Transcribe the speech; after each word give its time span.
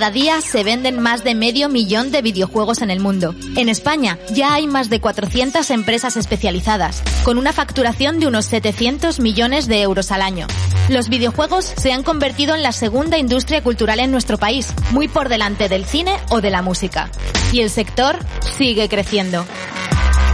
Cada 0.00 0.12
día 0.12 0.40
se 0.40 0.64
venden 0.64 0.98
más 0.98 1.24
de 1.24 1.34
medio 1.34 1.68
millón 1.68 2.10
de 2.10 2.22
videojuegos 2.22 2.80
en 2.80 2.90
el 2.90 3.00
mundo. 3.00 3.34
En 3.58 3.68
España 3.68 4.18
ya 4.30 4.54
hay 4.54 4.66
más 4.66 4.88
de 4.88 4.98
400 4.98 5.70
empresas 5.70 6.16
especializadas, 6.16 7.02
con 7.22 7.36
una 7.36 7.52
facturación 7.52 8.18
de 8.18 8.26
unos 8.26 8.46
700 8.46 9.20
millones 9.20 9.66
de 9.68 9.82
euros 9.82 10.10
al 10.10 10.22
año. 10.22 10.46
Los 10.88 11.10
videojuegos 11.10 11.66
se 11.76 11.92
han 11.92 12.02
convertido 12.02 12.54
en 12.54 12.62
la 12.62 12.72
segunda 12.72 13.18
industria 13.18 13.62
cultural 13.62 14.00
en 14.00 14.10
nuestro 14.10 14.38
país, 14.38 14.72
muy 14.90 15.06
por 15.06 15.28
delante 15.28 15.68
del 15.68 15.84
cine 15.84 16.16
o 16.30 16.40
de 16.40 16.48
la 16.48 16.62
música. 16.62 17.10
Y 17.52 17.60
el 17.60 17.68
sector 17.68 18.16
sigue 18.56 18.88
creciendo. 18.88 19.44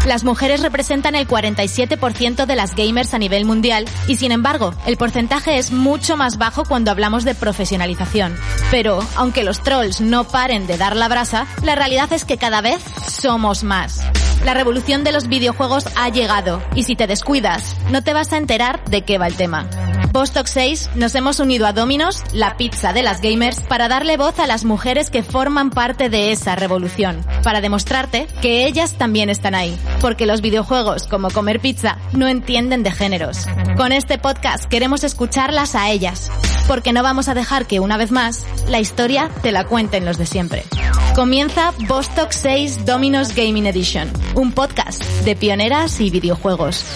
Las 0.07 0.23
mujeres 0.23 0.63
representan 0.63 1.17
el 1.17 1.27
47% 1.27 2.47
de 2.47 2.55
las 2.55 2.77
gamers 2.77 3.13
a 3.13 3.19
nivel 3.19 3.45
mundial 3.45 3.87
y 4.07 4.17
sin 4.17 4.31
embargo, 4.31 4.73
el 4.87 4.97
porcentaje 4.97 5.59
es 5.59 5.73
mucho 5.73 6.17
más 6.17 6.39
bajo 6.39 6.65
cuando 6.65 6.93
hablamos 6.93 7.25
de 7.25 7.35
profesionalización. 7.35 8.37
Pero, 8.71 9.01
aunque 9.17 9.43
los 9.43 9.65
trolls 9.65 10.01
no 10.01 10.23
paren 10.23 10.69
de 10.69 10.79
dar 10.79 10.95
la 10.95 11.09
brasa, 11.09 11.49
la 11.65 11.75
realidad 11.75 12.13
es 12.13 12.25
que 12.25 12.39
cada 12.39 12.61
vez 12.61 12.81
somos 13.09 13.65
más. 13.65 14.07
La 14.45 14.55
revolución 14.55 15.03
de 15.03 15.11
los 15.11 15.27
videojuegos 15.27 15.87
ha 15.97 16.09
llegado 16.09 16.63
y 16.77 16.85
si 16.85 16.95
te 16.95 17.09
descuidas, 17.09 17.77
no 17.91 18.05
te 18.05 18.13
vas 18.13 18.33
a 18.33 18.37
enterar 18.37 18.85
de 18.85 19.03
qué 19.03 19.19
va 19.19 19.27
el 19.27 19.35
tema. 19.35 19.69
Vostok 20.17 20.47
6 20.47 20.91
nos 20.95 21.15
hemos 21.15 21.41
unido 21.41 21.67
a 21.67 21.75
Dominos, 21.75 22.23
la 22.33 22.57
pizza 22.57 22.95
de 22.95 23.03
las 23.03 23.21
gamers, 23.21 23.61
para 23.61 23.87
darle 23.87 24.17
voz 24.17 24.39
a 24.39 24.47
las 24.47 24.65
mujeres 24.65 25.11
que 25.11 25.23
forman 25.23 25.69
parte 25.69 26.09
de 26.09 26.33
esa 26.33 26.57
revolución, 26.57 27.23
para 27.43 27.61
demostrarte 27.61 28.27
que 28.41 28.67
ellas 28.67 28.95
también 28.95 29.29
están 29.29 29.55
ahí, 29.55 29.79
porque 30.01 30.25
los 30.25 30.41
videojuegos, 30.41 31.07
como 31.07 31.31
comer 31.31 31.61
pizza, 31.61 31.99
no 32.13 32.29
entienden 32.29 32.83
de 32.83 32.93
géneros. 32.93 33.47
Con 33.77 33.93
este 33.93 34.17
podcast 34.17 34.65
queremos 34.65 35.05
escucharlas 35.05 35.75
a 35.75 35.91
ellas, 35.91 36.33
porque 36.67 36.95
no 36.95 37.03
vamos 37.03 37.29
a 37.29 37.35
dejar 37.35 37.67
que 37.67 37.81
una 37.81 37.99
vez 37.99 38.11
más 38.11 38.47
la 38.71 38.81
historia 38.81 39.29
te 39.43 39.53
la 39.53 39.65
cuenten 39.65 40.07
los 40.07 40.17
de 40.17 40.25
siempre. 40.25 40.65
Comienza 41.15 41.75
Vostok 41.89 42.33
6 42.33 42.87
Dominos 42.87 43.35
Gaming 43.35 43.67
Edition, 43.67 44.11
un 44.35 44.53
podcast 44.53 45.03
de 45.27 45.37
pioneras 45.37 46.01
y 46.01 46.09
videojuegos. 46.09 46.87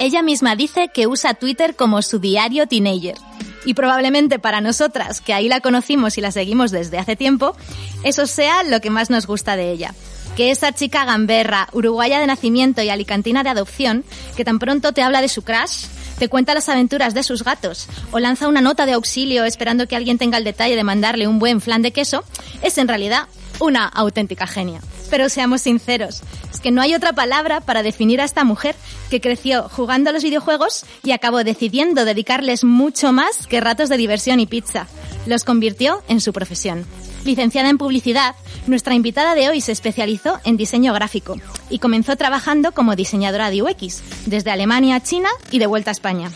Ella 0.00 0.22
misma 0.22 0.56
dice 0.56 0.88
que 0.88 1.06
usa 1.06 1.34
Twitter 1.34 1.76
como 1.76 2.00
su 2.00 2.20
diario 2.20 2.66
teenager. 2.66 3.18
Y 3.66 3.74
probablemente 3.74 4.38
para 4.38 4.62
nosotras, 4.62 5.20
que 5.20 5.34
ahí 5.34 5.46
la 5.46 5.60
conocimos 5.60 6.16
y 6.16 6.22
la 6.22 6.32
seguimos 6.32 6.70
desde 6.70 6.96
hace 6.96 7.16
tiempo, 7.16 7.54
eso 8.02 8.26
sea 8.26 8.62
lo 8.62 8.80
que 8.80 8.88
más 8.88 9.10
nos 9.10 9.26
gusta 9.26 9.56
de 9.56 9.70
ella. 9.70 9.94
Que 10.38 10.50
esa 10.50 10.72
chica 10.72 11.04
gamberra, 11.04 11.68
uruguaya 11.72 12.18
de 12.18 12.26
nacimiento 12.26 12.80
y 12.80 12.88
alicantina 12.88 13.42
de 13.42 13.50
adopción, 13.50 14.02
que 14.38 14.44
tan 14.44 14.58
pronto 14.58 14.92
te 14.92 15.02
habla 15.02 15.20
de 15.20 15.28
su 15.28 15.42
crush, 15.42 15.84
te 16.18 16.28
cuenta 16.28 16.54
las 16.54 16.70
aventuras 16.70 17.12
de 17.12 17.22
sus 17.22 17.44
gatos 17.44 17.86
o 18.10 18.20
lanza 18.20 18.48
una 18.48 18.62
nota 18.62 18.86
de 18.86 18.92
auxilio 18.92 19.44
esperando 19.44 19.86
que 19.86 19.96
alguien 19.96 20.16
tenga 20.16 20.38
el 20.38 20.44
detalle 20.44 20.76
de 20.76 20.84
mandarle 20.84 21.28
un 21.28 21.38
buen 21.38 21.60
flan 21.60 21.82
de 21.82 21.92
queso, 21.92 22.24
es 22.62 22.78
en 22.78 22.88
realidad 22.88 23.26
una 23.58 23.84
auténtica 23.86 24.46
genia. 24.46 24.80
Pero 25.10 25.28
seamos 25.28 25.62
sinceros, 25.62 26.22
es 26.52 26.60
que 26.60 26.70
no 26.70 26.80
hay 26.80 26.94
otra 26.94 27.12
palabra 27.12 27.60
para 27.60 27.82
definir 27.82 28.20
a 28.20 28.24
esta 28.24 28.44
mujer 28.44 28.76
que 29.10 29.20
creció 29.20 29.68
jugando 29.68 30.10
a 30.10 30.12
los 30.12 30.22
videojuegos 30.22 30.84
y 31.02 31.10
acabó 31.10 31.42
decidiendo 31.42 32.04
dedicarles 32.04 32.64
mucho 32.64 33.12
más 33.12 33.46
que 33.46 33.60
ratos 33.60 33.88
de 33.88 33.96
diversión 33.96 34.40
y 34.40 34.46
pizza. 34.46 34.86
Los 35.26 35.44
convirtió 35.44 36.02
en 36.08 36.20
su 36.20 36.32
profesión. 36.32 36.86
Licenciada 37.24 37.68
en 37.68 37.76
publicidad, 37.76 38.34
nuestra 38.66 38.94
invitada 38.94 39.34
de 39.34 39.48
hoy 39.48 39.60
se 39.60 39.72
especializó 39.72 40.38
en 40.44 40.56
diseño 40.56 40.94
gráfico 40.94 41.36
y 41.68 41.78
comenzó 41.78 42.16
trabajando 42.16 42.72
como 42.72 42.96
diseñadora 42.96 43.50
de 43.50 43.62
UX, 43.62 44.02
desde 44.26 44.50
Alemania 44.50 45.00
China 45.00 45.28
y 45.50 45.58
de 45.58 45.66
vuelta 45.66 45.90
a 45.90 45.92
España. 45.92 46.30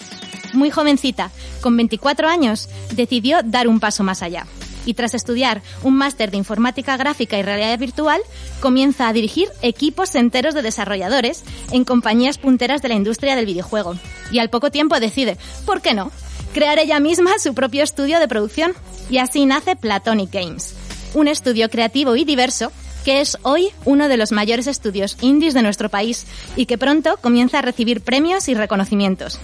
Muy 0.53 0.71
jovencita, 0.71 1.31
con 1.61 1.77
24 1.77 2.29
años, 2.29 2.69
decidió 2.93 3.39
dar 3.43 3.67
un 3.67 3.81
paso 3.81 4.05
más 4.05 4.23
allá 4.23 4.47
y 4.87 4.95
tras 4.95 5.15
estudiar 5.15 5.63
un 5.83 5.97
máster 5.97 6.31
de 6.31 6.37
informática 6.37 6.97
gráfica 6.97 7.39
y 7.39 7.43
realidad 7.43 7.79
virtual, 7.79 8.21
comienza 8.61 9.09
a 9.09 9.13
dirigir 9.13 9.49
equipos 9.63 10.15
enteros 10.15 10.55
de 10.55 10.63
desarrolladores 10.63 11.45
en 11.73 11.85
compañías 11.85 12.39
punteras 12.39 12.83
de 12.83 12.89
la 12.89 12.95
industria 12.95 13.37
del 13.37 13.47
videojuego. 13.47 13.97
Y 14.31 14.39
al 14.39 14.51
poco 14.51 14.71
tiempo 14.71 14.99
decide, 15.01 15.37
¿por 15.67 15.81
qué 15.81 15.95
no?, 15.95 16.11
crear 16.55 16.79
ella 16.79 17.01
misma 17.01 17.39
su 17.39 17.53
propio 17.53 17.83
estudio 17.83 18.21
de 18.21 18.29
producción. 18.29 18.75
Y 19.11 19.19
así 19.19 19.45
nace 19.45 19.77
Platonic 19.77 20.33
Games, 20.33 20.75
un 21.13 21.29
estudio 21.29 21.69
creativo 21.69 22.17
y 22.17 22.25
diverso 22.25 22.73
que 23.05 23.21
es 23.21 23.37
hoy 23.43 23.69
uno 23.85 24.09
de 24.09 24.17
los 24.17 24.33
mayores 24.33 24.67
estudios 24.67 25.19
indies 25.21 25.53
de 25.53 25.61
nuestro 25.61 25.91
país 25.91 26.27
y 26.57 26.65
que 26.65 26.79
pronto 26.79 27.19
comienza 27.21 27.59
a 27.59 27.63
recibir 27.63 28.01
premios 28.01 28.49
y 28.49 28.55
reconocimientos. 28.55 29.39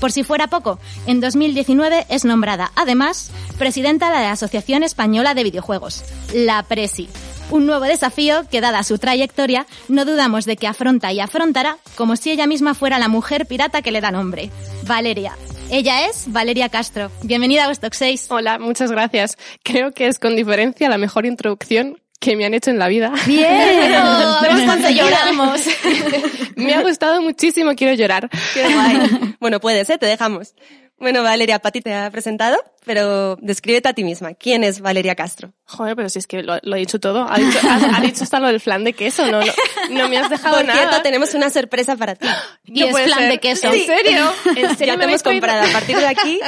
Por 0.00 0.12
si 0.12 0.24
fuera 0.24 0.46
poco, 0.46 0.78
en 1.06 1.20
2019 1.20 2.06
es 2.08 2.24
nombrada, 2.24 2.72
además, 2.74 3.30
presidenta 3.58 4.08
de 4.08 4.20
la 4.20 4.32
Asociación 4.32 4.82
Española 4.82 5.34
de 5.34 5.44
Videojuegos, 5.44 6.02
la 6.32 6.62
Presi. 6.62 7.08
Un 7.50 7.66
nuevo 7.66 7.84
desafío 7.84 8.48
que, 8.50 8.62
dada 8.62 8.82
su 8.82 8.98
trayectoria, 8.98 9.66
no 9.88 10.06
dudamos 10.06 10.46
de 10.46 10.56
que 10.56 10.66
afronta 10.66 11.12
y 11.12 11.20
afrontará 11.20 11.76
como 11.96 12.16
si 12.16 12.30
ella 12.30 12.46
misma 12.46 12.74
fuera 12.74 12.98
la 12.98 13.08
mujer 13.08 13.44
pirata 13.46 13.82
que 13.82 13.90
le 13.90 14.00
da 14.00 14.10
nombre, 14.10 14.50
Valeria. 14.86 15.36
Ella 15.70 16.06
es 16.06 16.32
Valeria 16.32 16.68
Castro. 16.68 17.12
Bienvenida 17.22 17.64
a 17.64 17.68
Vostok 17.68 17.92
6. 17.92 18.26
Hola, 18.30 18.58
muchas 18.58 18.90
gracias. 18.90 19.36
Creo 19.62 19.92
que 19.92 20.08
es 20.08 20.18
con 20.18 20.34
diferencia 20.34 20.88
la 20.88 20.98
mejor 20.98 21.26
introducción 21.26 21.99
que 22.20 22.36
me 22.36 22.44
han 22.44 22.54
hecho 22.54 22.70
en 22.70 22.78
la 22.78 22.86
vida. 22.88 23.12
Bien, 23.26 23.48
ver 24.42 24.64
cuánto 24.66 24.90
lloramos. 24.90 25.62
me 26.56 26.74
ha 26.74 26.82
gustado 26.82 27.20
muchísimo, 27.22 27.74
quiero 27.74 27.94
llorar. 27.94 28.28
Qué 28.54 28.62
guay. 28.72 29.26
Bueno, 29.40 29.58
puedes, 29.58 29.88
¿eh? 29.88 29.96
Te 29.96 30.04
dejamos. 30.04 30.54
Bueno, 31.00 31.22
Valeria, 31.22 31.58
Pati 31.58 31.80
te 31.80 31.94
ha 31.94 32.10
presentado, 32.10 32.58
pero 32.84 33.36
descríbete 33.40 33.88
a 33.88 33.92
ti 33.94 34.04
misma. 34.04 34.34
¿Quién 34.34 34.62
es 34.64 34.80
Valeria 34.80 35.14
Castro? 35.14 35.52
Joder, 35.64 35.96
pero 35.96 36.08
si 36.10 36.18
es 36.18 36.26
que 36.26 36.42
lo, 36.42 36.58
lo 36.62 36.76
he 36.76 36.78
dicho 36.80 37.00
todo. 37.00 37.26
Ha 37.28 37.38
dicho, 37.38 37.58
ha, 37.66 37.96
ha 37.96 38.00
dicho 38.00 38.22
hasta 38.24 38.38
lo 38.38 38.48
del 38.48 38.60
flan 38.60 38.84
de 38.84 38.92
queso, 38.92 39.24
no, 39.26 39.40
no, 39.40 39.46
no 39.90 40.08
me 40.10 40.18
has 40.18 40.28
dejado 40.28 40.56
Por 40.58 40.66
nada. 40.66 40.78
cierto, 40.78 41.02
tenemos 41.02 41.32
una 41.34 41.48
sorpresa 41.48 41.96
para 41.96 42.14
ti. 42.16 42.26
Y 42.66 42.82
es 42.82 42.90
puede 42.90 43.06
flan 43.06 43.18
ser. 43.20 43.30
de 43.30 43.38
queso. 43.38 43.72
¿En 43.72 43.86
serio? 43.86 44.32
¿En 44.56 44.76
serio 44.76 44.94
Ya 44.94 44.98
te 44.98 45.04
hemos 45.04 45.22
comprado. 45.22 45.68
A 45.68 45.72
partir 45.72 45.96
de 45.96 46.06
aquí, 46.06 46.38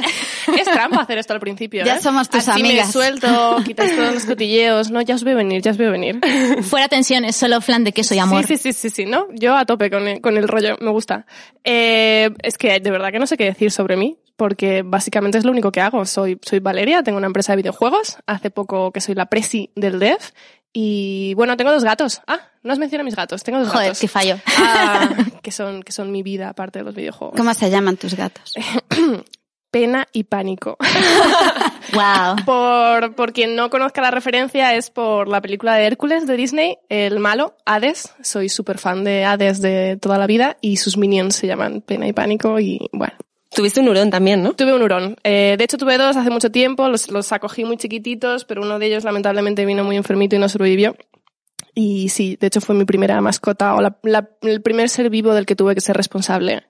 Es 0.58 0.64
trampa 0.64 1.00
hacer 1.02 1.16
esto 1.18 1.32
al 1.32 1.40
principio, 1.40 1.84
Ya 1.84 1.96
¿eh? 1.96 2.00
somos 2.02 2.28
tus 2.28 2.46
Así 2.46 2.60
amigas. 2.60 2.88
me 2.88 2.92
suelto, 2.92 3.62
quitas 3.64 3.90
todos 3.96 4.12
los 4.14 4.24
cotilleos. 4.26 4.90
No, 4.90 5.00
ya 5.00 5.14
os 5.14 5.24
veo 5.24 5.36
venir, 5.36 5.62
ya 5.62 5.70
os 5.70 5.76
veo 5.78 5.90
venir. 5.90 6.18
Fuera 6.62 6.88
tensiones, 6.88 7.36
solo 7.36 7.60
flan 7.62 7.84
de 7.84 7.92
queso 7.92 8.14
y 8.14 8.18
amor. 8.18 8.46
Sí, 8.46 8.56
sí, 8.58 8.72
sí, 8.74 8.90
sí, 8.90 8.90
sí, 8.90 9.06
¿no? 9.06 9.28
Yo 9.32 9.56
a 9.56 9.64
tope 9.64 9.90
con 9.90 10.06
el, 10.06 10.20
con 10.20 10.36
el 10.36 10.46
rollo, 10.46 10.76
me 10.80 10.90
gusta. 10.90 11.24
Eh, 11.64 12.30
es 12.42 12.58
que 12.58 12.80
de 12.80 12.90
verdad 12.90 13.10
que 13.12 13.18
no 13.18 13.26
sé 13.26 13.36
qué 13.38 13.44
decir 13.44 13.70
sobre 13.70 13.96
mí, 13.96 14.18
porque 14.42 14.82
básicamente 14.84 15.38
es 15.38 15.44
lo 15.44 15.52
único 15.52 15.70
que 15.70 15.80
hago. 15.80 16.04
Soy, 16.04 16.36
soy 16.42 16.58
Valeria, 16.58 17.04
tengo 17.04 17.16
una 17.16 17.28
empresa 17.28 17.52
de 17.52 17.58
videojuegos, 17.58 18.16
hace 18.26 18.50
poco 18.50 18.90
que 18.90 19.00
soy 19.00 19.14
la 19.14 19.26
presi 19.26 19.70
del 19.76 20.00
dev, 20.00 20.18
y 20.72 21.32
bueno, 21.34 21.56
tengo 21.56 21.70
dos 21.70 21.84
gatos. 21.84 22.22
Ah, 22.26 22.40
no 22.64 22.72
has 22.72 22.80
mencionado 22.80 23.04
mis 23.04 23.14
gatos, 23.14 23.44
tengo 23.44 23.60
dos 23.60 23.68
Joder, 23.68 23.86
gatos. 23.86 24.00
qué 24.00 24.08
fallo. 24.08 24.38
Ah, 24.58 25.10
que 25.42 25.52
son, 25.52 25.84
que 25.84 25.92
son 25.92 26.10
mi 26.10 26.24
vida 26.24 26.48
aparte 26.48 26.80
de 26.80 26.84
los 26.84 26.92
videojuegos. 26.96 27.36
¿Cómo 27.36 27.54
se 27.54 27.70
llaman 27.70 27.96
tus 27.96 28.16
gatos? 28.16 28.52
Pena 29.70 30.08
y 30.12 30.24
pánico. 30.24 30.76
Wow. 31.92 32.36
Por, 32.46 33.14
por 33.14 33.32
quien 33.34 33.54
no 33.54 33.68
conozca 33.68 34.00
la 34.00 34.10
referencia, 34.10 34.74
es 34.74 34.88
por 34.88 35.28
la 35.28 35.42
película 35.42 35.74
de 35.74 35.84
Hércules 35.84 36.26
de 36.26 36.38
Disney, 36.38 36.78
el 36.88 37.18
malo, 37.18 37.54
Hades. 37.66 38.14
Soy 38.22 38.48
súper 38.48 38.78
fan 38.78 39.04
de 39.04 39.26
Hades 39.26 39.60
de 39.60 39.98
toda 40.00 40.16
la 40.16 40.26
vida 40.26 40.56
y 40.62 40.78
sus 40.78 40.96
minions 40.96 41.36
se 41.36 41.48
llaman 41.48 41.82
Pena 41.82 42.08
y 42.08 42.14
Pánico 42.14 42.58
y 42.60 42.88
bueno. 42.92 43.12
Tuviste 43.54 43.80
un 43.80 43.88
hurón 43.88 44.10
también, 44.10 44.42
¿no? 44.42 44.52
Tuve 44.54 44.72
un 44.74 44.82
hurón. 44.82 45.16
Eh, 45.24 45.56
de 45.58 45.64
hecho, 45.64 45.76
tuve 45.78 45.98
dos 45.98 46.16
hace 46.16 46.30
mucho 46.30 46.50
tiempo, 46.50 46.88
los, 46.88 47.10
los 47.10 47.32
acogí 47.32 47.64
muy 47.64 47.76
chiquititos, 47.76 48.44
pero 48.44 48.62
uno 48.62 48.78
de 48.78 48.86
ellos 48.86 49.04
lamentablemente 49.04 49.64
vino 49.66 49.84
muy 49.84 49.96
enfermito 49.96 50.36
y 50.36 50.38
no 50.38 50.48
sobrevivió. 50.48 50.96
Y 51.74 52.10
sí, 52.10 52.36
de 52.40 52.48
hecho 52.48 52.60
fue 52.60 52.74
mi 52.74 52.84
primera 52.84 53.20
mascota 53.20 53.74
o 53.74 53.80
la- 53.80 53.98
la- 54.02 54.28
el 54.42 54.60
primer 54.62 54.88
ser 54.90 55.08
vivo 55.08 55.32
del 55.34 55.46
que 55.46 55.56
tuve 55.56 55.74
que 55.74 55.80
ser 55.80 55.96
responsable 55.96 56.64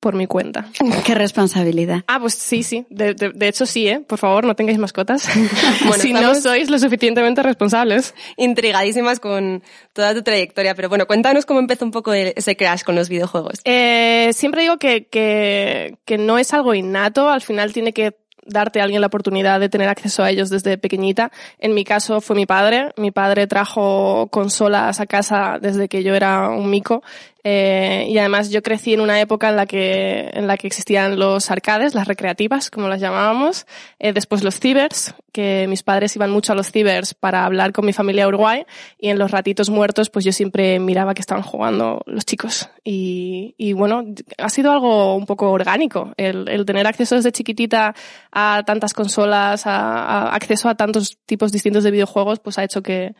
por 0.00 0.14
mi 0.14 0.26
cuenta. 0.26 0.66
Qué 1.04 1.14
responsabilidad. 1.14 2.04
Ah, 2.06 2.18
pues 2.20 2.34
sí, 2.34 2.62
sí. 2.62 2.86
De, 2.90 3.14
de, 3.14 3.30
de 3.30 3.48
hecho, 3.48 3.66
sí, 3.66 3.88
¿eh? 3.88 4.00
Por 4.00 4.18
favor, 4.18 4.44
no 4.44 4.54
tengáis 4.54 4.78
mascotas. 4.78 5.28
bueno, 5.86 6.02
si 6.02 6.12
no 6.12 6.34
sois 6.34 6.70
lo 6.70 6.78
suficientemente 6.78 7.42
responsables. 7.42 8.14
Intrigadísimas 8.36 9.20
con 9.20 9.62
toda 9.92 10.14
tu 10.14 10.22
trayectoria. 10.22 10.74
Pero 10.74 10.88
bueno, 10.88 11.06
cuéntanos 11.06 11.46
cómo 11.46 11.60
empezó 11.60 11.84
un 11.84 11.90
poco 11.90 12.12
ese 12.12 12.56
crash 12.56 12.82
con 12.82 12.94
los 12.94 13.08
videojuegos. 13.08 13.60
Eh, 13.64 14.30
siempre 14.32 14.62
digo 14.62 14.78
que, 14.78 15.06
que, 15.06 15.98
que 16.04 16.18
no 16.18 16.38
es 16.38 16.54
algo 16.54 16.74
innato. 16.74 17.28
Al 17.28 17.42
final 17.42 17.72
tiene 17.72 17.92
que 17.92 18.16
darte 18.48 18.80
a 18.80 18.84
alguien 18.84 19.00
la 19.00 19.06
oportunidad 19.06 19.60
de 19.60 19.68
tener 19.68 19.88
acceso 19.88 20.22
a 20.22 20.30
ellos 20.30 20.50
desde 20.50 20.78
pequeñita. 20.78 21.30
En 21.58 21.74
mi 21.74 21.84
caso 21.84 22.20
fue 22.20 22.34
mi 22.34 22.46
padre. 22.46 22.92
Mi 22.96 23.10
padre 23.10 23.46
trajo 23.46 24.28
consolas 24.30 25.00
a 25.00 25.06
casa 25.06 25.58
desde 25.60 25.88
que 25.88 26.02
yo 26.02 26.14
era 26.14 26.48
un 26.48 26.70
mico 26.70 27.02
eh, 27.50 28.04
y 28.10 28.18
además 28.18 28.50
yo 28.50 28.62
crecí 28.62 28.92
en 28.92 29.00
una 29.00 29.22
época 29.22 29.48
en 29.48 29.56
la 29.56 29.64
que, 29.64 30.28
en 30.34 30.46
la 30.46 30.58
que 30.58 30.66
existían 30.66 31.18
los 31.18 31.50
arcades, 31.50 31.94
las 31.94 32.06
recreativas, 32.06 32.70
como 32.70 32.88
las 32.88 33.00
llamábamos, 33.00 33.66
eh, 33.98 34.12
después 34.12 34.44
los 34.44 34.60
cibers, 34.60 35.14
que 35.32 35.64
mis 35.66 35.82
padres 35.82 36.14
iban 36.14 36.30
mucho 36.30 36.52
a 36.52 36.54
los 36.54 36.70
cibers 36.70 37.14
para 37.14 37.46
hablar 37.46 37.72
con 37.72 37.86
mi 37.86 37.94
familia 37.94 38.28
Uruguay, 38.28 38.66
y 38.98 39.08
en 39.08 39.18
los 39.18 39.30
ratitos 39.30 39.70
muertos 39.70 40.10
pues 40.10 40.26
yo 40.26 40.32
siempre 40.32 40.78
miraba 40.78 41.14
que 41.14 41.22
estaban 41.22 41.42
jugando 41.42 42.02
los 42.04 42.26
chicos. 42.26 42.68
Y, 42.84 43.54
y 43.56 43.72
bueno, 43.72 44.04
ha 44.36 44.50
sido 44.50 44.70
algo 44.70 45.16
un 45.16 45.24
poco 45.24 45.50
orgánico, 45.50 46.12
el, 46.18 46.66
tener 46.66 46.86
acceso 46.86 47.14
desde 47.14 47.32
chiquitita 47.32 47.94
a 48.30 48.62
tantas 48.66 48.92
consolas, 48.92 49.66
a, 49.66 50.02
a 50.02 50.34
acceso 50.34 50.68
a 50.68 50.74
tantos 50.74 51.16
tipos 51.24 51.50
distintos 51.50 51.82
de 51.82 51.92
videojuegos, 51.92 52.40
pues 52.40 52.58
ha 52.58 52.64
hecho 52.64 52.82
que, 52.82 53.14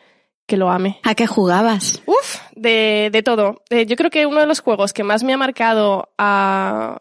que 0.48 0.56
lo 0.56 0.70
ame. 0.70 0.98
¿A 1.04 1.14
qué 1.14 1.26
jugabas? 1.28 2.02
Uf, 2.06 2.40
de, 2.56 3.10
de 3.12 3.22
todo. 3.22 3.62
Eh, 3.68 3.86
yo 3.86 3.94
creo 3.94 4.10
que 4.10 4.26
uno 4.26 4.40
de 4.40 4.46
los 4.46 4.60
juegos 4.60 4.92
que 4.92 5.04
más 5.04 5.22
me 5.22 5.34
ha 5.34 5.36
marcado 5.36 6.08
a, 6.16 6.96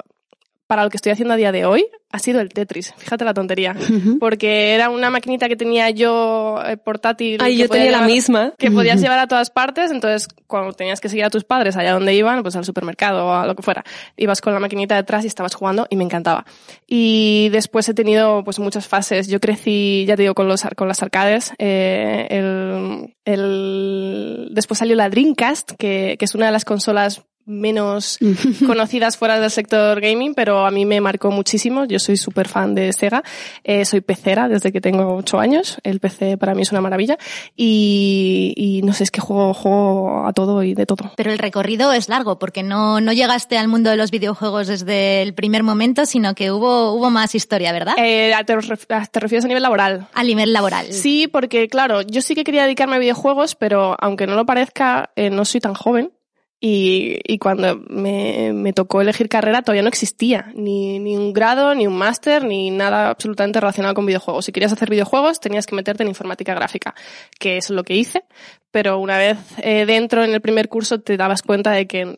para 0.67 0.83
lo 0.83 0.89
que 0.89 0.97
estoy 0.97 1.13
haciendo 1.13 1.33
a 1.33 1.37
día 1.37 1.51
de 1.51 1.65
hoy 1.65 1.87
ha 2.11 2.19
sido 2.19 2.39
el 2.39 2.49
Tetris. 2.49 2.93
Fíjate 2.97 3.25
la 3.25 3.33
tontería. 3.33 3.75
Porque 4.19 4.73
era 4.73 4.89
una 4.89 5.09
maquinita 5.09 5.47
que 5.49 5.55
tenía 5.55 5.89
yo 5.89 6.61
eh, 6.65 6.77
portátil. 6.77 7.39
Ay, 7.41 7.57
yo 7.57 7.67
tenía 7.67 7.91
la 7.91 8.01
misma. 8.01 8.53
Que 8.57 8.71
podías 8.71 9.01
llevar 9.01 9.19
a 9.19 9.27
todas 9.27 9.49
partes. 9.49 9.91
Entonces, 9.91 10.27
cuando 10.47 10.71
tenías 10.73 11.01
que 11.01 11.09
seguir 11.09 11.25
a 11.25 11.29
tus 11.29 11.43
padres 11.43 11.75
allá 11.75 11.93
donde 11.93 12.13
iban, 12.13 12.43
pues 12.43 12.55
al 12.55 12.65
supermercado 12.65 13.25
o 13.25 13.33
a 13.33 13.45
lo 13.45 13.55
que 13.55 13.61
fuera, 13.61 13.83
ibas 14.15 14.39
con 14.41 14.53
la 14.53 14.59
maquinita 14.59 14.95
detrás 14.95 15.25
y 15.25 15.27
estabas 15.27 15.55
jugando 15.55 15.85
y 15.89 15.95
me 15.95 16.03
encantaba. 16.03 16.45
Y 16.85 17.49
después 17.51 17.87
he 17.89 17.93
tenido 17.93 18.43
pues 18.43 18.59
muchas 18.59 18.87
fases. 18.87 19.27
Yo 19.27 19.39
crecí, 19.39 20.05
ya 20.07 20.15
te 20.15 20.23
digo, 20.23 20.33
con 20.33 20.47
los 20.47 20.65
con 20.75 20.87
las 20.87 21.03
arcades. 21.03 21.53
Eh, 21.59 22.27
el, 22.29 23.15
el, 23.25 24.49
después 24.51 24.77
salió 24.77 24.95
la 24.95 25.09
Dreamcast, 25.09 25.71
que, 25.77 26.15
que 26.17 26.25
es 26.25 26.35
una 26.35 26.47
de 26.47 26.51
las 26.53 26.65
consolas 26.65 27.23
menos 27.47 28.19
conocidas 28.67 29.17
fuera 29.17 29.39
del 29.39 29.49
sector 29.49 29.99
gaming, 30.01 30.35
pero 30.35 30.65
a 30.65 30.71
mí 30.71 30.85
me 30.85 31.01
marcó 31.01 31.31
muchísimo. 31.31 31.85
Yo 31.85 31.97
soy 31.97 32.17
súper 32.17 32.47
fan 32.47 32.75
de 32.75 32.93
Sega. 32.93 33.23
Eh, 33.63 33.85
soy 33.85 34.01
pecera 34.01 34.47
desde 34.49 34.71
que 34.71 34.81
tengo 34.81 35.15
ocho 35.15 35.39
años. 35.39 35.77
El 35.83 35.99
PC 35.99 36.37
para 36.37 36.53
mí 36.53 36.61
es 36.61 36.71
una 36.71 36.81
maravilla. 36.81 37.17
Y, 37.55 38.53
y, 38.55 38.81
no 38.83 38.93
sé, 38.93 39.05
es 39.05 39.11
que 39.11 39.21
juego, 39.21 39.53
juego 39.53 40.27
a 40.27 40.33
todo 40.33 40.61
y 40.63 40.73
de 40.73 40.85
todo. 40.85 41.11
Pero 41.15 41.31
el 41.31 41.39
recorrido 41.39 41.93
es 41.93 42.09
largo, 42.09 42.37
porque 42.37 42.63
no, 42.63 42.99
no 42.99 43.13
llegaste 43.13 43.57
al 43.57 43.67
mundo 43.67 43.89
de 43.89 43.97
los 43.97 44.11
videojuegos 44.11 44.67
desde 44.67 45.21
el 45.21 45.33
primer 45.33 45.63
momento, 45.63 46.05
sino 46.05 46.35
que 46.35 46.51
hubo, 46.51 46.93
hubo 46.93 47.09
más 47.09 47.33
historia, 47.33 47.71
¿verdad? 47.71 47.95
Eh, 47.97 48.33
te, 48.45 48.55
te 48.57 49.19
refieres 49.19 49.45
a 49.45 49.47
nivel 49.47 49.63
laboral. 49.63 50.07
A 50.13 50.23
nivel 50.23 50.51
laboral. 50.51 50.91
Sí, 50.91 51.27
porque 51.27 51.69
claro, 51.69 52.01
yo 52.01 52.21
sí 52.21 52.35
que 52.35 52.43
quería 52.43 52.63
dedicarme 52.63 52.97
a 52.97 52.99
videojuegos, 52.99 53.55
pero 53.55 53.95
aunque 53.99 54.27
no 54.27 54.35
lo 54.35 54.45
parezca, 54.45 55.11
eh, 55.15 55.29
no 55.29 55.45
soy 55.45 55.61
tan 55.61 55.73
joven. 55.73 56.11
Y, 56.59 57.19
y 57.23 57.37
cuando 57.37 57.79
me, 57.87 58.73
tocó 58.73 58.99
elegir 58.99 59.29
carrera 59.29 59.61
todavía 59.61 59.83
no 59.83 59.89
existía 59.89 60.51
ni, 60.55 60.97
ni 60.97 61.15
un 61.15 61.31
grado, 61.31 61.75
ni 61.75 61.85
un 61.85 61.95
máster, 61.95 62.43
ni 62.43 62.71
nada 62.71 63.09
absolutamente 63.09 63.59
relacionado 63.59 63.93
con 63.93 64.07
videojuegos. 64.07 64.45
Si 64.45 64.51
querías 64.51 64.73
hacer 64.73 64.89
videojuegos 64.89 65.39
tenías 65.39 65.67
que 65.67 65.75
meterte 65.75 66.01
en 66.01 66.09
informática 66.09 66.55
gráfica, 66.55 66.95
que 67.39 67.57
es 67.57 67.69
lo 67.69 67.83
que 67.83 67.95
hice, 67.95 68.23
pero 68.71 68.97
una 68.97 69.17
vez 69.19 69.37
eh, 69.57 69.85
dentro 69.85 70.23
en 70.23 70.33
el 70.33 70.41
primer 70.41 70.67
curso 70.67 70.99
te 70.99 71.15
dabas 71.15 71.43
cuenta 71.43 71.71
de 71.71 71.85
que 71.85 72.15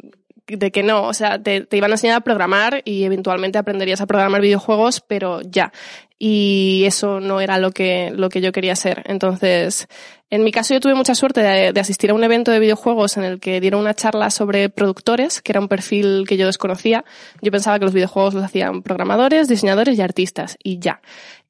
de 0.49 0.71
que 0.71 0.83
no, 0.83 1.03
o 1.03 1.13
sea, 1.13 1.41
te, 1.41 1.67
iban 1.71 1.91
a 1.91 1.95
enseñar 1.95 2.17
a 2.17 2.21
programar 2.21 2.81
y 2.85 3.03
eventualmente 3.03 3.57
aprenderías 3.57 4.01
a 4.01 4.07
programar 4.07 4.41
videojuegos, 4.41 5.01
pero 5.01 5.41
ya. 5.41 5.71
Y 6.17 6.83
eso 6.85 7.21
no 7.21 7.39
era 7.39 7.57
lo 7.59 7.71
que, 7.71 8.11
lo 8.13 8.29
que 8.29 8.41
yo 8.41 8.51
quería 8.51 8.75
ser. 8.75 9.03
Entonces, 9.05 9.87
en 10.29 10.43
mi 10.43 10.51
caso 10.51 10.73
yo 10.73 10.81
tuve 10.81 10.93
mucha 10.93 11.15
suerte 11.15 11.41
de, 11.41 11.71
de, 11.71 11.79
asistir 11.79 12.11
a 12.11 12.13
un 12.13 12.23
evento 12.25 12.51
de 12.51 12.59
videojuegos 12.59 13.15
en 13.15 13.23
el 13.23 13.39
que 13.39 13.61
dieron 13.61 13.79
una 13.79 13.93
charla 13.93 14.29
sobre 14.29 14.69
productores, 14.69 15.41
que 15.41 15.53
era 15.53 15.61
un 15.61 15.69
perfil 15.69 16.25
que 16.27 16.35
yo 16.35 16.45
desconocía. 16.45 17.05
Yo 17.41 17.51
pensaba 17.51 17.79
que 17.79 17.85
los 17.85 17.93
videojuegos 17.93 18.33
los 18.33 18.43
hacían 18.43 18.81
programadores, 18.81 19.47
diseñadores 19.47 19.97
y 19.97 20.01
artistas, 20.01 20.57
y 20.61 20.79
ya. 20.79 21.01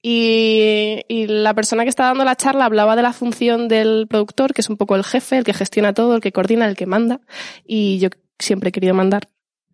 Y, 0.01 1.01
y, 1.09 1.27
la 1.27 1.53
persona 1.53 1.83
que 1.83 1.89
estaba 1.89 2.09
dando 2.09 2.23
la 2.23 2.37
charla 2.37 2.65
hablaba 2.65 2.95
de 2.95 3.01
la 3.01 3.11
función 3.11 3.67
del 3.67 4.07
productor, 4.07 4.53
que 4.53 4.61
es 4.61 4.69
un 4.69 4.77
poco 4.77 4.95
el 4.95 5.03
jefe, 5.03 5.39
el 5.39 5.43
que 5.43 5.53
gestiona 5.53 5.93
todo, 5.93 6.15
el 6.15 6.21
que 6.21 6.31
coordina, 6.31 6.65
el 6.67 6.77
que 6.77 6.85
manda. 6.85 7.19
Y 7.65 7.99
yo 7.99 8.09
siempre 8.39 8.69
he 8.69 8.71
querido 8.71 8.93
mandar. 8.93 9.27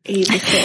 Y 0.03 0.25
dije, 0.25 0.59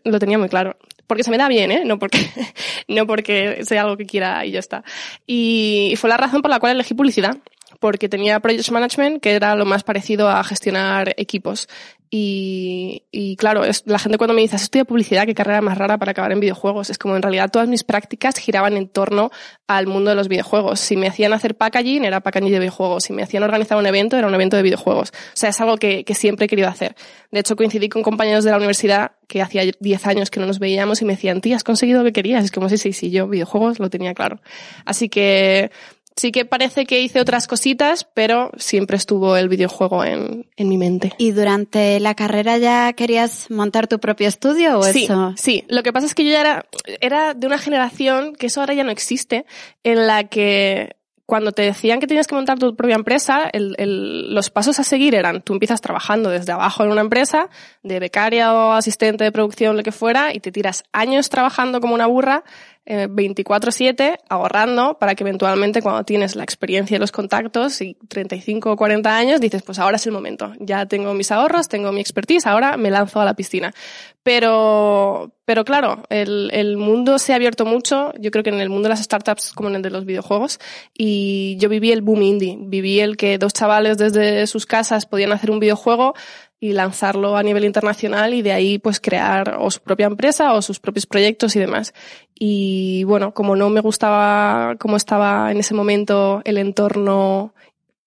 lo 0.04 0.18
tenía 0.18 0.38
muy 0.38 0.48
claro 0.48 0.76
porque 1.08 1.24
se 1.24 1.30
me 1.30 1.38
da 1.38 1.48
bien, 1.48 1.72
¿eh? 1.72 1.82
No 1.84 1.98
porque, 1.98 2.18
no 2.88 3.06
porque 3.06 3.64
sea 3.64 3.82
algo 3.82 3.96
que 3.96 4.06
quiera 4.06 4.44
y 4.46 4.52
ya 4.52 4.60
está. 4.60 4.84
Y 5.26 5.94
fue 5.96 6.08
la 6.08 6.16
razón 6.16 6.42
por 6.42 6.50
la 6.50 6.60
cual 6.60 6.72
elegí 6.72 6.94
publicidad, 6.94 7.38
porque 7.80 8.08
tenía 8.08 8.38
Project 8.40 8.70
Management, 8.70 9.20
que 9.20 9.32
era 9.32 9.56
lo 9.56 9.64
más 9.64 9.82
parecido 9.82 10.28
a 10.28 10.44
gestionar 10.44 11.14
equipos. 11.16 11.68
Y, 12.10 13.04
y 13.10 13.36
claro, 13.36 13.64
es, 13.64 13.82
la 13.86 13.98
gente 13.98 14.16
cuando 14.16 14.34
me 14.34 14.40
dice, 14.40 14.56
estudia 14.56 14.84
publicidad, 14.84 15.26
qué 15.26 15.34
carrera 15.34 15.60
más 15.60 15.76
rara 15.76 15.98
para 15.98 16.12
acabar 16.12 16.32
en 16.32 16.40
videojuegos. 16.40 16.88
Es 16.90 16.98
como 16.98 17.16
en 17.16 17.22
realidad 17.22 17.50
todas 17.50 17.68
mis 17.68 17.84
prácticas 17.84 18.36
giraban 18.38 18.76
en 18.76 18.88
torno 18.88 19.30
al 19.66 19.86
mundo 19.86 20.10
de 20.10 20.16
los 20.16 20.28
videojuegos. 20.28 20.80
Si 20.80 20.96
me 20.96 21.08
hacían 21.08 21.32
hacer 21.34 21.56
packaging, 21.56 22.04
era 22.04 22.20
packaging 22.20 22.52
de 22.52 22.58
videojuegos. 22.58 23.04
Si 23.04 23.12
me 23.12 23.22
hacían 23.22 23.42
organizar 23.42 23.76
un 23.76 23.86
evento, 23.86 24.16
era 24.16 24.26
un 24.26 24.34
evento 24.34 24.56
de 24.56 24.62
videojuegos. 24.62 25.10
O 25.10 25.36
sea, 25.36 25.50
es 25.50 25.60
algo 25.60 25.76
que, 25.76 26.04
que 26.04 26.14
siempre 26.14 26.46
he 26.46 26.48
querido 26.48 26.68
hacer. 26.68 26.96
De 27.30 27.40
hecho, 27.40 27.56
coincidí 27.56 27.90
con 27.90 28.02
compañeros 28.02 28.44
de 28.44 28.50
la 28.52 28.56
universidad 28.56 29.12
que 29.26 29.42
hacía 29.42 29.62
10 29.78 30.06
años 30.06 30.30
que 30.30 30.40
no 30.40 30.46
nos 30.46 30.58
veíamos 30.58 31.02
y 31.02 31.04
me 31.04 31.12
decían, 31.12 31.42
tía, 31.42 31.56
has 31.56 31.64
conseguido 31.64 31.98
lo 31.98 32.06
que 32.06 32.14
querías. 32.14 32.44
Es 32.44 32.50
como, 32.50 32.70
sí, 32.70 32.78
sí, 32.78 32.94
sí, 32.94 33.10
yo 33.10 33.28
videojuegos 33.28 33.78
lo 33.78 33.90
tenía 33.90 34.14
claro. 34.14 34.40
Así 34.86 35.10
que, 35.10 35.70
sí 36.18 36.32
que 36.32 36.44
parece 36.44 36.84
que 36.84 37.00
hice 37.00 37.20
otras 37.20 37.46
cositas, 37.46 38.06
pero 38.12 38.50
siempre 38.58 38.96
estuvo 38.96 39.36
el 39.36 39.48
videojuego 39.48 40.04
en, 40.04 40.50
en, 40.56 40.68
mi 40.68 40.76
mente. 40.76 41.12
¿Y 41.18 41.30
durante 41.30 42.00
la 42.00 42.14
carrera 42.14 42.58
ya 42.58 42.92
querías 42.92 43.50
montar 43.50 43.86
tu 43.86 43.98
propio 43.98 44.28
estudio 44.28 44.78
o 44.78 44.82
sí, 44.82 45.04
eso? 45.04 45.34
Sí, 45.36 45.64
lo 45.68 45.82
que 45.82 45.92
pasa 45.92 46.06
es 46.06 46.14
que 46.14 46.24
yo 46.24 46.32
ya 46.32 46.40
era, 46.40 46.66
era 47.00 47.34
de 47.34 47.46
una 47.46 47.58
generación, 47.58 48.34
que 48.34 48.46
eso 48.46 48.60
ahora 48.60 48.74
ya 48.74 48.84
no 48.84 48.90
existe, 48.90 49.46
en 49.84 50.06
la 50.06 50.24
que 50.24 50.96
cuando 51.28 51.52
te 51.52 51.60
decían 51.60 52.00
que 52.00 52.06
tenías 52.06 52.26
que 52.26 52.34
montar 52.34 52.58
tu 52.58 52.74
propia 52.74 52.96
empresa, 52.96 53.50
el, 53.52 53.74
el, 53.76 54.34
los 54.34 54.48
pasos 54.48 54.80
a 54.80 54.82
seguir 54.82 55.14
eran, 55.14 55.42
tú 55.42 55.52
empiezas 55.52 55.82
trabajando 55.82 56.30
desde 56.30 56.52
abajo 56.52 56.84
en 56.84 56.90
una 56.90 57.02
empresa, 57.02 57.50
de 57.82 58.00
becaria 58.00 58.54
o 58.54 58.72
asistente 58.72 59.24
de 59.24 59.30
producción, 59.30 59.76
lo 59.76 59.82
que 59.82 59.92
fuera, 59.92 60.32
y 60.32 60.40
te 60.40 60.50
tiras 60.50 60.84
años 60.90 61.28
trabajando 61.28 61.82
como 61.82 61.94
una 61.94 62.06
burra, 62.06 62.44
eh, 62.90 63.06
24/7, 63.06 64.18
ahorrando, 64.30 64.98
para 64.98 65.14
que 65.14 65.22
eventualmente 65.22 65.82
cuando 65.82 66.04
tienes 66.04 66.36
la 66.36 66.42
experiencia 66.42 66.96
y 66.96 66.98
los 66.98 67.12
contactos, 67.12 67.82
y 67.82 67.98
35 68.08 68.72
o 68.72 68.76
40 68.76 69.14
años, 69.14 69.42
dices, 69.42 69.62
pues 69.62 69.78
ahora 69.78 69.96
es 69.96 70.06
el 70.06 70.12
momento. 70.12 70.54
Ya 70.58 70.86
tengo 70.86 71.12
mis 71.12 71.30
ahorros, 71.30 71.68
tengo 71.68 71.92
mi 71.92 72.00
expertise, 72.00 72.46
ahora 72.46 72.78
me 72.78 72.90
lanzo 72.90 73.20
a 73.20 73.26
la 73.26 73.34
piscina. 73.34 73.74
Pero, 74.22 75.32
pero 75.44 75.66
claro, 75.66 76.02
el, 76.08 76.50
el, 76.54 76.78
mundo 76.78 77.18
se 77.18 77.34
ha 77.34 77.36
abierto 77.36 77.66
mucho, 77.66 78.12
yo 78.18 78.30
creo 78.30 78.42
que 78.42 78.50
en 78.50 78.60
el 78.60 78.70
mundo 78.70 78.88
de 78.88 78.94
las 78.94 79.02
startups 79.02 79.52
como 79.52 79.68
en 79.68 79.76
el 79.76 79.82
de 79.82 79.90
los 79.90 80.06
videojuegos, 80.06 80.58
y 80.96 81.56
yo 81.58 81.68
viví 81.68 81.92
el 81.92 82.00
boom 82.00 82.22
indie, 82.22 82.56
viví 82.58 83.00
el 83.00 83.18
que 83.18 83.36
dos 83.36 83.52
chavales 83.52 83.98
desde 83.98 84.46
sus 84.46 84.64
casas 84.64 85.04
podían 85.04 85.32
hacer 85.32 85.50
un 85.50 85.60
videojuego 85.60 86.14
y 86.60 86.72
lanzarlo 86.72 87.36
a 87.36 87.42
nivel 87.42 87.64
internacional 87.64 88.34
y 88.34 88.42
de 88.42 88.52
ahí 88.52 88.78
pues 88.78 89.00
crear 89.00 89.56
o 89.60 89.70
su 89.70 89.80
propia 89.80 90.06
empresa 90.06 90.54
o 90.54 90.62
sus 90.62 90.80
propios 90.80 91.06
proyectos 91.06 91.54
y 91.54 91.60
demás. 91.60 91.94
Y 92.34 93.04
bueno, 93.04 93.32
como 93.32 93.54
no 93.56 93.70
me 93.70 93.80
gustaba 93.80 94.76
cómo 94.78 94.96
estaba 94.96 95.50
en 95.52 95.58
ese 95.58 95.74
momento 95.74 96.42
el 96.44 96.58
entorno 96.58 97.54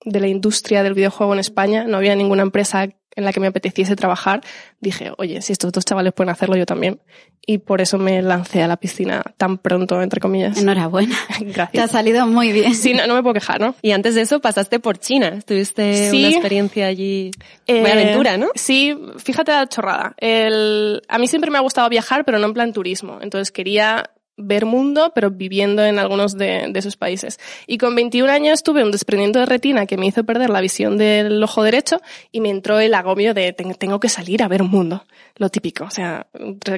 de 0.03 0.19
la 0.19 0.27
industria 0.27 0.83
del 0.83 0.95
videojuego 0.95 1.33
en 1.33 1.39
España, 1.39 1.85
no 1.85 1.97
había 1.97 2.15
ninguna 2.15 2.41
empresa 2.41 2.87
en 3.15 3.25
la 3.25 3.33
que 3.33 3.39
me 3.39 3.47
apeteciese 3.47 3.95
trabajar, 3.95 4.41
dije, 4.79 5.11
oye, 5.17 5.41
si 5.41 5.51
estos 5.51 5.71
dos 5.71 5.85
chavales 5.85 6.13
pueden 6.13 6.29
hacerlo, 6.29 6.55
yo 6.55 6.65
también. 6.65 7.01
Y 7.45 7.57
por 7.57 7.81
eso 7.81 7.97
me 7.97 8.21
lancé 8.21 8.61
a 8.61 8.67
la 8.67 8.77
piscina 8.77 9.23
tan 9.37 9.57
pronto, 9.57 10.01
entre 10.01 10.21
comillas. 10.21 10.57
Enhorabuena. 10.57 11.15
Gracias. 11.39 11.71
Te 11.71 11.81
ha 11.81 11.87
salido 11.87 12.27
muy 12.27 12.51
bien. 12.51 12.75
Sí, 12.75 12.93
no, 12.93 13.07
no 13.07 13.15
me 13.15 13.23
puedo 13.23 13.33
quejar, 13.33 13.59
¿no? 13.59 13.75
Y 13.81 13.91
antes 13.91 14.15
de 14.15 14.21
eso 14.21 14.39
pasaste 14.39 14.79
por 14.79 14.99
China. 14.99 15.39
Tuviste 15.45 16.11
sí, 16.11 16.19
una 16.19 16.29
experiencia 16.29 16.87
allí. 16.87 17.31
Eh, 17.67 17.81
Buena 17.81 18.01
aventura, 18.01 18.37
¿no? 18.37 18.49
Sí, 18.55 18.95
fíjate 19.17 19.51
la 19.51 19.67
chorrada. 19.67 20.13
El, 20.17 21.01
a 21.07 21.17
mí 21.17 21.27
siempre 21.27 21.49
me 21.49 21.57
ha 21.57 21.61
gustado 21.61 21.89
viajar, 21.89 22.25
pero 22.25 22.37
no 22.37 22.47
en 22.47 22.53
plan 22.53 22.73
turismo. 22.73 23.19
Entonces 23.21 23.51
quería 23.51 24.11
ver 24.41 24.65
mundo, 24.65 25.11
pero 25.13 25.31
viviendo 25.31 25.83
en 25.83 25.99
algunos 25.99 26.37
de, 26.37 26.67
de 26.69 26.79
esos 26.79 26.97
países. 26.97 27.39
Y 27.67 27.77
con 27.77 27.95
21 27.95 28.31
años 28.31 28.63
tuve 28.63 28.83
un 28.83 28.91
desprendimiento 28.91 29.39
de 29.39 29.45
retina 29.45 29.85
que 29.85 29.97
me 29.97 30.07
hizo 30.07 30.23
perder 30.23 30.49
la 30.49 30.61
visión 30.61 30.97
del 30.97 31.41
ojo 31.43 31.63
derecho 31.63 32.01
y 32.31 32.41
me 32.41 32.49
entró 32.49 32.79
el 32.79 32.93
agobio 32.93 33.33
de 33.33 33.53
tengo 33.53 33.99
que 33.99 34.09
salir 34.09 34.43
a 34.43 34.47
ver 34.47 34.61
un 34.61 34.69
mundo. 34.69 35.05
Lo 35.37 35.49
típico. 35.49 35.85
O 35.85 35.89
sea, 35.89 36.27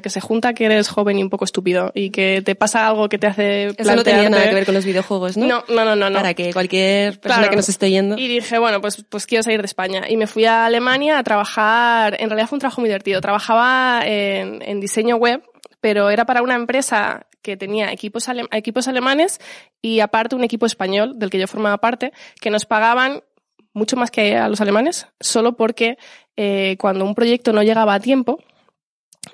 que 0.02 0.10
se 0.10 0.22
junta 0.22 0.54
que 0.54 0.66
eres 0.66 0.88
joven 0.88 1.20
y 1.20 1.24
un 1.24 1.30
poco 1.30 1.46
estúpido 1.46 1.92
y 1.94 2.12
que 2.12 2.42
te 2.42 2.56
pasa 2.56 2.88
algo 2.88 3.10
que 3.10 3.18
te 3.18 3.28
hace 3.28 3.68
Eso 3.78 3.96
no 3.96 4.04
tenía 4.04 4.30
nada 4.30 4.48
que 4.48 4.56
ver 4.56 4.66
con 4.66 4.74
los 4.74 4.86
videojuegos, 4.86 5.38
¿no? 5.38 5.48
No, 5.48 5.86
no, 5.86 5.96
no, 5.96 6.10
no. 6.10 6.16
Para 6.16 6.34
que 6.34 6.54
cualquier 6.54 7.20
persona 7.20 7.50
que 7.50 7.56
nos 7.56 7.70
esté 7.70 7.90
yendo. 7.90 8.18
Y 8.18 8.28
dije, 8.28 8.60
bueno, 8.60 8.80
pues, 8.82 9.04
pues 9.10 9.26
quiero 9.26 9.44
salir 9.44 9.62
de 9.62 9.66
España. 9.66 10.04
Y 10.08 10.18
me 10.18 10.28
fui 10.28 10.46
a 10.46 10.66
Alemania 10.66 11.18
a 11.18 11.24
trabajar, 11.24 12.16
en 12.20 12.30
realidad 12.30 12.48
fue 12.48 12.58
un 12.58 12.62
trabajo 12.62 12.82
muy 12.82 12.90
divertido. 12.90 13.22
Trabajaba 13.22 14.02
en, 14.06 14.62
en 14.62 14.80
diseño 14.80 15.18
web 15.18 15.42
pero 15.84 16.10
era 16.10 16.24
para 16.24 16.42
una 16.42 16.56
empresa 16.56 17.28
que 17.42 17.58
tenía 17.58 17.92
equipos, 17.92 18.30
equipos 18.54 18.88
alemanes 18.88 19.42
y 19.82 20.00
aparte 20.00 20.34
un 20.34 20.46
equipo 20.46 20.66
español 20.66 21.20
del 21.20 21.30
que 21.30 21.38
yo 21.38 21.46
formaba 21.46 21.80
parte, 21.80 22.14
que 22.40 22.50
nos 22.50 22.64
pagaban 22.64 23.22
mucho 23.74 23.98
más 23.98 24.10
que 24.10 24.38
a 24.38 24.48
los 24.48 24.62
alemanes, 24.62 25.08
solo 25.20 25.58
porque 25.58 25.98
eh, 26.38 26.78
cuando 26.80 27.04
un 27.04 27.16
proyecto 27.16 27.52
no 27.52 27.64
llegaba 27.64 27.96
a 27.96 28.00
tiempo, 28.00 28.40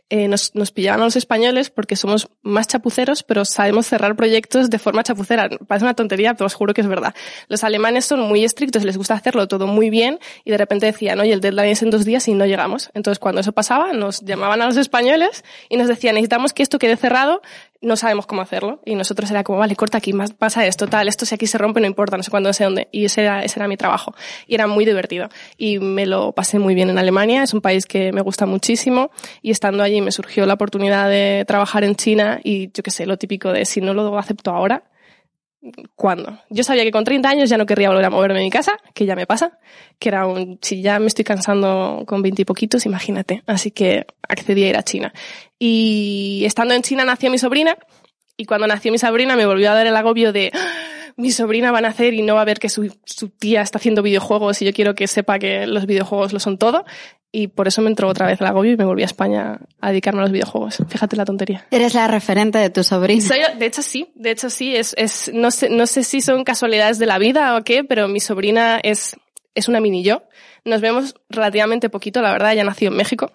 eh, 0.10 0.28
nos, 0.28 0.56
nos, 0.56 0.72
pillaban 0.72 1.02
a 1.02 1.06
los 1.06 1.16
españoles 1.16 1.70
porque 1.70 1.96
somos 1.96 2.30
más 2.42 2.68
chapuceros, 2.68 3.24
pero 3.24 3.46
sabemos 3.46 3.88
cerrar 3.88 4.16
proyectos 4.16 4.70
de 4.70 4.80
forma 4.80 5.04
chapucera. 5.04 5.50
Parece 5.68 5.86
una 5.86 5.94
tontería, 5.94 6.34
pero 6.34 6.48
os 6.48 6.54
juro 6.54 6.74
que 6.74 6.82
es 6.82 6.88
verdad. 6.88 7.14
Los 7.48 7.64
alemanes 7.64 8.06
son 8.06 8.22
muy 8.22 8.44
estrictos, 8.44 8.84
les 8.84 8.98
gusta 8.98 9.14
hacerlo 9.14 9.48
todo 9.48 9.68
muy 9.68 9.90
bien 9.90 10.20
y 10.44 10.52
de 10.52 10.58
repente 10.58 10.88
decían, 10.88 11.20
oye, 11.20 11.34
el 11.34 11.42
deadline 11.42 11.72
es 11.72 11.84
en 11.84 11.92
dos 11.92 12.06
días 12.06 12.28
y 12.28 12.34
no 12.34 12.46
llegamos. 12.46 12.90
Entonces, 12.94 13.20
cuando 13.20 13.42
eso 13.42 13.52
pasaba, 13.52 13.94
nos 13.94 14.22
llamaban 14.22 14.62
a 14.62 14.66
los 14.66 14.78
españoles 14.78 15.44
y 15.70 15.78
nos 15.78 15.88
decían, 15.88 16.16
necesitamos 16.16 16.54
que 16.54 16.64
esto 16.64 16.80
quede 16.80 16.98
cerrado 16.98 17.42
no 17.82 17.96
sabemos 17.96 18.26
cómo 18.26 18.42
hacerlo. 18.42 18.82
Y 18.86 18.96
nosotros 18.96 19.30
era 19.32 19.44
como, 19.44 19.60
vale, 19.60 19.76
corta 19.76 19.98
aquí, 19.98 20.14
pasa 20.38 20.66
esto, 20.66 20.88
tal, 20.88 21.08
esto 21.08 21.26
si 21.26 21.36
aquí 21.36 21.48
se 21.48 21.58
rompe 21.58 21.80
no 21.80 21.88
importa, 21.88 22.18
no 22.18 22.24
sé 22.24 22.32
cuándo, 22.32 22.50
no 22.50 22.54
sé 22.54 22.66
dónde. 22.66 22.90
Y 22.92 23.06
ese 23.06 23.22
era, 23.22 23.44
ese 23.44 23.60
era 23.60 23.68
mi 23.68 23.78
trabajo. 23.78 24.14
Y 24.48 24.56
era 24.56 24.68
muy 24.68 24.86
divertido. 24.86 25.30
Y 25.58 25.80
me 25.80 26.06
lo 26.06 26.34
pasé 26.34 26.60
muy 26.60 26.76
bien 26.76 26.90
en 26.90 26.98
Alemania, 26.98 27.44
es 27.44 27.54
un 27.54 27.62
país 27.62 27.86
que 27.86 28.12
me 28.12 28.22
gusta 28.22 28.46
muchísimo. 28.46 29.12
Y 29.42 29.52
estando 29.52 29.84
allí 29.84 30.02
me 30.02 30.12
surgió 30.12 30.46
la 30.46 30.56
oportunidad 30.56 31.10
de 31.10 31.46
trabajar 31.48 31.84
en 31.84 31.96
China 31.96 32.40
y 32.44 32.72
yo 32.72 32.84
qué 32.84 32.92
sé, 32.92 33.06
lo 33.06 33.18
típico 33.18 33.52
de 33.52 33.66
si 33.66 33.82
no 33.82 33.94
lo 33.94 34.18
acepto 34.18 34.52
ahora, 34.52 34.84
¿Cuándo? 35.96 36.40
Yo 36.50 36.64
sabía 36.64 36.84
que 36.84 36.92
con 36.92 37.04
30 37.04 37.28
años 37.30 37.50
ya 37.50 37.58
no 37.58 37.66
querría 37.66 37.90
volver 37.90 38.06
a 38.06 38.10
moverme 38.10 38.40
de 38.40 38.46
mi 38.46 38.50
casa, 38.50 38.78
que 38.94 39.06
ya 39.06 39.16
me 39.16 39.28
pasa, 39.28 39.60
que 40.00 40.10
era 40.10 40.26
un, 40.26 40.58
si 40.62 40.82
ya 40.82 41.00
me 41.00 41.08
estoy 41.08 41.26
cansando 41.26 42.04
con 42.08 42.22
20 42.22 42.42
y 42.42 42.46
poquitos, 42.46 42.86
imagínate. 42.86 43.44
Así 43.46 43.72
que 43.72 44.06
accedí 44.28 44.64
a 44.64 44.70
ir 44.70 44.78
a 44.78 44.84
China. 44.84 45.14
Y 45.58 46.44
estando 46.46 46.74
en 46.74 46.82
China 46.82 47.04
nació 47.04 47.30
mi 47.30 47.38
sobrina, 47.38 47.78
y 48.38 48.46
cuando 48.46 48.68
nació 48.68 48.92
mi 48.94 48.98
sobrina 48.98 49.36
me 49.36 49.46
volvió 49.46 49.70
a 49.72 49.74
dar 49.74 49.86
el 49.86 49.96
agobio 49.98 50.32
de, 50.32 50.52
¡Ah! 50.54 50.90
mi 51.20 51.32
sobrina 51.32 51.72
va 51.72 51.80
a 51.80 51.82
nacer 51.82 52.14
y 52.14 52.22
no 52.22 52.36
va 52.36 52.42
a 52.42 52.46
ver 52.46 52.60
que 52.60 52.70
su, 52.70 52.96
su 53.04 53.28
tía 53.28 53.62
está 53.62 53.78
haciendo 53.78 54.02
videojuegos 54.02 54.62
y 54.62 54.66
yo 54.66 54.72
quiero 54.72 54.96
que 54.96 55.06
sepa 55.08 55.38
que 55.38 55.68
los 55.68 55.86
videojuegos 55.86 56.32
lo 56.32 56.40
son 56.40 56.58
todo 56.58 56.86
y 57.32 57.48
por 57.48 57.68
eso 57.68 57.82
me 57.82 57.90
entró 57.90 58.08
otra 58.08 58.26
vez 58.26 58.42
el 58.42 58.48
agobio 58.48 58.74
y 58.74 58.78
me 58.78 58.86
volví 58.86 59.04
a 59.04 59.06
España 59.06 59.60
a 59.80 59.90
dedicarme 59.90 60.22
a 60.22 60.24
los 60.24 60.32
videojuegos. 60.32 60.78
Fíjate 60.88 61.16
la 61.16 61.26
tontería. 61.26 61.68
Eres 61.70 61.94
la 61.94 62.08
referente 62.08 62.58
de 62.58 62.70
tu 62.70 62.84
sobrina. 62.84 63.22
Soy, 63.22 63.40
de 63.58 63.66
hecho 63.66 63.82
sí, 63.82 64.12
de 64.16 64.32
hecho 64.32 64.50
sí, 64.50 64.76
es, 64.76 64.96
es, 64.98 65.32
no 65.34 65.52
sé, 65.52 65.70
no 65.70 65.86
sé 65.86 66.04
si 66.04 66.22
son 66.22 66.44
casualidades 66.44 66.98
de 66.98 67.06
la 67.06 67.20
vida 67.20 67.56
o 67.56 67.64
qué, 67.64 67.84
pero 67.84 68.08
mi 68.08 68.20
sobrina 68.20 68.80
es, 68.82 69.16
es 69.54 69.68
una 69.68 69.80
mini 69.80 70.04
yo. 70.04 70.24
Nos 70.66 70.82
vemos 70.82 71.16
relativamente 71.30 71.90
poquito, 71.90 72.22
la 72.22 72.32
verdad, 72.32 72.54
ella 72.54 72.64
nació 72.64 72.90
en 72.90 72.98
México. 72.98 73.32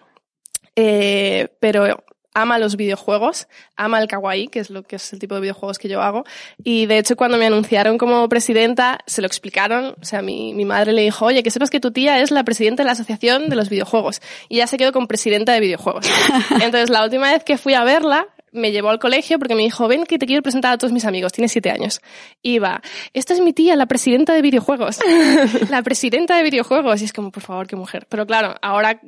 Eh, 0.76 1.48
pero 1.60 2.04
ama 2.34 2.58
los 2.58 2.76
videojuegos, 2.76 3.48
ama 3.76 4.00
el 4.00 4.08
kawaii, 4.08 4.48
que 4.48 4.58
es 4.58 4.70
lo 4.70 4.82
que 4.82 4.96
es 4.96 5.12
el 5.12 5.18
tipo 5.18 5.34
de 5.36 5.40
videojuegos 5.40 5.78
que 5.78 5.88
yo 5.88 6.02
hago. 6.02 6.24
Y 6.62 6.86
de 6.86 6.98
hecho, 6.98 7.16
cuando 7.16 7.38
me 7.38 7.46
anunciaron 7.46 7.96
como 7.96 8.28
presidenta, 8.28 8.98
se 9.06 9.22
lo 9.22 9.26
explicaron. 9.26 9.94
O 10.00 10.04
sea, 10.04 10.20
mi, 10.20 10.52
mi 10.52 10.64
madre 10.64 10.92
le 10.92 11.02
dijo, 11.02 11.24
oye, 11.24 11.42
que 11.42 11.50
sepas 11.50 11.70
que 11.70 11.80
tu 11.80 11.92
tía 11.92 12.20
es 12.20 12.30
la 12.30 12.44
presidenta 12.44 12.82
de 12.82 12.86
la 12.86 12.92
asociación 12.92 13.48
de 13.48 13.56
los 13.56 13.70
videojuegos. 13.70 14.20
Y 14.48 14.56
ya 14.56 14.66
se 14.66 14.76
quedó 14.76 14.92
con 14.92 15.06
presidenta 15.06 15.52
de 15.52 15.60
videojuegos. 15.60 16.06
Entonces, 16.50 16.90
la 16.90 17.04
última 17.04 17.32
vez 17.32 17.44
que 17.44 17.56
fui 17.56 17.74
a 17.74 17.84
verla, 17.84 18.26
me 18.54 18.70
llevó 18.72 18.88
al 18.90 18.98
colegio 18.98 19.38
porque 19.38 19.54
me 19.54 19.62
dijo, 19.62 19.88
ven 19.88 20.04
que 20.04 20.18
te 20.18 20.26
quiero 20.26 20.42
presentar 20.42 20.72
a 20.72 20.78
todos 20.78 20.92
mis 20.92 21.04
amigos, 21.04 21.32
tiene 21.32 21.48
siete 21.48 21.70
años. 21.70 22.00
Y 22.40 22.54
iba, 22.54 22.80
esta 23.12 23.34
es 23.34 23.40
mi 23.40 23.52
tía, 23.52 23.76
la 23.76 23.86
presidenta 23.86 24.32
de 24.32 24.42
videojuegos. 24.42 25.00
la 25.70 25.82
presidenta 25.82 26.36
de 26.36 26.44
videojuegos. 26.44 27.02
Y 27.02 27.04
es 27.04 27.12
como, 27.12 27.30
por 27.30 27.42
favor, 27.42 27.66
qué 27.66 27.76
mujer. 27.76 28.06
Pero 28.08 28.26
claro, 28.26 28.54
ahora 28.62 29.00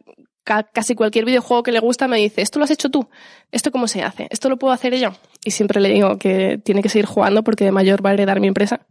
casi 0.47 0.95
cualquier 0.95 1.25
videojuego 1.25 1.63
que 1.63 1.73
le 1.73 1.81
gusta 1.81 2.09
me 2.09 2.17
dice, 2.17 2.41
¿esto 2.41 2.59
lo 2.59 2.65
has 2.65 2.71
hecho 2.71 2.89
tú? 2.89 3.09
¿Esto 3.53 3.71
cómo 3.71 3.89
se 3.89 4.03
hace? 4.03 4.29
¿Esto 4.31 4.49
lo 4.49 4.57
puedo 4.57 4.73
hacer 4.73 4.97
yo? 4.97 5.11
Y 5.45 5.51
siempre 5.51 5.81
le 5.81 5.91
digo 5.91 6.19
que 6.19 6.59
tiene 6.63 6.83
que 6.83 6.89
seguir 6.89 7.07
jugando 7.07 7.43
porque 7.43 7.65
de 7.65 7.73
mayor 7.73 8.05
va 8.05 8.11
a 8.11 8.13
heredar 8.15 8.41
mi 8.41 8.49
empresa 8.49 8.87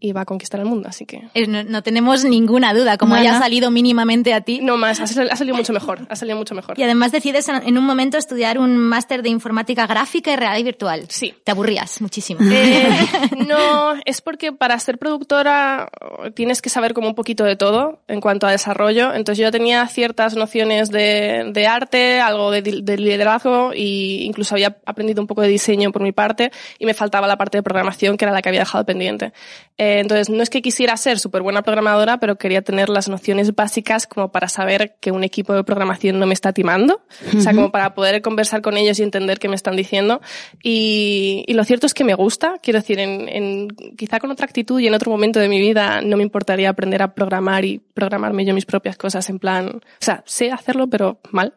y 0.00 0.12
va 0.12 0.22
a 0.22 0.24
conquistar 0.24 0.60
el 0.60 0.66
mundo, 0.66 0.88
así 0.88 1.06
que... 1.06 1.28
Eh, 1.34 1.46
no, 1.46 1.64
no 1.64 1.82
tenemos 1.82 2.24
ninguna 2.24 2.72
duda, 2.72 2.96
como 2.98 3.14
haya 3.14 3.38
salido 3.38 3.70
mínimamente 3.70 4.32
a 4.32 4.40
ti. 4.42 4.60
No 4.62 4.76
más, 4.76 5.00
ha 5.00 5.06
salido, 5.06 5.56
mucho 5.56 5.72
mejor, 5.72 6.06
ha 6.08 6.16
salido 6.16 6.36
mucho 6.36 6.54
mejor. 6.54 6.78
Y 6.78 6.82
además 6.82 7.12
decides 7.12 7.48
en 7.48 7.78
un 7.78 7.84
momento 7.84 8.16
estudiar 8.16 8.58
un 8.58 8.76
máster 8.76 9.22
de 9.22 9.28
informática 9.28 9.86
gráfica 9.86 10.32
y 10.32 10.36
realidad 10.36 10.64
virtual. 10.64 11.04
Sí. 11.08 11.34
Te 11.42 11.50
aburrías 11.50 12.00
muchísimo. 12.00 12.40
Eh, 12.42 12.88
no, 13.48 13.94
es 14.04 14.20
porque 14.20 14.52
para 14.52 14.78
ser 14.78 14.98
productora 14.98 15.90
tienes 16.34 16.62
que 16.62 16.70
saber 16.70 16.94
como 16.94 17.08
un 17.08 17.14
poquito 17.14 17.44
de 17.44 17.56
todo 17.56 18.00
en 18.06 18.20
cuanto 18.20 18.46
a 18.46 18.52
desarrollo, 18.52 19.12
entonces 19.14 19.42
yo 19.42 19.50
tenía 19.50 19.86
ciertas 19.88 20.36
nociones 20.36 20.90
de, 20.90 21.50
de 21.52 21.66
arte, 21.66 22.20
algo 22.20 22.50
de, 22.50 22.62
de 22.62 22.96
liderazgo 22.96 23.72
e 23.72 24.22
incluso 24.22 24.54
había 24.54 24.76
aprendido 24.86 25.20
un 25.20 25.26
poco 25.26 25.42
de 25.42 25.48
diseño 25.48 25.90
por 25.90 26.02
mi 26.02 26.12
parte 26.12 26.52
y 26.78 26.86
me 26.86 26.94
faltaba 26.94 27.26
la 27.26 27.36
parte 27.36 27.58
de 27.58 27.62
programación 27.62 28.16
que 28.16 28.24
era 28.24 28.32
la 28.32 28.42
que 28.42 28.48
había 28.48 28.60
dejado 28.60 28.84
pendiente. 28.84 29.32
Eh, 29.76 29.87
entonces, 30.00 30.30
no 30.30 30.42
es 30.42 30.50
que 30.50 30.62
quisiera 30.62 30.96
ser 30.96 31.18
súper 31.18 31.42
buena 31.42 31.62
programadora, 31.62 32.18
pero 32.18 32.36
quería 32.36 32.62
tener 32.62 32.88
las 32.88 33.08
nociones 33.08 33.54
básicas 33.54 34.06
como 34.06 34.30
para 34.30 34.48
saber 34.48 34.96
que 35.00 35.10
un 35.10 35.24
equipo 35.24 35.54
de 35.54 35.64
programación 35.64 36.18
no 36.18 36.26
me 36.26 36.34
está 36.34 36.52
timando. 36.52 37.02
O 37.36 37.40
sea, 37.40 37.54
como 37.54 37.70
para 37.70 37.94
poder 37.94 38.22
conversar 38.22 38.62
con 38.62 38.76
ellos 38.76 38.98
y 38.98 39.02
entender 39.02 39.38
qué 39.38 39.48
me 39.48 39.56
están 39.56 39.76
diciendo. 39.76 40.20
Y, 40.62 41.44
y 41.46 41.54
lo 41.54 41.64
cierto 41.64 41.86
es 41.86 41.94
que 41.94 42.04
me 42.04 42.14
gusta. 42.14 42.54
Quiero 42.62 42.80
decir, 42.80 42.98
en, 42.98 43.28
en, 43.28 43.68
quizá 43.96 44.20
con 44.20 44.30
otra 44.30 44.46
actitud 44.46 44.78
y 44.80 44.86
en 44.86 44.94
otro 44.94 45.10
momento 45.10 45.40
de 45.40 45.48
mi 45.48 45.60
vida 45.60 46.00
no 46.02 46.16
me 46.16 46.22
importaría 46.22 46.70
aprender 46.70 47.02
a 47.02 47.14
programar 47.14 47.64
y 47.64 47.78
programarme 47.78 48.44
yo 48.44 48.54
mis 48.54 48.66
propias 48.66 48.96
cosas 48.96 49.28
en 49.30 49.38
plan, 49.38 49.68
o 49.68 49.80
sea, 50.00 50.22
sé 50.26 50.50
hacerlo, 50.50 50.88
pero 50.88 51.20
mal. 51.30 51.54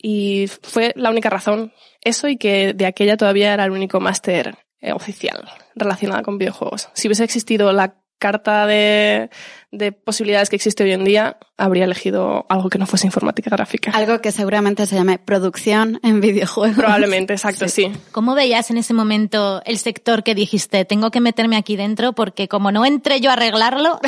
Y 0.00 0.46
fue 0.62 0.92
la 0.96 1.10
única 1.10 1.30
razón. 1.30 1.72
Eso 2.00 2.28
y 2.28 2.36
que 2.36 2.74
de 2.74 2.86
aquella 2.86 3.16
todavía 3.16 3.54
era 3.54 3.64
el 3.64 3.70
único 3.70 4.00
máster 4.00 4.56
eh, 4.82 4.92
oficial 4.92 5.48
relacionada 5.74 6.22
con 6.22 6.38
videojuegos. 6.38 6.90
Si 6.92 7.08
hubiese 7.08 7.24
existido 7.24 7.72
la 7.72 7.94
carta 8.18 8.66
de, 8.66 9.30
de 9.72 9.90
posibilidades 9.90 10.50
que 10.50 10.56
existe 10.56 10.84
hoy 10.84 10.92
en 10.92 11.04
día, 11.04 11.38
habría 11.56 11.84
elegido 11.84 12.44
algo 12.50 12.68
que 12.68 12.78
no 12.78 12.86
fuese 12.86 13.06
informática 13.06 13.50
gráfica. 13.50 13.90
Algo 13.92 14.20
que 14.20 14.30
seguramente 14.30 14.84
se 14.84 14.96
llame 14.96 15.18
producción 15.18 15.98
en 16.02 16.20
videojuegos. 16.20 16.76
Probablemente, 16.76 17.32
exacto, 17.32 17.66
sí. 17.68 17.90
sí. 17.90 18.00
¿Cómo 18.12 18.34
veías 18.34 18.70
en 18.70 18.76
ese 18.76 18.92
momento 18.92 19.62
el 19.64 19.78
sector 19.78 20.22
que 20.22 20.34
dijiste, 20.34 20.84
tengo 20.84 21.10
que 21.10 21.20
meterme 21.20 21.56
aquí 21.56 21.76
dentro 21.76 22.12
porque 22.12 22.48
como 22.48 22.70
no 22.70 22.84
entré 22.84 23.20
yo 23.20 23.30
a 23.30 23.32
arreglarlo? 23.32 23.98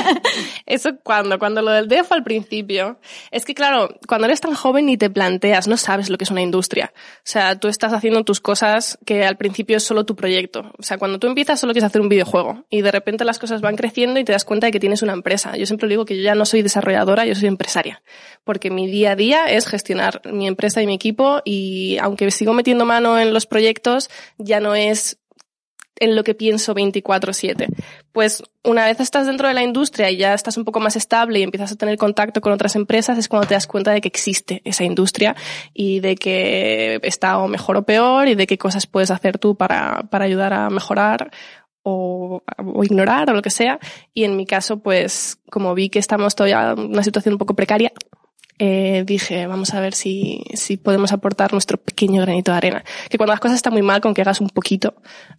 Eso 0.66 0.98
cuando, 1.02 1.38
cuando 1.38 1.62
lo 1.62 1.70
del 1.70 1.88
DEF 1.88 2.12
al 2.12 2.22
principio. 2.22 2.98
Es 3.30 3.46
que 3.46 3.54
claro, 3.54 3.88
cuando 4.06 4.26
eres 4.26 4.42
tan 4.42 4.54
joven 4.54 4.86
ni 4.86 4.98
te 4.98 5.08
planteas, 5.08 5.68
no 5.68 5.78
sabes 5.78 6.10
lo 6.10 6.18
que 6.18 6.24
es 6.24 6.30
una 6.30 6.42
industria. 6.42 6.92
O 6.94 7.20
sea, 7.24 7.58
tú 7.58 7.68
estás 7.68 7.94
haciendo 7.94 8.24
tus 8.24 8.40
cosas 8.40 8.98
que 9.06 9.24
al 9.24 9.38
principio 9.38 9.78
es 9.78 9.84
solo 9.84 10.04
tu 10.04 10.16
proyecto. 10.16 10.70
O 10.78 10.82
sea, 10.82 10.98
cuando 10.98 11.18
tú 11.18 11.26
empiezas 11.26 11.60
solo 11.60 11.72
quieres 11.72 11.86
hacer 11.86 12.02
un 12.02 12.10
videojuego 12.10 12.66
y 12.68 12.82
de 12.82 12.90
repente 12.90 13.24
las 13.24 13.38
cosas 13.38 13.62
van 13.62 13.76
creciendo 13.76 14.20
y 14.20 14.24
te 14.24 14.32
das 14.32 14.44
cuenta 14.44 14.66
de 14.66 14.72
que 14.72 14.80
tienes 14.80 14.97
una 15.02 15.12
empresa. 15.12 15.56
Yo 15.56 15.66
siempre 15.66 15.88
digo 15.88 16.04
que 16.04 16.16
yo 16.16 16.22
ya 16.22 16.34
no 16.34 16.44
soy 16.44 16.62
desarrolladora, 16.62 17.26
yo 17.26 17.34
soy 17.34 17.48
empresaria, 17.48 18.02
porque 18.44 18.70
mi 18.70 18.86
día 18.86 19.12
a 19.12 19.16
día 19.16 19.46
es 19.46 19.66
gestionar 19.66 20.20
mi 20.32 20.46
empresa 20.46 20.82
y 20.82 20.86
mi 20.86 20.94
equipo 20.94 21.42
y 21.44 21.98
aunque 22.00 22.30
sigo 22.30 22.52
metiendo 22.52 22.84
mano 22.84 23.18
en 23.18 23.32
los 23.32 23.46
proyectos, 23.46 24.10
ya 24.38 24.60
no 24.60 24.74
es 24.74 25.18
en 26.00 26.16
lo 26.16 26.24
que 26.24 26.34
pienso 26.34 26.74
24/7. 26.74 27.68
Pues 28.12 28.42
una 28.64 28.86
vez 28.86 29.00
estás 29.00 29.26
dentro 29.26 29.48
de 29.48 29.54
la 29.54 29.62
industria 29.62 30.10
y 30.10 30.16
ya 30.16 30.34
estás 30.34 30.56
un 30.56 30.64
poco 30.64 30.80
más 30.80 30.96
estable 30.96 31.40
y 31.40 31.42
empiezas 31.42 31.72
a 31.72 31.76
tener 31.76 31.96
contacto 31.96 32.40
con 32.40 32.52
otras 32.52 32.76
empresas, 32.76 33.18
es 33.18 33.28
cuando 33.28 33.48
te 33.48 33.54
das 33.54 33.66
cuenta 33.66 33.90
de 33.92 34.00
que 34.00 34.08
existe 34.08 34.62
esa 34.64 34.84
industria 34.84 35.36
y 35.74 36.00
de 36.00 36.16
que 36.16 37.00
está 37.02 37.38
o 37.38 37.48
mejor 37.48 37.76
o 37.76 37.82
peor 37.84 38.28
y 38.28 38.34
de 38.34 38.46
qué 38.46 38.58
cosas 38.58 38.86
puedes 38.86 39.10
hacer 39.10 39.38
tú 39.38 39.56
para, 39.56 40.04
para 40.10 40.24
ayudar 40.24 40.52
a 40.52 40.70
mejorar 40.70 41.30
o, 41.88 42.42
o, 42.56 42.84
ignorar 42.84 43.30
o 43.30 43.34
lo 43.34 43.42
que 43.42 43.50
sea. 43.50 43.78
Y 44.14 44.24
en 44.24 44.36
mi 44.36 44.46
caso, 44.46 44.78
pues 44.78 45.38
como 45.50 45.74
vi 45.74 45.88
que 45.88 45.98
estamos 45.98 46.34
todavía 46.34 46.72
en 46.72 46.90
una 46.90 47.02
situación 47.02 47.34
un 47.34 47.38
poco 47.38 47.54
precaria, 47.54 47.92
eh, 48.60 49.04
dije, 49.06 49.46
vamos 49.46 49.72
a 49.72 49.80
ver 49.80 49.94
si, 49.94 50.42
si 50.54 50.76
podemos 50.76 51.12
aportar 51.12 51.52
nuestro 51.52 51.78
pequeño 51.78 52.22
granito 52.22 52.50
de 52.50 52.56
arena. 52.56 52.84
Que 53.08 53.16
cuando 53.16 53.32
las 53.32 53.40
cosas 53.40 53.56
están 53.56 53.72
muy 53.72 53.82
mal, 53.82 54.00
con 54.00 54.14
que 54.14 54.22
hagas 54.22 54.40
un 54.40 54.48
poquito, 54.48 54.94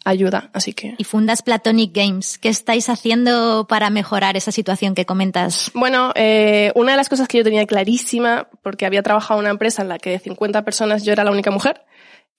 ayuda. 0.05 0.49
Así 0.53 0.73
que. 0.73 0.95
Y 0.97 1.03
fundas 1.03 1.41
Platonic 1.41 1.93
Games. 1.93 2.37
¿Qué 2.37 2.47
estáis 2.47 2.89
haciendo 2.89 3.67
para 3.67 3.89
mejorar 3.89 4.37
esa 4.37 4.51
situación 4.51 4.95
que 4.95 5.05
comentas? 5.05 5.69
Bueno, 5.73 6.13
eh, 6.15 6.71
una 6.75 6.91
de 6.91 6.97
las 6.97 7.09
cosas 7.09 7.27
que 7.27 7.39
yo 7.39 7.43
tenía 7.43 7.65
clarísima, 7.65 8.47
porque 8.63 8.85
había 8.85 9.03
trabajado 9.03 9.39
en 9.39 9.45
una 9.45 9.51
empresa 9.51 9.81
en 9.81 9.89
la 9.89 9.99
que 9.99 10.11
de 10.11 10.19
50 10.19 10.63
personas 10.63 11.03
yo 11.03 11.11
era 11.11 11.25
la 11.25 11.31
única 11.31 11.51
mujer, 11.51 11.81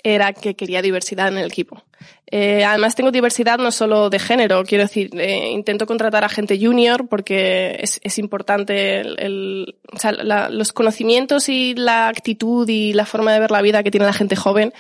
era 0.03 0.33
que 0.33 0.55
quería 0.55 0.83
diversidad 0.83 1.29
en 1.29 1.39
el 1.39 1.47
equipo. 1.47 1.83
Eh, 2.27 2.65
además 2.65 2.95
tengo 2.95 3.11
diversidad 3.11 3.59
no 3.59 3.71
solo 3.73 4.09
de 4.09 4.19
género, 4.19 4.65
quiero 4.65 4.85
decir, 4.85 5.11
eh, 5.15 5.51
intento 5.51 5.87
contratar 5.87 6.25
a 6.25 6.29
gente 6.29 6.59
junior 6.59 7.09
porque 7.09 7.79
es, 7.81 8.19
importante 8.19 9.01
el, 9.01 9.77
o 9.93 9.99
sea, 9.99 10.13
los 10.13 10.73
conocimientos 10.73 11.49
y 11.49 11.75
la 11.75 12.09
actitud 12.09 12.69
y 12.69 12.93
la 12.93 13.05
forma 13.05 13.33
de 13.33 13.41
ver 13.41 13.51
la 13.51 13.63
vida 13.63 13.83
que 13.83 13.91
tiene 13.91 14.07
la 14.07 14.13
gente 14.13 14.37
joven 14.37 14.73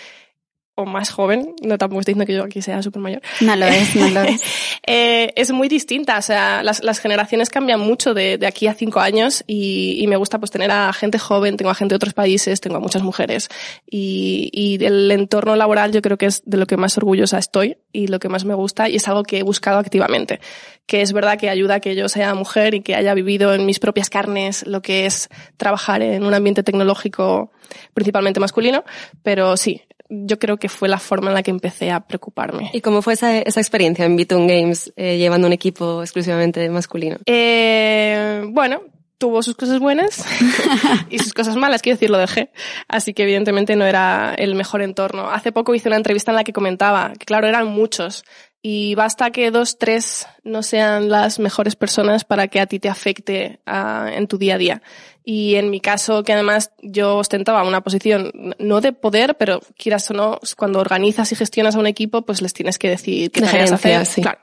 o 0.80 0.86
más 0.86 1.10
joven, 1.10 1.54
no 1.62 1.78
tampoco 1.78 2.00
estoy 2.00 2.14
diciendo 2.14 2.26
que 2.26 2.34
yo 2.34 2.44
aquí 2.44 2.62
sea 2.62 2.82
súper 2.82 3.02
mayor. 3.02 3.22
No 3.40 3.56
lo 3.56 3.66
es, 3.66 3.94
no 3.96 4.08
lo 4.08 4.22
es. 4.22 4.42
eh, 4.86 5.32
es 5.36 5.52
muy 5.52 5.68
distinta, 5.68 6.18
o 6.18 6.22
sea, 6.22 6.62
las, 6.62 6.82
las 6.82 6.98
generaciones 6.98 7.50
cambian 7.50 7.80
mucho 7.80 8.14
de, 8.14 8.38
de 8.38 8.46
aquí 8.46 8.66
a 8.66 8.74
cinco 8.74 9.00
años 9.00 9.44
y, 9.46 9.98
y, 10.00 10.06
me 10.06 10.16
gusta 10.16 10.38
pues 10.38 10.50
tener 10.50 10.70
a 10.70 10.92
gente 10.92 11.18
joven, 11.18 11.56
tengo 11.56 11.70
a 11.70 11.74
gente 11.74 11.92
de 11.92 11.96
otros 11.96 12.14
países, 12.14 12.60
tengo 12.60 12.76
a 12.76 12.80
muchas 12.80 13.02
mujeres 13.02 13.48
y, 13.88 14.50
y 14.52 14.84
el 14.84 15.10
entorno 15.10 15.56
laboral 15.56 15.92
yo 15.92 16.02
creo 16.02 16.18
que 16.18 16.26
es 16.26 16.42
de 16.44 16.56
lo 16.56 16.66
que 16.66 16.76
más 16.76 16.96
orgullosa 16.96 17.38
estoy 17.38 17.78
y 17.92 18.08
lo 18.08 18.18
que 18.18 18.28
más 18.28 18.44
me 18.44 18.54
gusta 18.54 18.88
y 18.88 18.96
es 18.96 19.08
algo 19.08 19.22
que 19.22 19.38
he 19.38 19.42
buscado 19.42 19.78
activamente, 19.78 20.40
que 20.86 21.02
es 21.02 21.12
verdad 21.12 21.38
que 21.38 21.50
ayuda 21.50 21.76
a 21.76 21.80
que 21.80 21.94
yo 21.94 22.08
sea 22.08 22.34
mujer 22.34 22.74
y 22.74 22.80
que 22.80 22.94
haya 22.94 23.14
vivido 23.14 23.54
en 23.54 23.66
mis 23.66 23.78
propias 23.78 24.10
carnes 24.10 24.66
lo 24.66 24.82
que 24.82 25.06
es 25.06 25.28
trabajar 25.56 26.02
en 26.02 26.24
un 26.24 26.34
ambiente 26.34 26.62
tecnológico 26.62 27.52
principalmente 27.94 28.40
masculino, 28.40 28.84
pero 29.22 29.56
sí, 29.56 29.82
yo 30.10 30.38
creo 30.38 30.56
que 30.56 30.68
fue 30.68 30.88
la 30.88 30.98
forma 30.98 31.28
en 31.28 31.34
la 31.34 31.42
que 31.42 31.50
empecé 31.50 31.90
a 31.90 32.00
preocuparme. 32.00 32.70
¿Y 32.72 32.80
cómo 32.80 33.00
fue 33.00 33.14
esa, 33.14 33.38
esa 33.38 33.60
experiencia 33.60 34.04
en 34.04 34.16
Betun 34.16 34.46
Games 34.46 34.92
eh, 34.96 35.16
llevando 35.16 35.46
un 35.46 35.52
equipo 35.52 36.02
exclusivamente 36.02 36.68
masculino? 36.68 37.18
Eh, 37.26 38.42
bueno, 38.48 38.82
tuvo 39.18 39.42
sus 39.42 39.54
cosas 39.54 39.78
buenas 39.78 40.24
y 41.10 41.18
sus 41.18 41.32
cosas 41.32 41.54
malas, 41.54 41.82
quiero 41.82 41.96
decir, 41.96 42.10
lo 42.10 42.18
dejé. 42.18 42.50
Así 42.88 43.14
que 43.14 43.22
evidentemente 43.22 43.76
no 43.76 43.84
era 43.84 44.34
el 44.36 44.54
mejor 44.54 44.82
entorno. 44.82 45.30
Hace 45.30 45.52
poco 45.52 45.74
hice 45.74 45.88
una 45.88 45.96
entrevista 45.96 46.32
en 46.32 46.36
la 46.36 46.44
que 46.44 46.52
comentaba 46.52 47.12
que, 47.18 47.26
claro, 47.26 47.46
eran 47.46 47.68
muchos 47.68 48.24
y 48.62 48.94
basta 48.94 49.30
que 49.30 49.50
dos, 49.50 49.78
tres 49.78 50.26
no 50.42 50.62
sean 50.62 51.08
las 51.08 51.38
mejores 51.38 51.76
personas 51.76 52.24
para 52.24 52.48
que 52.48 52.60
a 52.60 52.66
ti 52.66 52.78
te 52.78 52.88
afecte 52.88 53.60
uh, 53.66 54.06
en 54.06 54.26
tu 54.26 54.38
día 54.38 54.56
a 54.56 54.58
día. 54.58 54.82
Y 55.24 55.56
en 55.56 55.70
mi 55.70 55.80
caso, 55.80 56.22
que 56.22 56.32
además 56.32 56.70
yo 56.82 57.16
ostentaba 57.16 57.62
una 57.66 57.82
posición 57.82 58.32
no 58.58 58.80
de 58.80 58.92
poder, 58.92 59.36
pero 59.36 59.60
quieras 59.76 60.10
o 60.10 60.14
no, 60.14 60.40
cuando 60.56 60.80
organizas 60.80 61.30
y 61.32 61.36
gestionas 61.36 61.76
a 61.76 61.78
un 61.78 61.86
equipo, 61.86 62.22
pues 62.22 62.40
les 62.40 62.52
tienes 62.52 62.78
que 62.78 62.88
decir 62.88 63.30
qué 63.30 63.42
tareas 63.42 63.72
hacer. 63.72 64.06
Sí. 64.06 64.22
Claro. 64.22 64.38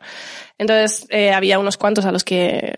Entonces, 0.59 1.05
eh, 1.09 1.31
había 1.31 1.59
unos 1.59 1.77
cuantos 1.77 2.05
a 2.05 2.11
los 2.11 2.23
que, 2.23 2.73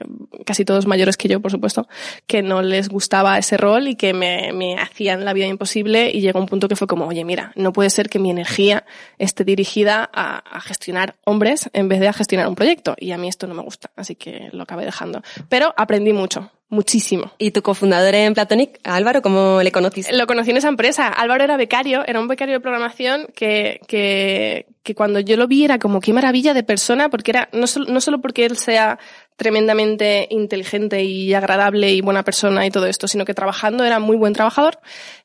casi 0.46 0.66
todos 0.66 0.86
mayores 0.86 1.16
que 1.16 1.30
yo, 1.30 1.40
por 1.40 1.52
supuesto, 1.52 1.88
que 2.28 2.42
no 2.42 2.62
les 2.62 2.90
gustaba 2.90 3.38
ese 3.38 3.56
rol 3.56 3.88
y 3.88 3.96
que 3.96 4.14
me, 4.14 4.52
me 4.54 4.76
hacían 4.76 5.24
la 5.24 5.32
vida 5.32 5.46
imposible 5.46 6.12
y 6.14 6.20
llegó 6.20 6.40
un 6.40 6.46
punto 6.46 6.68
que 6.68 6.76
fue 6.76 6.88
como, 6.88 7.08
oye, 7.08 7.24
mira, 7.24 7.54
no 7.56 7.72
puede 7.72 7.90
ser 7.90 8.10
que 8.10 8.20
mi 8.20 8.32
energía 8.32 8.86
esté 9.18 9.46
dirigida 9.46 10.10
a, 10.14 10.40
a 10.40 10.62
gestionar 10.62 11.16
hombres 11.24 11.70
en 11.72 11.88
vez 11.88 12.02
de 12.02 12.10
a 12.10 12.14
gestionar 12.14 12.48
un 12.50 12.56
proyecto. 12.56 12.96
Y 12.98 13.12
a 13.12 13.18
mí 13.18 13.30
esto 13.30 13.48
no 13.48 13.54
me 13.54 13.62
gusta, 13.62 13.92
así 13.96 14.16
que 14.16 14.50
lo 14.52 14.64
acabé 14.64 14.84
dejando. 14.84 15.22
Pero 15.48 15.74
aprendí 15.78 16.12
mucho. 16.12 16.52
Muchísimo. 16.72 17.32
¿Y 17.40 17.50
tu 17.50 17.64
cofundador 17.64 18.14
en 18.14 18.36
Platonic, 18.36 18.80
Álvaro, 18.84 19.24
cómo 19.24 19.64
le 19.64 19.72
conociste? 19.72 20.16
Lo 20.16 20.28
conocí 20.28 20.52
en 20.52 20.58
esa 20.58 20.68
empresa. 20.68 21.08
Álvaro 21.08 21.44
era 21.44 21.58
becario, 21.58 22.04
era 22.06 22.20
un 22.20 22.28
becario 22.28 22.54
de 22.54 22.60
programación 22.60 23.28
que, 23.36 23.82
que, 23.88 24.68
que 24.84 24.94
cuando 24.94 25.20
yo 25.20 25.36
lo 25.36 25.48
vi 25.48 25.66
era 25.66 25.80
como 25.80 26.00
qué 26.00 26.14
maravilla 26.14 26.54
de 26.54 26.62
persona, 26.62 27.10
porque 27.10 27.32
era, 27.32 27.50
no, 27.54 27.66
solo, 27.66 27.88
no 27.92 28.00
solo 28.02 28.22
porque 28.22 28.46
él 28.46 28.56
sea 28.56 29.00
tremendamente 29.36 30.28
inteligente 30.30 31.04
y 31.04 31.34
agradable 31.34 31.92
y 31.92 32.02
buena 32.02 32.24
persona 32.24 32.66
y 32.68 32.70
todo 32.70 32.86
esto, 32.86 33.08
sino 33.08 33.26
que 33.26 33.34
trabajando 33.34 33.84
era 33.84 33.98
muy 34.00 34.18
buen 34.18 34.34
trabajador 34.34 34.78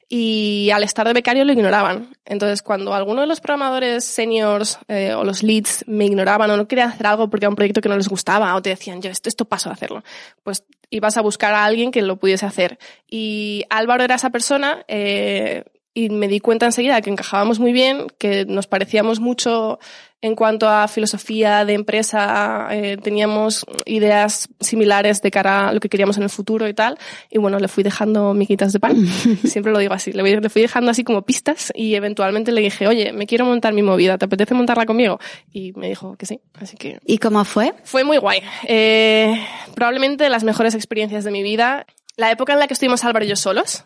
y 0.08 0.70
al 0.70 0.84
estar 0.84 1.06
de 1.06 1.12
becario 1.12 1.44
lo 1.44 1.52
ignoraban. 1.52 2.16
Entonces, 2.24 2.62
cuando 2.62 2.94
alguno 2.94 3.22
de 3.22 3.26
los 3.26 3.40
programadores 3.40 4.04
seniors 4.04 4.78
eh, 4.88 5.14
o 5.14 5.24
los 5.24 5.42
leads 5.42 5.84
me 5.88 6.04
ignoraban 6.04 6.50
o 6.50 6.56
no 6.56 6.68
querían 6.68 6.90
hacer 6.90 7.06
algo 7.06 7.28
porque 7.28 7.44
era 7.44 7.50
un 7.50 7.56
proyecto 7.56 7.80
que 7.80 7.88
no 7.88 7.96
les 7.96 8.08
gustaba 8.08 8.54
o 8.54 8.62
te 8.62 8.70
decían, 8.70 9.02
yo 9.02 9.10
esto, 9.10 9.28
esto 9.28 9.44
paso 9.46 9.68
de 9.68 9.74
hacerlo, 9.74 10.04
pues 10.42 10.64
ibas 10.90 11.16
a 11.16 11.22
buscar 11.22 11.54
a 11.54 11.64
alguien 11.64 11.90
que 11.90 12.02
lo 12.02 12.16
pudiese 12.16 12.46
hacer. 12.46 12.78
Y 13.08 13.64
Álvaro 13.70 14.04
era 14.04 14.14
esa 14.14 14.30
persona 14.30 14.84
eh, 14.88 15.64
y 15.94 16.10
me 16.10 16.26
di 16.26 16.40
cuenta 16.40 16.66
enseguida 16.66 17.00
que 17.00 17.10
encajábamos 17.10 17.60
muy 17.60 17.72
bien, 17.72 18.08
que 18.18 18.44
nos 18.44 18.66
parecíamos 18.66 19.20
mucho 19.20 19.78
en 20.24 20.34
cuanto 20.36 20.66
a 20.66 20.88
filosofía 20.88 21.66
de 21.66 21.74
empresa, 21.74 22.68
eh, 22.70 22.96
teníamos 22.96 23.66
ideas 23.84 24.48
similares 24.58 25.20
de 25.20 25.30
cara 25.30 25.68
a 25.68 25.72
lo 25.74 25.80
que 25.80 25.90
queríamos 25.90 26.16
en 26.16 26.22
el 26.22 26.30
futuro 26.30 26.66
y 26.66 26.72
tal. 26.72 26.98
Y 27.30 27.36
bueno, 27.36 27.58
le 27.58 27.68
fui 27.68 27.84
dejando 27.84 28.32
miquitas 28.32 28.72
de 28.72 28.80
pan. 28.80 29.06
Siempre 29.44 29.70
lo 29.70 29.78
digo 29.78 29.92
así. 29.92 30.12
Le, 30.12 30.48
fui 30.48 30.62
dejando 30.62 30.90
así 30.90 31.04
como 31.04 31.26
pistas 31.26 31.70
y 31.74 31.94
eventualmente 31.94 32.52
le 32.52 32.62
dije, 32.62 32.88
oye, 32.88 33.12
me 33.12 33.26
quiero 33.26 33.44
montar 33.44 33.74
mi 33.74 33.82
movida, 33.82 34.16
¿te 34.16 34.24
apetece 34.24 34.54
montarla 34.54 34.86
conmigo? 34.86 35.20
Y 35.52 35.72
me 35.74 35.88
dijo 35.88 36.16
que 36.16 36.24
sí. 36.24 36.40
Así 36.54 36.78
que. 36.78 37.00
¿Y 37.04 37.18
cómo 37.18 37.44
fue? 37.44 37.74
Fue 37.84 38.02
muy 38.02 38.16
guay. 38.16 38.40
Eh, 38.66 39.46
probablemente 39.74 40.30
las 40.30 40.42
mejores 40.42 40.74
experiencias 40.74 41.24
de 41.24 41.32
mi 41.32 41.42
vida. 41.42 41.84
La 42.16 42.30
época 42.30 42.54
en 42.54 42.60
la 42.60 42.66
que 42.66 42.72
estuvimos 42.72 43.04
Álvaro 43.04 43.26
y 43.26 43.28
yo 43.28 43.36
solos, 43.36 43.84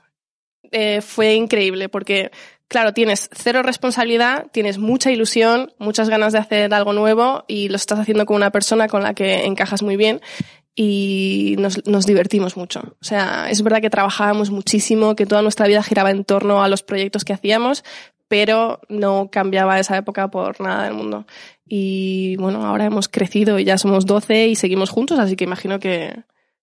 eh, 0.70 1.00
fue 1.00 1.34
increíble 1.34 1.88
porque, 1.88 2.30
claro, 2.68 2.92
tienes 2.92 3.28
cero 3.32 3.62
responsabilidad, 3.62 4.46
tienes 4.52 4.78
mucha 4.78 5.10
ilusión, 5.10 5.72
muchas 5.78 6.08
ganas 6.08 6.32
de 6.32 6.38
hacer 6.38 6.74
algo 6.74 6.92
nuevo 6.92 7.44
y 7.48 7.68
lo 7.68 7.76
estás 7.76 7.98
haciendo 7.98 8.26
con 8.26 8.36
una 8.36 8.50
persona 8.50 8.88
con 8.88 9.02
la 9.02 9.14
que 9.14 9.44
encajas 9.44 9.82
muy 9.82 9.96
bien 9.96 10.20
y 10.74 11.56
nos, 11.58 11.86
nos 11.86 12.06
divertimos 12.06 12.56
mucho. 12.56 12.96
O 13.00 13.04
sea, 13.04 13.50
es 13.50 13.62
verdad 13.62 13.80
que 13.80 13.90
trabajábamos 13.90 14.50
muchísimo, 14.50 15.16
que 15.16 15.26
toda 15.26 15.42
nuestra 15.42 15.66
vida 15.66 15.82
giraba 15.82 16.10
en 16.10 16.24
torno 16.24 16.62
a 16.62 16.68
los 16.68 16.82
proyectos 16.82 17.24
que 17.24 17.32
hacíamos, 17.32 17.82
pero 18.28 18.80
no 18.88 19.30
cambiaba 19.30 19.80
esa 19.80 19.96
época 19.96 20.28
por 20.28 20.60
nada 20.60 20.84
del 20.84 20.94
mundo. 20.94 21.26
Y 21.66 22.36
bueno, 22.36 22.64
ahora 22.64 22.84
hemos 22.84 23.08
crecido 23.08 23.58
y 23.58 23.64
ya 23.64 23.76
somos 23.76 24.06
12 24.06 24.48
y 24.48 24.54
seguimos 24.54 24.90
juntos, 24.90 25.18
así 25.18 25.34
que 25.34 25.44
imagino 25.44 25.80
que, 25.80 26.14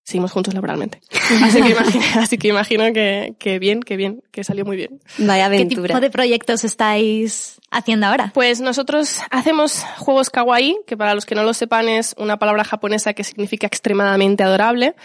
seguimos 0.05 0.31
juntos 0.31 0.53
laboralmente. 0.53 1.01
Así 1.43 1.61
que 1.61 1.69
imagino, 1.69 2.05
así 2.21 2.37
que, 2.37 2.47
imagino 2.47 2.93
que, 2.93 3.35
que, 3.39 3.57
bien, 3.57 3.81
que 3.81 3.97
bien, 3.97 4.21
que 4.31 4.43
salió 4.43 4.63
muy 4.63 4.77
bien. 4.77 5.01
Vaya 5.17 5.47
aventura. 5.47 5.81
¿Qué 5.81 5.87
tipo 5.87 5.99
de 5.99 6.11
proyectos 6.11 6.63
estáis 6.63 7.59
haciendo 7.71 8.05
ahora? 8.05 8.31
Pues 8.33 8.61
nosotros 8.61 9.21
hacemos 9.31 9.83
juegos 9.97 10.29
kawaii, 10.29 10.77
que 10.85 10.95
para 10.95 11.15
los 11.15 11.25
que 11.25 11.33
no 11.33 11.43
lo 11.43 11.55
sepan 11.55 11.89
es 11.89 12.13
una 12.19 12.37
palabra 12.37 12.63
japonesa 12.63 13.13
que 13.13 13.23
significa 13.23 13.65
extremadamente 13.65 14.43
adorable, 14.43 14.95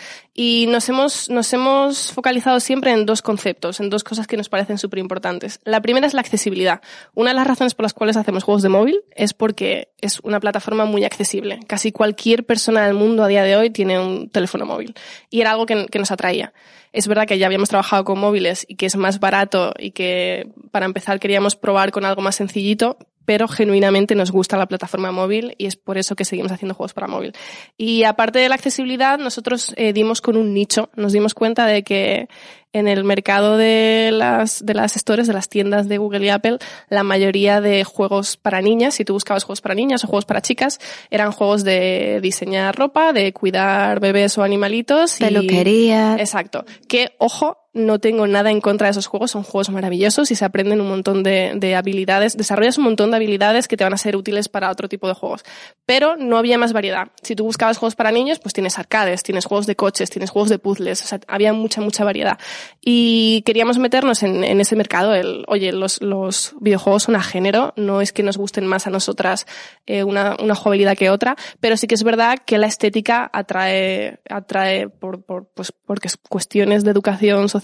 y 0.43 0.65
nos 0.69 0.89
hemos, 0.89 1.29
nos 1.29 1.53
hemos 1.53 2.13
focalizado 2.13 2.61
siempre 2.61 2.93
en 2.93 3.05
dos 3.05 3.21
conceptos, 3.21 3.79
en 3.79 3.91
dos 3.91 4.03
cosas 4.03 4.27
que 4.27 4.39
nos 4.39 4.49
parecen 4.49 4.79
súper 4.79 4.99
importantes. 4.99 5.61
La 5.65 5.83
primera 5.83 6.07
es 6.07 6.15
la 6.15 6.23
accesibilidad. 6.23 6.81
Una 7.13 7.33
de 7.33 7.35
las 7.35 7.47
razones 7.47 7.75
por 7.75 7.83
las 7.83 7.93
cuales 7.93 8.17
hacemos 8.17 8.43
juegos 8.43 8.63
de 8.63 8.71
móvil 8.71 9.03
es 9.15 9.35
porque 9.35 9.91
es 10.01 10.19
una 10.21 10.41
plataforma 10.41 10.87
muy 10.87 11.05
accesible. 11.05 11.61
Casi 11.67 11.93
cualquier 11.93 12.47
persona 12.47 12.87
del 12.87 12.95
mundo 12.95 13.23
a 13.23 13.29
día 13.29 13.43
de 13.43 13.55
hoy 13.55 13.69
tiene 13.69 13.99
un 13.99 14.31
teléfono 14.31 14.65
móvil. 14.65 14.95
Y 15.29 15.43
era 15.43 15.51
algo 15.51 15.67
que, 15.67 15.85
que 15.89 15.99
nos 15.99 16.11
atraía. 16.11 16.55
Es 16.95 17.07
verdad 17.07 17.27
que 17.27 17.37
ya 17.37 17.45
habíamos 17.45 17.69
trabajado 17.69 18.05
con 18.05 18.19
móviles 18.19 18.65
y 18.67 18.77
que 18.77 18.87
es 18.87 18.97
más 18.97 19.21
barato 19.21 19.75
y 19.79 19.91
que 19.91 20.49
para 20.71 20.87
empezar 20.87 21.21
queríamos 21.21 21.55
probar 21.55 21.93
con 21.93 22.07
algo 22.07 22.23
más 22.23 22.37
sencillito, 22.37 22.97
pero 23.31 23.47
genuinamente 23.47 24.17
nos 24.17 24.33
gusta 24.33 24.57
la 24.57 24.67
plataforma 24.67 25.13
móvil 25.13 25.55
y 25.57 25.67
es 25.67 25.77
por 25.77 25.99
eso 25.99 26.17
que 26.17 26.25
seguimos 26.25 26.51
haciendo 26.51 26.75
juegos 26.75 26.95
para 26.95 27.07
móvil. 27.07 27.33
Y 27.79 28.03
aparte 28.03 28.41
de 28.41 28.49
la 28.49 28.57
accesibilidad, 28.57 29.21
nosotros 29.21 29.73
eh, 29.77 29.93
dimos 29.93 30.21
con 30.21 30.37
un 30.37 30.53
nicho. 30.53 30.91
Nos 30.97 31.13
dimos 31.13 31.33
cuenta 31.33 31.65
de 31.65 31.85
que 31.85 32.29
en 32.73 32.89
el 32.89 33.05
mercado 33.05 33.57
de 33.57 34.11
las, 34.13 34.67
de 34.67 34.75
las 34.75 34.95
stores, 34.95 35.29
de 35.29 35.33
las 35.33 35.49
tiendas 35.49 35.89
de 35.89 35.99
Google 35.99 36.27
y 36.27 36.29
Apple, 36.31 36.59
la 36.89 37.05
mayoría 37.05 37.61
de 37.61 37.85
juegos 37.85 38.37
para 38.37 38.61
niñas, 38.61 38.95
si 38.95 39.05
tú 39.05 39.13
buscabas 39.13 39.45
juegos 39.45 39.61
para 39.61 39.77
niñas 39.77 40.03
o 40.03 40.09
juegos 40.09 40.25
para 40.25 40.43
chicas, 40.43 40.81
eran 41.09 41.31
juegos 41.31 41.63
de 41.63 42.19
diseñar 42.21 42.75
ropa, 42.75 43.13
de 43.13 43.33
cuidar 43.33 44.01
bebés 44.01 44.39
o 44.39 44.43
animalitos. 44.43 45.19
Peluquería. 45.19 46.17
Y... 46.19 46.21
Exacto. 46.21 46.65
Que, 46.89 47.13
ojo, 47.19 47.59
no 47.73 47.99
tengo 47.99 48.27
nada 48.27 48.51
en 48.51 48.61
contra 48.61 48.89
de 48.89 48.93
esos 48.93 49.07
juegos, 49.07 49.31
son 49.31 49.43
juegos 49.43 49.71
maravillosos 49.71 50.31
y 50.31 50.35
se 50.35 50.45
aprenden 50.45 50.81
un 50.81 50.89
montón 50.89 51.23
de, 51.23 51.53
de, 51.57 51.77
habilidades, 51.77 52.37
desarrollas 52.37 52.79
un 52.79 52.85
montón 52.85 53.11
de 53.11 53.17
habilidades 53.17 53.69
que 53.69 53.77
te 53.77 53.85
van 53.85 53.95
a 53.95 53.97
ser 53.97 54.17
útiles 54.17 54.49
para 54.49 54.71
otro 54.71 54.89
tipo 54.89 55.07
de 55.07 55.15
juegos. 55.15 55.45
Pero 55.87 56.17
no 56.17 56.37
había 56.37 56.59
más 56.59 56.73
variedad. 56.73 57.09
Si 57.23 57.37
tú 57.37 57.45
buscabas 57.45 57.79
juegos 57.79 57.95
para 57.95 58.11
niños, 58.11 58.41
pues 58.41 58.53
tienes 58.53 58.79
arcades, 58.79 59.23
tienes 59.23 59.45
juegos 59.45 59.67
de 59.67 59.77
coches, 59.77 60.11
tienes 60.11 60.31
juegos 60.31 60.51
de 60.51 60.59
puzzles, 60.59 61.03
o 61.03 61.07
sea, 61.07 61.21
había 61.29 61.53
mucha, 61.53 61.81
mucha 61.81 62.05
variedad. 62.05 62.39
Y 62.81 63.43
queríamos 63.43 63.79
meternos 63.79 64.23
en, 64.23 64.61
ese 64.61 64.75
mercado, 64.75 65.15
el, 65.15 65.45
oye, 65.47 65.73
los, 65.73 66.03
los 66.03 66.55
videojuegos 66.61 67.05
son 67.05 67.17
a 67.17 67.23
género, 67.23 67.73
no 67.77 68.01
es 68.01 68.13
que 68.13 68.23
nos 68.23 68.37
gusten 68.37 68.67
más 68.67 68.87
a 68.87 68.91
nosotras 68.91 69.47
eh, 69.87 70.03
una, 70.03 70.37
una 70.43 70.55
jugabilidad 70.55 70.97
que 70.97 71.11
otra, 71.11 71.37
pero 71.61 71.77
sí 71.77 71.87
que 71.87 71.95
es 71.95 72.03
verdad 72.03 72.39
que 72.45 72.59
la 72.59 72.67
estética 72.67 73.31
atrae, 73.33 74.21
atrae 74.29 74.89
por, 74.89 75.23
por, 75.23 75.49
pues, 75.55 75.73
porque 75.73 76.09
es 76.09 76.17
cuestiones 76.17 76.85
de 76.85 76.91
educación 76.91 77.49
social, 77.49 77.60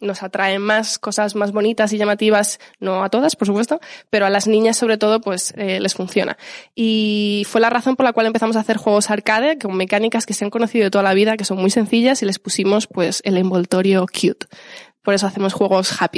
nos 0.00 0.22
atraen 0.22 0.60
más 0.60 0.98
cosas 0.98 1.34
más 1.34 1.52
bonitas 1.52 1.92
y 1.92 1.98
llamativas, 1.98 2.60
no 2.80 3.02
a 3.02 3.08
todas, 3.08 3.36
por 3.36 3.46
supuesto, 3.46 3.80
pero 4.10 4.26
a 4.26 4.30
las 4.30 4.46
niñas 4.46 4.76
sobre 4.76 4.98
todo, 4.98 5.20
pues 5.20 5.54
eh, 5.56 5.80
les 5.80 5.94
funciona. 5.94 6.36
Y 6.74 7.46
fue 7.48 7.60
la 7.60 7.70
razón 7.70 7.96
por 7.96 8.04
la 8.04 8.12
cual 8.12 8.26
empezamos 8.26 8.56
a 8.56 8.60
hacer 8.60 8.76
juegos 8.76 9.10
arcade 9.10 9.58
con 9.58 9.76
mecánicas 9.76 10.26
que 10.26 10.34
se 10.34 10.44
han 10.44 10.50
conocido 10.50 10.84
de 10.84 10.90
toda 10.90 11.04
la 11.04 11.14
vida, 11.14 11.36
que 11.36 11.44
son 11.44 11.58
muy 11.58 11.70
sencillas 11.70 12.22
y 12.22 12.26
les 12.26 12.38
pusimos 12.38 12.86
pues 12.86 13.22
el 13.24 13.36
envoltorio 13.36 14.06
cute. 14.06 14.46
Por 15.06 15.14
eso 15.14 15.28
hacemos 15.28 15.52
juegos 15.52 16.02
happy. 16.02 16.16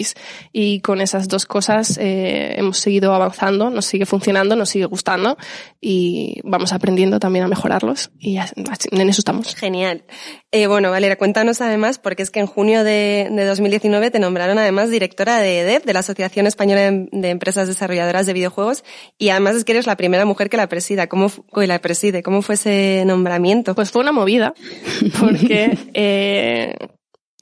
Y 0.50 0.80
con 0.80 1.02
esas 1.02 1.28
dos 1.28 1.44
cosas 1.44 1.98
eh, 2.00 2.54
hemos 2.56 2.78
seguido 2.78 3.12
avanzando, 3.12 3.68
nos 3.68 3.84
sigue 3.84 4.06
funcionando, 4.06 4.56
nos 4.56 4.70
sigue 4.70 4.86
gustando 4.86 5.36
y 5.78 6.40
vamos 6.42 6.72
aprendiendo 6.72 7.20
también 7.20 7.44
a 7.44 7.48
mejorarlos 7.48 8.10
y 8.18 8.38
en 8.38 9.08
eso 9.10 9.20
estamos. 9.20 9.54
Genial. 9.56 10.04
Eh, 10.52 10.68
bueno, 10.68 10.90
Valera, 10.90 11.16
cuéntanos 11.16 11.60
además, 11.60 11.98
porque 11.98 12.22
es 12.22 12.30
que 12.30 12.40
en 12.40 12.46
junio 12.46 12.82
de, 12.82 13.28
de 13.30 13.44
2019 13.44 14.10
te 14.10 14.18
nombraron 14.18 14.58
además 14.58 14.88
directora 14.90 15.38
de 15.38 15.60
EDEP, 15.60 15.84
de 15.84 15.92
la 15.92 15.98
Asociación 15.98 16.46
Española 16.46 16.90
de 16.90 17.28
Empresas 17.28 17.68
Desarrolladoras 17.68 18.24
de 18.24 18.32
Videojuegos, 18.32 18.84
y 19.18 19.28
además 19.28 19.56
es 19.56 19.64
que 19.64 19.72
eres 19.72 19.86
la 19.86 19.96
primera 19.96 20.24
mujer 20.24 20.48
que 20.48 20.56
la 20.56 20.66
presida. 20.66 21.08
¿Cómo, 21.08 21.30
la 21.52 21.78
preside? 21.80 22.22
¿Cómo 22.22 22.40
fue 22.40 22.54
ese 22.54 23.04
nombramiento? 23.04 23.74
Pues 23.74 23.90
fue 23.90 24.00
una 24.00 24.12
movida, 24.12 24.54
porque 25.20 25.76
eh, 25.92 26.74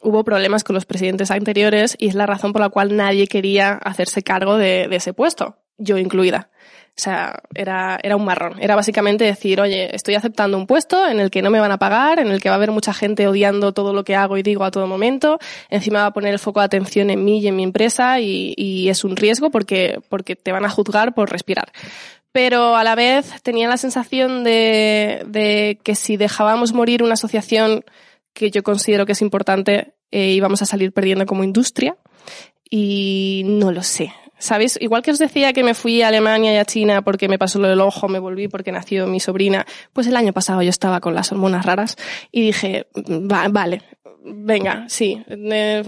hubo 0.06 0.22
problemas 0.22 0.62
con 0.62 0.74
los 0.74 0.86
presidentes 0.86 1.32
anteriores 1.32 1.96
y 1.98 2.06
es 2.06 2.14
la 2.14 2.26
razón 2.26 2.52
por 2.52 2.62
la 2.62 2.68
cual 2.68 2.96
nadie 2.96 3.26
quería 3.26 3.72
hacerse 3.72 4.22
cargo 4.22 4.56
de, 4.56 4.88
ese 4.92 5.12
puesto, 5.12 5.56
yo 5.78 5.98
incluida. 5.98 6.48
O 6.90 6.98
sea, 6.98 7.42
era, 7.54 7.98
era 8.02 8.16
un 8.16 8.24
marrón. 8.24 8.54
Era 8.58 8.76
básicamente 8.76 9.24
decir, 9.24 9.60
oye, 9.60 9.94
estoy 9.94 10.14
aceptando 10.14 10.56
un 10.56 10.66
puesto 10.66 11.06
en 11.06 11.18
el 11.18 11.30
que 11.30 11.42
no 11.42 11.50
me 11.50 11.60
van 11.60 11.72
a 11.72 11.78
pagar, 11.78 12.20
en 12.20 12.28
el 12.28 12.40
que 12.40 12.48
va 12.48 12.54
a 12.54 12.56
haber 12.56 12.70
mucha 12.70 12.94
gente 12.94 13.26
odiando 13.26 13.72
todo 13.72 13.92
lo 13.92 14.04
que 14.04 14.14
hago 14.14 14.38
y 14.38 14.42
digo 14.42 14.64
a 14.64 14.70
todo 14.70 14.86
momento. 14.86 15.38
Encima 15.68 16.02
va 16.02 16.06
a 16.06 16.12
poner 16.12 16.32
el 16.32 16.38
foco 16.38 16.60
de 16.60 16.66
atención 16.66 17.10
en 17.10 17.24
mí 17.24 17.40
y 17.40 17.48
en 17.48 17.56
mi 17.56 17.64
empresa 17.64 18.20
y, 18.20 18.54
y 18.56 18.88
es 18.88 19.04
un 19.04 19.16
riesgo 19.16 19.50
porque, 19.50 20.00
porque 20.08 20.36
te 20.36 20.52
van 20.52 20.64
a 20.64 20.70
juzgar 20.70 21.14
por 21.14 21.30
respirar 21.30 21.72
pero 22.32 22.76
a 22.76 22.84
la 22.84 22.94
vez 22.94 23.32
tenía 23.42 23.66
la 23.66 23.78
sensación 23.78 24.44
de, 24.44 25.22
de, 25.26 25.78
que 25.82 25.94
si 25.94 26.18
dejábamos 26.18 26.74
morir 26.74 27.02
una 27.02 27.14
asociación 27.14 27.82
que 28.36 28.50
yo 28.50 28.62
considero 28.62 29.06
que 29.06 29.12
es 29.12 29.22
importante, 29.22 29.94
eh, 30.10 30.30
íbamos 30.30 30.62
a 30.62 30.66
salir 30.66 30.92
perdiendo 30.92 31.26
como 31.26 31.44
industria. 31.44 31.96
Y 32.68 33.42
no 33.44 33.70
lo 33.70 33.82
sé. 33.82 34.12
¿Sabéis? 34.38 34.78
Igual 34.80 35.02
que 35.02 35.10
os 35.10 35.18
decía 35.18 35.52
que 35.52 35.62
me 35.62 35.74
fui 35.74 36.02
a 36.02 36.08
Alemania 36.08 36.52
y 36.52 36.58
a 36.58 36.64
China 36.64 37.02
porque 37.02 37.28
me 37.28 37.38
pasó 37.38 37.58
lo 37.58 37.68
del 37.68 37.80
ojo, 37.80 38.06
me 38.08 38.18
volví 38.18 38.48
porque 38.48 38.70
nació 38.70 39.06
mi 39.06 39.18
sobrina, 39.18 39.66
pues 39.94 40.06
el 40.06 40.16
año 40.16 40.34
pasado 40.34 40.60
yo 40.62 40.68
estaba 40.68 41.00
con 41.00 41.14
las 41.14 41.32
hormonas 41.32 41.64
raras 41.64 41.96
y 42.30 42.42
dije, 42.42 42.86
vale, 42.94 43.82
venga, 44.26 44.84
sí, 44.88 45.22
eh, 45.28 45.82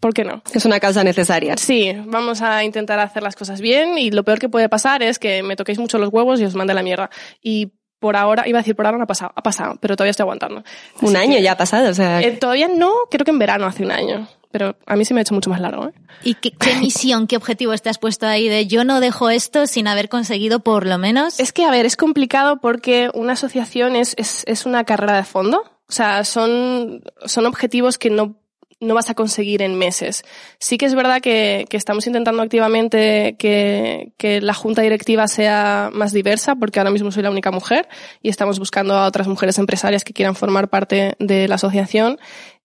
¿por 0.00 0.12
qué 0.12 0.24
no? 0.24 0.42
Es 0.52 0.64
una 0.64 0.80
causa 0.80 1.04
necesaria. 1.04 1.56
Sí, 1.56 1.92
vamos 2.06 2.42
a 2.42 2.64
intentar 2.64 2.98
hacer 2.98 3.22
las 3.22 3.36
cosas 3.36 3.60
bien 3.60 3.96
y 3.96 4.10
lo 4.10 4.24
peor 4.24 4.40
que 4.40 4.48
puede 4.48 4.68
pasar 4.68 5.02
es 5.04 5.20
que 5.20 5.44
me 5.44 5.54
toquéis 5.54 5.78
mucho 5.78 5.98
los 5.98 6.12
huevos 6.12 6.40
y 6.40 6.44
os 6.44 6.56
mande 6.56 6.74
la 6.74 6.82
mierda. 6.82 7.10
Y 7.42 7.74
por 8.04 8.16
ahora, 8.16 8.46
iba 8.46 8.58
a 8.58 8.60
decir 8.60 8.76
por 8.76 8.84
ahora 8.84 8.98
no 8.98 9.04
ha 9.04 9.06
pasado, 9.06 9.32
ha 9.34 9.42
pasado, 9.42 9.78
pero 9.80 9.96
todavía 9.96 10.10
estoy 10.10 10.24
aguantando. 10.24 10.62
un 11.00 11.16
año 11.16 11.38
ya 11.38 11.52
ha 11.52 11.56
pasado, 11.56 11.88
o 11.88 11.94
sea. 11.94 12.20
Eh, 12.20 12.32
todavía 12.32 12.68
no, 12.68 12.92
creo 13.10 13.24
que 13.24 13.30
en 13.30 13.38
verano 13.38 13.64
hace 13.64 13.82
un 13.82 13.92
año. 13.92 14.28
Pero 14.50 14.76
a 14.84 14.94
mí 14.94 15.06
se 15.06 15.14
me 15.14 15.20
ha 15.20 15.22
hecho 15.22 15.32
mucho 15.32 15.48
más 15.48 15.58
largo. 15.58 15.86
¿eh? 15.86 15.92
¿Y 16.22 16.34
qué, 16.34 16.52
misión, 16.80 17.26
qué 17.26 17.38
objetivo 17.38 17.74
te 17.78 17.88
has 17.88 17.96
puesto 17.96 18.26
ahí 18.26 18.46
de 18.46 18.66
yo 18.66 18.84
no 18.84 19.00
dejo 19.00 19.30
esto 19.30 19.66
sin 19.66 19.88
haber 19.88 20.10
conseguido 20.10 20.60
por 20.60 20.84
lo 20.84 20.98
menos? 20.98 21.40
Es 21.40 21.54
que, 21.54 21.64
a 21.64 21.70
ver, 21.70 21.86
es 21.86 21.96
complicado 21.96 22.60
porque 22.60 23.08
una 23.14 23.32
asociación 23.32 23.96
es, 23.96 24.12
es, 24.18 24.42
es 24.44 24.66
una 24.66 24.84
carrera 24.84 25.16
de 25.16 25.24
fondo. 25.24 25.62
O 25.88 25.92
sea, 25.92 26.24
son, 26.24 27.04
son 27.24 27.46
objetivos 27.46 27.96
que 27.96 28.10
no 28.10 28.36
no 28.84 28.94
vas 28.94 29.10
a 29.10 29.14
conseguir 29.14 29.62
en 29.62 29.76
meses. 29.76 30.22
Sí 30.58 30.78
que 30.78 30.86
es 30.86 30.94
verdad 30.94 31.20
que, 31.20 31.66
que 31.68 31.76
estamos 31.76 32.06
intentando 32.06 32.42
activamente 32.42 33.36
que, 33.38 34.12
que, 34.16 34.40
la 34.40 34.54
junta 34.54 34.82
directiva 34.82 35.26
sea 35.28 35.90
más 35.92 36.12
diversa, 36.12 36.54
porque 36.56 36.80
ahora 36.80 36.90
mismo 36.90 37.10
soy 37.10 37.22
la 37.22 37.30
única 37.30 37.50
mujer 37.50 37.88
y 38.22 38.28
estamos 38.28 38.58
buscando 38.58 38.94
a 38.94 39.06
otras 39.06 39.28
mujeres 39.28 39.58
empresarias 39.58 40.04
que 40.04 40.12
quieran 40.12 40.34
formar 40.34 40.68
parte 40.68 41.14
de 41.18 41.48
la 41.48 41.56
asociación 41.56 42.18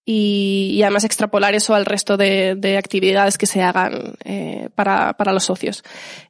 y, 0.04 0.72
y 0.74 0.82
además 0.82 1.04
extrapolar 1.04 1.54
eso 1.54 1.74
al 1.74 1.86
resto 1.86 2.16
de, 2.16 2.54
de 2.56 2.76
actividades 2.78 3.38
que 3.38 3.46
se 3.46 3.62
hagan 3.62 4.14
eh, 4.24 4.68
para, 4.74 5.12
para 5.14 5.32
los 5.32 5.44
socios. 5.44 5.84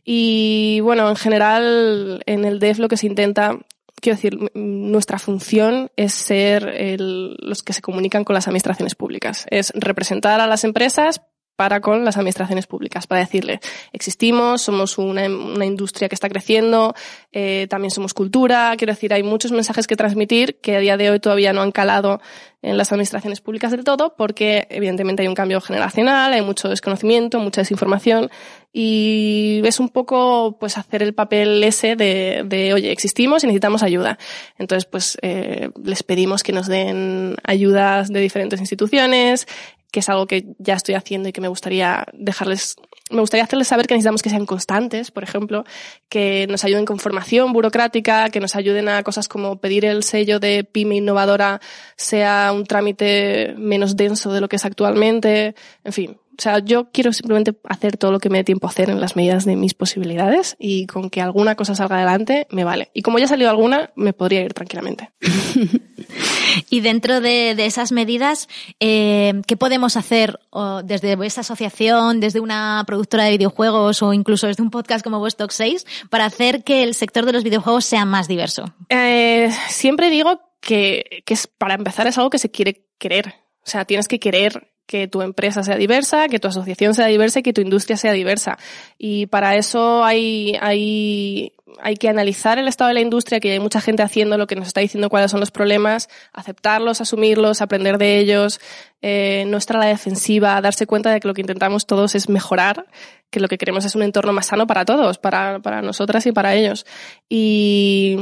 Y 0.05 0.81
bueno, 0.81 1.09
en 1.09 1.17
general 1.17 2.23
en 2.27 2.45
el 2.45 2.59
DEF 2.59 2.79
lo 2.79 2.89
que 2.89 2.97
se 2.97 3.07
intenta 3.07 3.59
quiero 4.01 4.17
decir, 4.17 4.39
nuestra 4.55 5.19
función 5.19 5.91
es 5.97 6.13
ser 6.13 6.99
los 6.99 7.63
que 7.63 7.73
se 7.73 7.83
comunican 7.83 8.25
con 8.25 8.35
las 8.35 8.49
administraciones 8.49 8.95
públicas. 8.95 9.47
Es 9.51 9.73
representar 9.75 10.41
a 10.41 10.47
las 10.47 10.65
empresas 10.65 11.21
para 11.61 11.83
con 11.83 12.07
las 12.07 12.17
administraciones 12.17 12.67
públicas, 12.67 13.07
para 13.07 13.21
decirle, 13.21 13.61
existimos, 13.93 14.63
somos 14.63 14.97
una, 14.97 15.27
una 15.27 15.67
industria 15.67 16.09
que 16.09 16.15
está 16.15 16.31
creciendo, 16.31 16.95
eh, 17.33 17.67
también 17.69 17.91
somos 17.91 18.15
cultura, 18.15 18.73
quiero 18.79 18.95
decir, 18.95 19.13
hay 19.13 19.23
muchos 19.23 19.53
mensajes 19.53 19.87
que 19.87 19.95
transmitir 19.95 20.59
que 20.63 20.77
a 20.77 20.81
día 20.81 20.97
de 20.97 21.11
hoy 21.11 21.21
todavía 21.21 21.53
no 21.53 21.61
han 21.61 21.71
calado 21.71 22.23
en 22.63 22.79
las 22.79 22.93
administraciones 22.93 23.43
públicas 23.43 23.73
del 23.73 23.85
todo, 23.85 24.15
porque 24.17 24.69
evidentemente 24.71 25.21
hay 25.21 25.29
un 25.29 25.35
cambio 25.35 25.61
generacional, 25.61 26.33
hay 26.33 26.41
mucho 26.41 26.71
desconocimiento, 26.71 27.39
mucha 27.41 27.61
desinformación, 27.61 28.31
y 28.73 29.61
es 29.65 29.81
un 29.81 29.89
poco 29.89 30.57
pues 30.59 30.79
hacer 30.79 31.03
el 31.03 31.15
papel 31.15 31.63
ese 31.65 31.97
de, 31.97 32.43
de 32.45 32.73
oye, 32.73 32.93
existimos 32.93 33.43
y 33.43 33.47
necesitamos 33.47 33.83
ayuda. 33.83 34.19
Entonces, 34.59 34.87
pues 34.87 35.19
eh, 35.23 35.71
les 35.83 36.03
pedimos 36.03 36.43
que 36.43 36.53
nos 36.53 36.69
den 36.69 37.37
ayudas 37.43 38.09
de 38.09 38.21
diferentes 38.21 38.61
instituciones, 38.61 39.49
que 39.91 40.01
es 40.01 40.09
algo 40.09 40.27
que 40.27 40.47
ya 40.59 40.75
estoy 40.75 40.95
haciendo 40.95 41.29
y 41.29 41.33
que 41.33 41.41
me 41.41 41.49
gustaría 41.49 42.07
dejarles, 42.13 42.77
me 43.11 43.21
gustaría 43.21 43.45
hacerles 43.45 43.67
saber 43.67 43.89
que 43.89 43.95
necesitamos 43.95 44.23
que 44.23 44.31
sean 44.31 44.47
constantes, 44.47 45.11
por 45.11 45.25
ejemplo, 45.25 45.65
que 46.09 46.47
nos 46.49 46.65
ayuden 46.65 46.85
con 46.85 47.01
formación 47.01 47.53
burocrática, 47.53 48.31
que 48.31 48.39
nos 48.39 48.55
ayuden 48.55 48.89
a 48.89 49.03
cosas 49.03 49.27
como 49.27 49.61
pedir 49.61 49.85
el 49.85 50.05
sello 50.05 50.39
de 50.39 50.63
pyme 50.63 50.97
innovadora 50.97 51.61
sea 51.97 52.53
un 52.55 52.65
trámite 52.65 53.55
menos 53.59 53.97
denso 53.97 54.33
de 54.33 54.41
lo 54.41 54.49
que 54.49 54.57
es 54.57 54.65
actualmente, 54.65 55.57
en 55.83 55.93
fin, 55.93 56.20
o 56.41 56.43
sea, 56.43 56.59
yo 56.61 56.91
quiero 56.91 57.13
simplemente 57.13 57.55
hacer 57.65 57.99
todo 57.99 58.13
lo 58.13 58.19
que 58.19 58.31
me 58.31 58.39
dé 58.39 58.45
tiempo 58.45 58.67
a 58.67 58.71
hacer 58.71 58.89
en 58.89 58.99
las 58.99 59.15
medidas 59.15 59.45
de 59.45 59.57
mis 59.57 59.75
posibilidades 59.75 60.57
y 60.59 60.87
con 60.87 61.11
que 61.11 61.21
alguna 61.21 61.55
cosa 61.55 61.75
salga 61.75 61.97
adelante 61.97 62.47
me 62.51 62.65
vale. 62.65 62.91
Y 62.95 63.03
como 63.03 63.19
ya 63.19 63.27
ha 63.27 63.29
salido 63.29 63.51
alguna, 63.51 63.91
me 63.95 64.15
podría 64.15 64.41
ir 64.41 64.55
tranquilamente. 64.55 65.11
y 66.71 66.81
dentro 66.81 67.21
de, 67.21 67.51
esas 67.59 67.93
medidas, 67.93 68.49
eh, 68.81 69.43
¿qué 69.47 69.59
podemos 69.59 69.99
hacer 69.99 70.41
desde 70.85 71.27
esa 71.27 71.43
asociación, 71.43 72.21
desde 72.21 72.41
una 72.41 72.85
productora 72.87 73.25
de 73.25 73.33
videojuegos 73.33 74.03
o 74.03 74.15
incluso 74.15 74.47
desde 74.47 74.63
un 74.63 74.71
podcast 74.71 75.05
como 75.05 75.19
Vostok 75.19 75.51
6 75.51 75.85
para 76.09 76.25
hacer 76.25 76.65
que 76.65 76.85
el 76.85 76.95
sector 76.95 77.27
de 77.27 77.35
los 77.35 77.45
videojuegos 77.45 77.85
sea 77.85 78.07
más 78.07 78.29
diverso? 78.29 78.65
Eh, 78.89 79.51
siempre 79.69 80.09
digo 80.09 80.41
que, 80.63 81.23
que 81.27 81.35
es, 81.35 81.47
para 81.47 81.75
empezar 81.75 82.07
es 82.07 82.17
algo 82.17 82.31
que 82.31 82.39
se 82.39 82.51
quiere 82.51 82.87
querer. 82.97 83.35
O 83.63 83.69
sea, 83.71 83.85
tienes 83.85 84.09
que 84.09 84.19
querer 84.19 84.70
que 84.91 85.07
tu 85.07 85.23
empresa 85.23 85.63
sea 85.63 85.77
diversa, 85.77 86.27
que 86.29 86.41
tu 86.41 86.49
asociación 86.49 86.95
sea 86.95 87.07
diversa 87.07 87.39
y 87.39 87.43
que 87.45 87.53
tu 87.53 87.61
industria 87.61 87.97
sea 87.97 88.13
diversa. 88.13 88.59
Y 88.99 89.27
para 89.27 89.55
eso 89.55 90.03
hay, 90.03 90.59
hay, 90.61 91.53
hay 91.81 91.95
que 91.95 92.09
analizar 92.09 92.59
el 92.59 92.67
estado 92.67 92.89
de 92.89 92.95
la 92.95 93.01
industria, 93.01 93.39
que 93.39 93.53
hay 93.53 93.61
mucha 93.61 93.81
gente 93.81 94.03
haciendo 94.03 94.37
lo 94.37 94.49
que 94.49 94.57
nos 94.57 94.67
está 94.67 94.81
diciendo 94.81 95.09
cuáles 95.09 95.31
son 95.31 95.39
los 95.39 95.53
problemas, 95.53 96.09
aceptarlos, 96.33 97.01
asumirlos, 97.01 97.63
aprender 97.63 97.99
de 97.99 98.19
ellos, 98.19 98.61
eh, 99.01 99.45
no 99.47 99.59
estar 99.59 99.77
a 99.77 99.81
la 99.81 99.87
defensiva, 99.87 100.61
darse 100.61 100.89
cuenta 100.89 101.13
de 101.13 101.21
que 101.21 101.29
lo 101.29 101.35
que 101.35 101.43
intentamos 101.43 101.87
todos 101.87 102.17
es 102.17 102.29
mejorar, 102.29 102.87
que 103.31 103.41
lo 103.41 103.49
que 103.49 103.59
queremos 103.59 103.85
es 103.85 103.95
un 103.95 104.03
entorno 104.03 104.33
más 104.33 104.47
sano 104.47 104.67
para 104.67 104.85
todos, 104.85 105.19
para, 105.19 105.61
para 105.61 105.83
nosotras 105.83 106.27
y 106.27 106.33
para 106.33 106.55
ellos. 106.55 106.85
Y, 107.29 108.17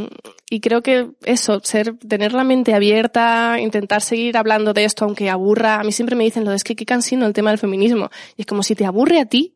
y 0.51 0.61
creo 0.61 0.83
que 0.83 1.11
eso, 1.25 1.61
ser, 1.62 1.97
tener 1.97 2.33
la 2.33 2.44
mente 2.44 2.75
abierta, 2.75 3.57
intentar 3.59 4.03
seguir 4.03 4.37
hablando 4.37 4.75
de 4.75 4.85
esto 4.85 5.05
aunque 5.05 5.31
aburra. 5.31 5.81
A 5.81 5.83
mí 5.83 5.92
siempre 5.92 6.14
me 6.14 6.25
dicen 6.25 6.44
lo 6.44 6.51
de 6.51 6.57
es 6.57 6.64
que 6.64 6.77
qué 6.77 6.85
cansino 6.85 7.27
el 7.27 7.33
tema 7.33 7.51
del 7.51 7.59
feminismo. 7.59 8.11
Y 8.37 8.42
es 8.42 8.47
como 8.47 8.62
si 8.62 8.75
te 8.75 8.85
aburre 8.85 9.18
a 9.21 9.27
ti, 9.27 9.55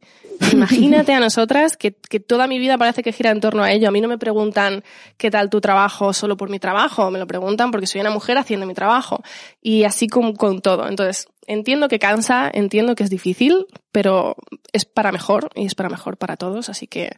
imagínate 0.52 1.12
a 1.12 1.20
nosotras 1.20 1.76
que, 1.76 1.92
que 1.92 2.20
toda 2.20 2.46
mi 2.46 2.59
vida 2.59 2.78
parece 2.78 3.02
que 3.02 3.12
gira 3.12 3.31
en 3.31 3.40
torno 3.40 3.62
a 3.62 3.72
ello. 3.72 3.88
A 3.88 3.92
mí 3.92 4.00
no 4.00 4.09
me 4.09 4.18
preguntan 4.18 4.83
qué 5.16 5.31
tal 5.31 5.50
tu 5.50 5.61
trabajo 5.61 6.12
solo 6.12 6.37
por 6.37 6.50
mi 6.50 6.59
trabajo, 6.59 7.11
me 7.11 7.18
lo 7.18 7.26
preguntan 7.26 7.70
porque 7.70 7.87
soy 7.87 8.00
una 8.00 8.11
mujer 8.11 8.38
haciendo 8.38 8.66
mi 8.66 8.74
trabajo. 8.74 9.22
Y 9.61 9.85
así 9.85 10.09
con, 10.09 10.35
con 10.35 10.61
todo. 10.61 10.88
Entonces, 10.88 11.28
entiendo 11.46 11.88
que 11.88 11.98
cansa, 11.98 12.50
entiendo 12.52 12.94
que 12.94 13.05
es 13.05 13.11
difícil, 13.11 13.66
pero 13.90 14.37
es 14.72 14.85
para 14.85 15.12
mejor 15.12 15.50
y 15.55 15.66
es 15.66 15.74
para 15.74 15.88
mejor 15.88 16.16
para 16.16 16.37
todos. 16.37 16.68
Así 16.68 16.87
que 16.87 17.16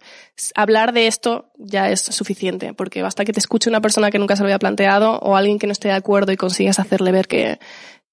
hablar 0.54 0.92
de 0.92 1.06
esto 1.06 1.50
ya 1.58 1.90
es 1.90 2.00
suficiente, 2.00 2.74
porque 2.74 3.02
basta 3.02 3.24
que 3.24 3.32
te 3.32 3.40
escuche 3.40 3.70
una 3.70 3.80
persona 3.80 4.10
que 4.10 4.18
nunca 4.18 4.37
se 4.37 4.42
lo 4.42 4.46
había 4.46 4.58
planteado 4.58 5.18
o 5.18 5.37
alguien 5.37 5.58
que 5.58 5.66
no 5.66 5.72
esté 5.72 5.88
de 5.88 5.94
acuerdo 5.94 6.32
y 6.32 6.37
consigas 6.37 6.78
hacerle 6.78 7.12
ver 7.12 7.26
que, 7.28 7.58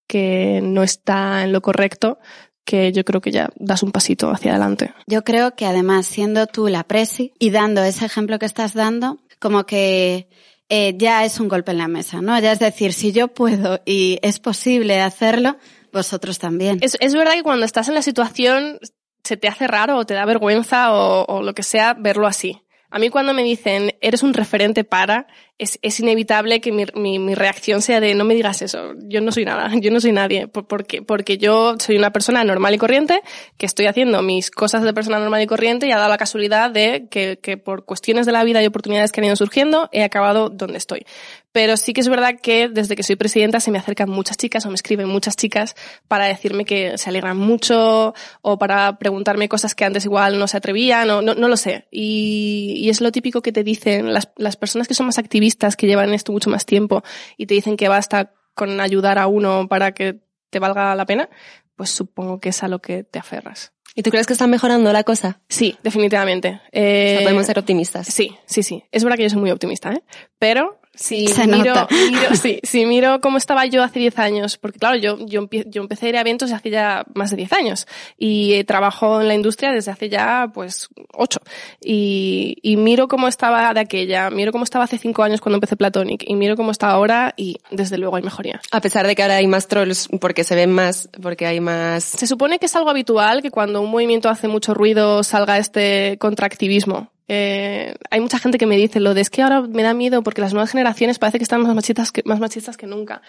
que 0.08 0.60
no 0.62 0.84
está 0.84 1.44
en 1.44 1.54
lo 1.54 1.62
correcto, 1.62 2.20
que 2.66 2.92
yo 2.92 3.04
creo 3.04 3.22
que 3.22 3.32
ya 3.32 3.50
das 3.56 3.84
un 3.84 3.92
pasito 3.92 4.30
hacia 4.30 4.52
adelante. 4.52 4.94
Yo 5.08 5.24
creo 5.24 5.56
que 5.56 5.66
además, 5.66 6.06
siendo 6.06 6.48
tú 6.48 6.68
la 6.68 6.84
presi 6.84 7.34
y 7.40 7.50
dando 7.50 7.84
ese 7.84 8.06
ejemplo 8.06 8.40
que 8.40 8.46
estás 8.46 8.74
dando, 8.74 9.20
como 9.40 9.66
que 9.66 10.30
eh, 10.70 10.96
ya 10.98 11.26
es 11.26 11.40
un 11.40 11.50
golpe 11.50 11.72
en 11.72 11.80
la 11.80 11.88
mesa, 11.88 12.22
¿no? 12.22 12.40
Ya 12.40 12.52
es 12.52 12.60
decir, 12.60 12.94
si 12.94 13.12
yo 13.12 13.28
puedo 13.30 13.82
y 13.86 14.20
es 14.22 14.40
posible 14.40 15.02
hacerlo, 15.02 15.58
vosotros 15.92 16.40
también. 16.40 16.80
Es, 16.82 16.98
es 17.00 17.14
verdad 17.14 17.34
que 17.34 17.44
cuando 17.44 17.66
estás 17.66 17.90
en 17.90 17.96
la 17.96 18.02
situación 18.02 18.80
se 19.24 19.38
te 19.38 19.48
hace 19.48 19.68
raro 19.68 19.98
o 19.98 20.06
te 20.06 20.14
da 20.14 20.26
vergüenza 20.26 20.94
o, 20.94 21.26
o 21.26 21.44
lo 21.44 21.54
que 21.54 21.64
sea 21.64 21.94
verlo 21.94 22.28
así. 22.28 22.62
A 22.92 23.00
mí 23.00 23.10
cuando 23.10 23.34
me 23.34 23.42
dicen, 23.42 23.96
eres 24.02 24.22
un 24.22 24.34
referente 24.34 24.84
para, 24.84 25.28
es, 25.58 25.80
es 25.82 26.00
inevitable 26.02 26.60
que 26.60 26.74
mi, 26.74 26.86
mi, 26.94 27.20
mi, 27.20 27.36
reacción 27.36 27.82
sea 27.82 28.02
de, 28.02 28.16
no 28.16 28.26
me 28.26 28.36
digas 28.36 28.62
eso, 28.62 28.94
yo 29.04 29.22
no 29.22 29.32
soy 29.32 29.46
nada, 29.46 29.72
yo 29.80 29.92
no 29.92 30.02
soy 30.02 30.12
nadie, 30.12 30.48
porque, 30.50 31.02
porque 31.02 31.38
yo 31.38 31.76
soy 31.80 31.96
una 31.96 32.12
persona 32.12 32.44
normal 32.44 32.74
y 32.74 32.78
corriente, 32.78 33.22
que 33.58 33.66
estoy 33.66 33.86
haciendo 33.86 34.22
mis 34.22 34.52
cosas 34.52 34.84
de 34.84 34.94
persona 34.94 35.20
normal 35.20 35.42
y 35.42 35.48
corriente 35.48 35.88
y 35.88 35.92
ha 35.92 35.98
dado 35.98 36.10
la 36.10 36.18
casualidad 36.18 36.70
de 36.70 37.08
que, 37.10 37.40
que 37.42 37.56
por 37.56 37.86
cuestiones 37.86 38.26
de 38.26 38.34
la 38.34 38.44
vida 38.44 38.62
y 38.62 38.68
oportunidades 38.68 39.14
que 39.14 39.22
han 39.22 39.26
ido 39.26 39.36
surgiendo, 39.38 39.88
he 39.94 40.04
acabado 40.04 40.50
donde 40.50 40.78
estoy. 40.78 41.06
Pero 41.52 41.76
sí 41.78 41.94
que 41.94 42.02
es 42.02 42.08
verdad 42.08 42.40
que 42.42 42.70
desde 42.70 42.96
que 42.96 43.04
soy 43.04 43.16
presidenta 43.16 43.60
se 43.60 43.72
me 43.72 43.78
acercan 43.78 44.10
muchas 44.10 44.38
chicas 44.38 44.66
o 44.66 44.70
me 44.70 44.76
escriben 44.76 45.10
muchas 45.10 45.36
chicas 45.36 45.76
para 46.08 46.26
decirme 46.26 46.66
que 46.66 46.98
se 46.98 47.10
alegran 47.10 47.38
mucho 47.38 48.14
o 48.42 48.58
para 48.58 48.98
preguntarme 48.98 49.50
cosas 49.50 49.76
que 49.76 49.84
antes 49.84 50.06
igual 50.06 50.40
no 50.40 50.48
se 50.48 50.58
atrevían 50.58 51.10
o 51.10 51.22
no, 51.22 51.36
no 51.36 51.48
lo 51.48 51.58
sé. 51.58 51.88
Y, 51.92 52.76
y, 52.78 52.90
es 52.90 53.02
lo 53.02 53.12
típico 53.12 53.42
que 53.42 53.52
te 53.52 53.64
dicen 53.64 54.14
las, 54.14 54.32
las 54.38 54.56
personas 54.56 54.88
que 54.88 54.94
son 54.94 55.08
más 55.08 55.18
activistas, 55.18 55.76
que 55.76 55.88
llevan 55.88 56.14
esto 56.14 56.32
mucho 56.32 56.50
más 56.50 56.66
tiempo 56.66 57.04
y 57.38 57.48
te 57.48 57.54
dicen 57.54 57.78
que 57.78 57.88
basta 57.90 58.34
con 58.54 58.80
ayudar 58.80 59.20
a 59.20 59.28
uno 59.28 59.68
para 59.68 59.94
que 59.94 60.22
te 60.50 60.60
valga 60.60 60.96
la 60.96 61.06
pena, 61.06 61.30
pues 61.76 61.90
supongo 61.90 62.40
que 62.40 62.50
es 62.50 62.64
a 62.64 62.68
lo 62.68 62.80
que 62.80 63.04
te 63.04 63.20
aferras. 63.20 63.74
¿Y 63.96 64.04
tú 64.04 64.10
crees 64.10 64.26
que 64.26 64.34
está 64.34 64.48
mejorando 64.48 64.94
la 64.94 65.04
cosa? 65.04 65.42
Sí, 65.50 65.78
definitivamente. 65.84 66.62
Eh, 66.72 67.14
o 67.14 67.18
sea, 67.18 67.24
podemos 67.24 67.46
ser 67.46 67.60
optimistas. 67.60 68.08
Sí, 68.08 68.38
sí, 68.46 68.64
sí. 68.64 68.84
Es 68.92 69.04
verdad 69.04 69.18
que 69.18 69.24
yo 69.24 69.30
soy 69.30 69.40
muy 69.40 69.52
optimista, 69.52 69.92
¿eh? 69.92 70.04
Pero 70.40 70.81
si 70.94 71.26
miro, 71.48 71.88
miro, 72.12 72.36
sí, 72.36 72.60
si 72.64 72.86
miro 72.86 73.22
cómo 73.22 73.38
estaba 73.38 73.66
yo 73.66 73.82
hace 73.84 74.00
10 74.00 74.20
años, 74.20 74.58
porque 74.58 74.78
claro, 74.78 74.98
yo, 74.98 75.18
yo, 75.26 75.48
yo 75.50 75.82
empecé 75.82 76.08
a 76.08 76.10
ir 76.10 76.18
a 76.18 76.22
eventos 76.22 76.52
hace 76.52 76.70
ya 76.70 77.06
más 77.14 77.32
de 77.32 77.38
10 77.38 77.54
años 77.54 77.88
y 78.18 78.54
eh, 78.54 78.64
trabajo 78.64 79.22
en 79.22 79.28
la 79.28 79.34
industria 79.34 79.72
desde 79.72 79.92
hace 79.92 80.10
ya 80.10 80.52
pues 80.54 80.90
8 81.14 81.40
y, 81.82 82.58
y 82.62 82.76
miro 82.76 83.08
cómo 83.08 83.28
estaba 83.28 83.74
de 83.74 83.80
aquella, 83.80 84.30
miro 84.30 84.52
cómo 84.52 84.64
estaba 84.64 84.84
hace 84.84 84.98
5 84.98 85.24
años 85.24 85.42
cuando 85.42 85.58
empecé 85.58 85.76
Platonic 85.76 86.24
y 86.28 86.36
miro 86.36 86.56
cómo 86.56 86.72
está 86.72 86.90
ahora 86.90 87.34
y 87.38 87.58
desde 87.72 87.98
luego 87.98 88.18
hay 88.18 88.24
mejoría. 88.24 88.62
A 88.72 88.82
pesar 88.82 89.08
de 89.08 89.16
que 89.16 89.22
ahora 89.22 89.38
hay 89.38 89.48
más 89.48 89.68
trolls 89.68 90.10
porque 90.20 90.44
se 90.44 90.56
ven 90.56 90.72
más, 90.72 91.10
porque 91.22 91.46
hay 91.46 91.60
más... 91.62 92.04
Se 92.04 92.28
supone 92.28 92.60
que 92.60 92.66
es 92.66 92.76
algo 92.76 92.90
habitual 92.90 93.42
que 93.42 93.52
cuando 93.52 93.82
un 93.82 93.90
movimiento 93.90 94.30
hace 94.30 94.48
mucho 94.48 94.74
ruido 94.74 95.24
salga 95.24 95.58
este 95.58 96.18
contraactivismo 96.20 97.12
eh, 97.34 97.96
hay 98.10 98.20
mucha 98.20 98.40
gente 98.40 98.58
que 98.58 98.66
me 98.66 98.76
dice 98.76 99.00
lo 99.00 99.14
de 99.14 99.22
es 99.22 99.30
que 99.30 99.42
ahora 99.42 99.62
me 99.62 99.84
da 99.84 99.94
miedo 99.94 100.22
porque 100.22 100.42
las 100.42 100.52
nuevas 100.52 100.70
generaciones 100.70 101.18
parece 101.18 101.38
que 101.38 101.44
están 101.44 101.62
más 101.62 101.74
machistas 101.74 102.12
que, 102.12 102.24
más 102.26 102.42
machistas 102.42 102.76
que 102.76 102.88
nunca. 102.88 103.22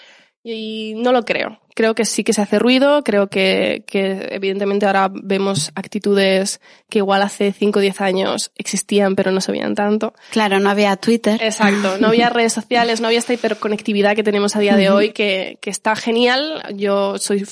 Y 0.42 0.94
no 0.96 1.12
lo 1.12 1.24
creo. 1.24 1.60
Creo 1.76 1.94
que 1.94 2.04
sí 2.04 2.24
que 2.24 2.32
se 2.32 2.42
hace 2.42 2.58
ruido, 2.58 3.04
creo 3.04 3.28
que, 3.28 3.84
que 3.86 4.26
evidentemente 4.32 4.86
ahora 4.86 5.08
vemos 5.12 5.70
actitudes 5.76 6.60
que 6.90 6.98
igual 6.98 7.22
hace 7.22 7.52
5 7.52 7.78
o 7.78 7.82
10 7.82 8.00
años 8.00 8.50
existían 8.56 9.14
pero 9.14 9.30
no 9.30 9.40
se 9.40 9.52
veían 9.52 9.76
tanto. 9.76 10.14
Claro, 10.32 10.58
no 10.58 10.68
había 10.68 10.96
Twitter. 10.96 11.40
Exacto, 11.40 11.96
no 11.98 12.08
había 12.08 12.28
redes 12.30 12.52
sociales, 12.52 13.00
no 13.00 13.06
había 13.06 13.20
esta 13.20 13.34
hiperconectividad 13.34 14.16
que 14.16 14.24
tenemos 14.24 14.56
a 14.56 14.58
día 14.58 14.74
de 14.74 14.90
hoy 14.90 15.12
que, 15.12 15.58
que 15.62 15.70
está 15.70 15.94
genial. 15.94 16.60
Yo 16.74 17.18
soy 17.18 17.46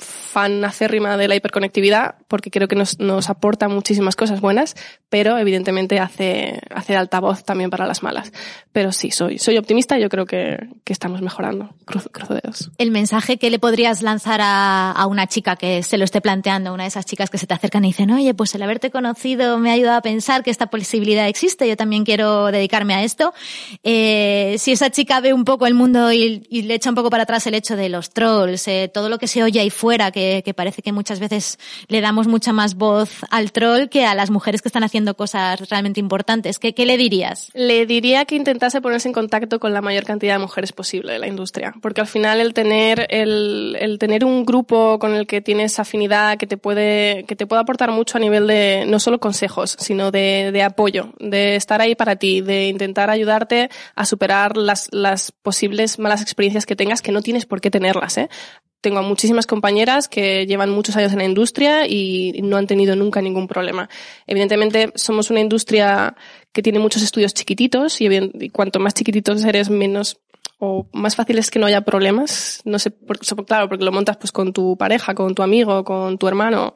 fan 0.00 0.64
acérrima 0.64 1.16
de 1.16 1.28
la 1.28 1.36
hiperconectividad 1.36 2.16
porque 2.28 2.50
creo 2.50 2.68
que 2.68 2.76
nos, 2.76 2.98
nos 2.98 3.28
aporta 3.28 3.68
muchísimas 3.68 4.16
cosas 4.16 4.40
buenas, 4.40 4.76
pero 5.08 5.36
evidentemente 5.38 5.98
hace, 5.98 6.60
hace 6.70 6.96
altavoz 6.96 7.44
también 7.44 7.70
para 7.70 7.86
las 7.86 8.02
malas. 8.02 8.32
Pero 8.72 8.92
sí, 8.92 9.10
soy, 9.10 9.38
soy 9.38 9.58
optimista 9.58 9.98
y 9.98 10.02
yo 10.02 10.08
creo 10.08 10.26
que, 10.26 10.68
que 10.84 10.92
estamos 10.92 11.20
mejorando. 11.22 11.74
Cruzo, 11.84 12.10
cruzo 12.10 12.34
dedos. 12.34 12.70
El 12.78 12.90
mensaje 12.92 13.36
que 13.36 13.50
le 13.50 13.58
podrías 13.58 14.02
lanzar 14.02 14.40
a, 14.40 14.92
a, 14.92 15.06
una 15.06 15.26
chica 15.26 15.56
que 15.56 15.82
se 15.82 15.98
lo 15.98 16.04
esté 16.04 16.20
planteando, 16.20 16.72
una 16.72 16.84
de 16.84 16.88
esas 16.88 17.04
chicas 17.04 17.30
que 17.30 17.38
se 17.38 17.46
te 17.46 17.54
acercan 17.54 17.84
y 17.84 17.88
dicen, 17.88 18.10
oye, 18.12 18.32
pues 18.34 18.54
el 18.54 18.62
haberte 18.62 18.90
conocido 18.90 19.58
me 19.58 19.70
ha 19.70 19.74
ayudado 19.74 19.98
a 19.98 20.02
pensar 20.02 20.44
que 20.44 20.50
esta 20.50 20.68
posibilidad 20.68 21.26
existe, 21.26 21.68
yo 21.68 21.76
también 21.76 22.04
quiero 22.04 22.52
dedicarme 22.52 22.94
a 22.94 23.02
esto. 23.02 23.34
Eh, 23.82 24.56
si 24.58 24.72
esa 24.72 24.90
chica 24.90 25.20
ve 25.20 25.32
un 25.32 25.44
poco 25.44 25.66
el 25.66 25.74
mundo 25.74 26.12
y, 26.12 26.46
y, 26.48 26.62
le 26.62 26.74
echa 26.74 26.90
un 26.90 26.94
poco 26.94 27.10
para 27.10 27.24
atrás 27.24 27.46
el 27.46 27.54
hecho 27.54 27.76
de 27.76 27.88
los 27.88 28.10
trolls, 28.10 28.68
eh, 28.68 28.90
todo 28.92 29.08
lo 29.08 29.18
que 29.18 29.26
se 29.26 29.42
oye 29.42 29.58
ahí 29.58 29.70
fuera, 29.70 29.89
que, 30.12 30.42
que 30.44 30.54
parece 30.54 30.82
que 30.82 30.92
muchas 30.92 31.20
veces 31.20 31.58
le 31.88 32.00
damos 32.00 32.26
mucha 32.26 32.52
más 32.52 32.74
voz 32.74 33.10
al 33.30 33.52
troll 33.52 33.88
que 33.88 34.06
a 34.06 34.14
las 34.14 34.30
mujeres 34.30 34.62
que 34.62 34.68
están 34.68 34.84
haciendo 34.84 35.14
cosas 35.14 35.68
realmente 35.68 36.00
importantes, 36.00 36.58
¿qué, 36.58 36.72
le 36.86 36.96
dirías? 36.96 37.50
Le 37.54 37.86
diría 37.86 38.24
que 38.24 38.36
intentase 38.36 38.80
ponerse 38.80 39.08
en 39.08 39.14
contacto 39.14 39.58
con 39.60 39.74
la 39.74 39.82
mayor 39.82 40.04
cantidad 40.04 40.34
de 40.34 40.38
mujeres 40.38 40.72
posible 40.72 41.12
de 41.12 41.18
la 41.18 41.26
industria, 41.26 41.74
porque 41.82 42.00
al 42.00 42.06
final 42.06 42.40
el 42.40 42.54
tener 42.54 43.06
el, 43.10 43.96
tener 43.98 44.24
un 44.24 44.44
grupo 44.44 44.98
con 44.98 45.14
el 45.14 45.26
que 45.26 45.40
tienes 45.40 45.78
afinidad 45.78 46.38
que 46.38 46.46
te 46.46 46.56
puede 46.56 47.24
que 47.26 47.36
te 47.36 47.46
puede 47.46 47.62
aportar 47.62 47.90
mucho 47.90 48.16
a 48.18 48.20
nivel 48.20 48.46
de 48.46 48.84
no 48.86 48.98
solo 48.98 49.18
consejos 49.18 49.76
sino 49.78 50.10
de, 50.10 50.50
de 50.52 50.62
apoyo 50.62 51.12
de 51.18 51.56
estar 51.56 51.80
ahí 51.80 51.94
para 51.94 52.16
ti 52.16 52.40
de 52.40 52.68
intentar 52.68 53.10
ayudarte 53.10 53.68
a 53.94 54.06
superar 54.06 54.56
las, 54.56 54.88
las 54.92 55.32
posibles 55.32 55.98
malas 55.98 56.22
experiencias 56.22 56.66
que 56.66 56.76
tengas 56.76 57.02
que 57.02 57.12
no 57.12 57.22
tienes 57.22 57.46
por 57.46 57.60
qué 57.60 57.70
tenerlas 57.70 58.16
¿eh? 58.18 58.28
Tengo 58.80 59.02
muchísimas 59.02 59.46
compañeras 59.46 60.08
que 60.08 60.46
llevan 60.46 60.70
muchos 60.70 60.96
años 60.96 61.12
en 61.12 61.18
la 61.18 61.24
industria 61.24 61.86
y 61.86 62.40
no 62.42 62.56
han 62.56 62.66
tenido 62.66 62.96
nunca 62.96 63.20
ningún 63.20 63.46
problema. 63.46 63.88
Evidentemente 64.26 64.92
somos 64.94 65.30
una 65.30 65.40
industria 65.40 66.16
que 66.52 66.62
tiene 66.62 66.78
muchos 66.78 67.02
estudios 67.02 67.34
chiquititos 67.34 68.00
y 68.00 68.50
cuanto 68.50 68.80
más 68.80 68.94
chiquititos 68.94 69.44
eres 69.44 69.70
menos 69.70 70.18
o 70.60 70.86
más 70.92 71.16
fácil 71.16 71.38
es 71.38 71.50
que 71.50 71.58
no 71.58 71.66
haya 71.66 71.80
problemas. 71.80 72.60
No 72.64 72.78
sé, 72.78 72.90
porque, 72.90 73.26
claro, 73.46 73.68
porque 73.68 73.84
lo 73.84 73.92
montas 73.92 74.18
pues 74.18 74.30
con 74.30 74.52
tu 74.52 74.76
pareja, 74.76 75.14
con 75.14 75.34
tu 75.34 75.42
amigo, 75.42 75.82
con 75.84 76.18
tu 76.18 76.28
hermano, 76.28 76.74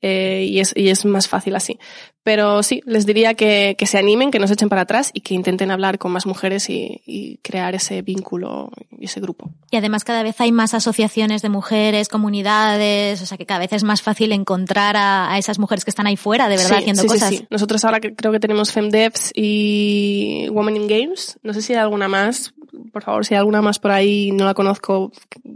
eh, 0.00 0.46
y, 0.48 0.60
es, 0.60 0.72
y 0.76 0.88
es 0.88 1.04
más 1.04 1.26
fácil 1.26 1.56
así. 1.56 1.78
Pero 2.22 2.62
sí, 2.62 2.80
les 2.86 3.06
diría 3.06 3.34
que, 3.34 3.74
que 3.76 3.86
se 3.86 3.98
animen, 3.98 4.30
que 4.30 4.38
no 4.38 4.46
se 4.46 4.54
echen 4.54 4.68
para 4.68 4.82
atrás 4.82 5.10
y 5.12 5.20
que 5.20 5.34
intenten 5.34 5.72
hablar 5.72 5.98
con 5.98 6.12
más 6.12 6.26
mujeres 6.26 6.70
y, 6.70 7.02
y 7.04 7.38
crear 7.38 7.74
ese 7.74 8.02
vínculo 8.02 8.70
y 8.96 9.06
ese 9.06 9.20
grupo. 9.20 9.50
Y 9.72 9.76
además 9.76 10.04
cada 10.04 10.22
vez 10.22 10.40
hay 10.40 10.52
más 10.52 10.72
asociaciones 10.72 11.42
de 11.42 11.48
mujeres, 11.48 12.08
comunidades, 12.08 13.20
o 13.20 13.26
sea 13.26 13.36
que 13.36 13.46
cada 13.46 13.60
vez 13.60 13.72
es 13.72 13.82
más 13.82 14.00
fácil 14.00 14.30
encontrar 14.30 14.96
a, 14.96 15.32
a 15.32 15.38
esas 15.38 15.58
mujeres 15.58 15.84
que 15.84 15.90
están 15.90 16.06
ahí 16.06 16.16
fuera, 16.16 16.48
de 16.48 16.56
verdad, 16.56 16.76
sí, 16.76 16.82
haciendo 16.82 17.02
sí, 17.02 17.08
cosas. 17.08 17.28
Sí, 17.30 17.36
sí. 17.38 17.46
Nosotros 17.50 17.84
ahora 17.84 17.98
que 17.98 18.14
creo 18.14 18.30
que 18.30 18.40
tenemos 18.40 18.70
FemDevs 18.70 19.32
y 19.34 20.46
Women 20.50 20.76
in 20.76 20.86
Games. 20.86 21.40
No 21.42 21.52
sé 21.52 21.62
si 21.62 21.72
hay 21.72 21.80
alguna 21.80 22.06
más. 22.06 22.54
Por 22.92 23.02
favor, 23.02 23.24
si 23.24 23.34
hay 23.34 23.38
alguna 23.38 23.62
más 23.62 23.78
por 23.78 23.90
ahí 23.90 24.30
no 24.32 24.44
la 24.44 24.54
conozco, 24.54 25.12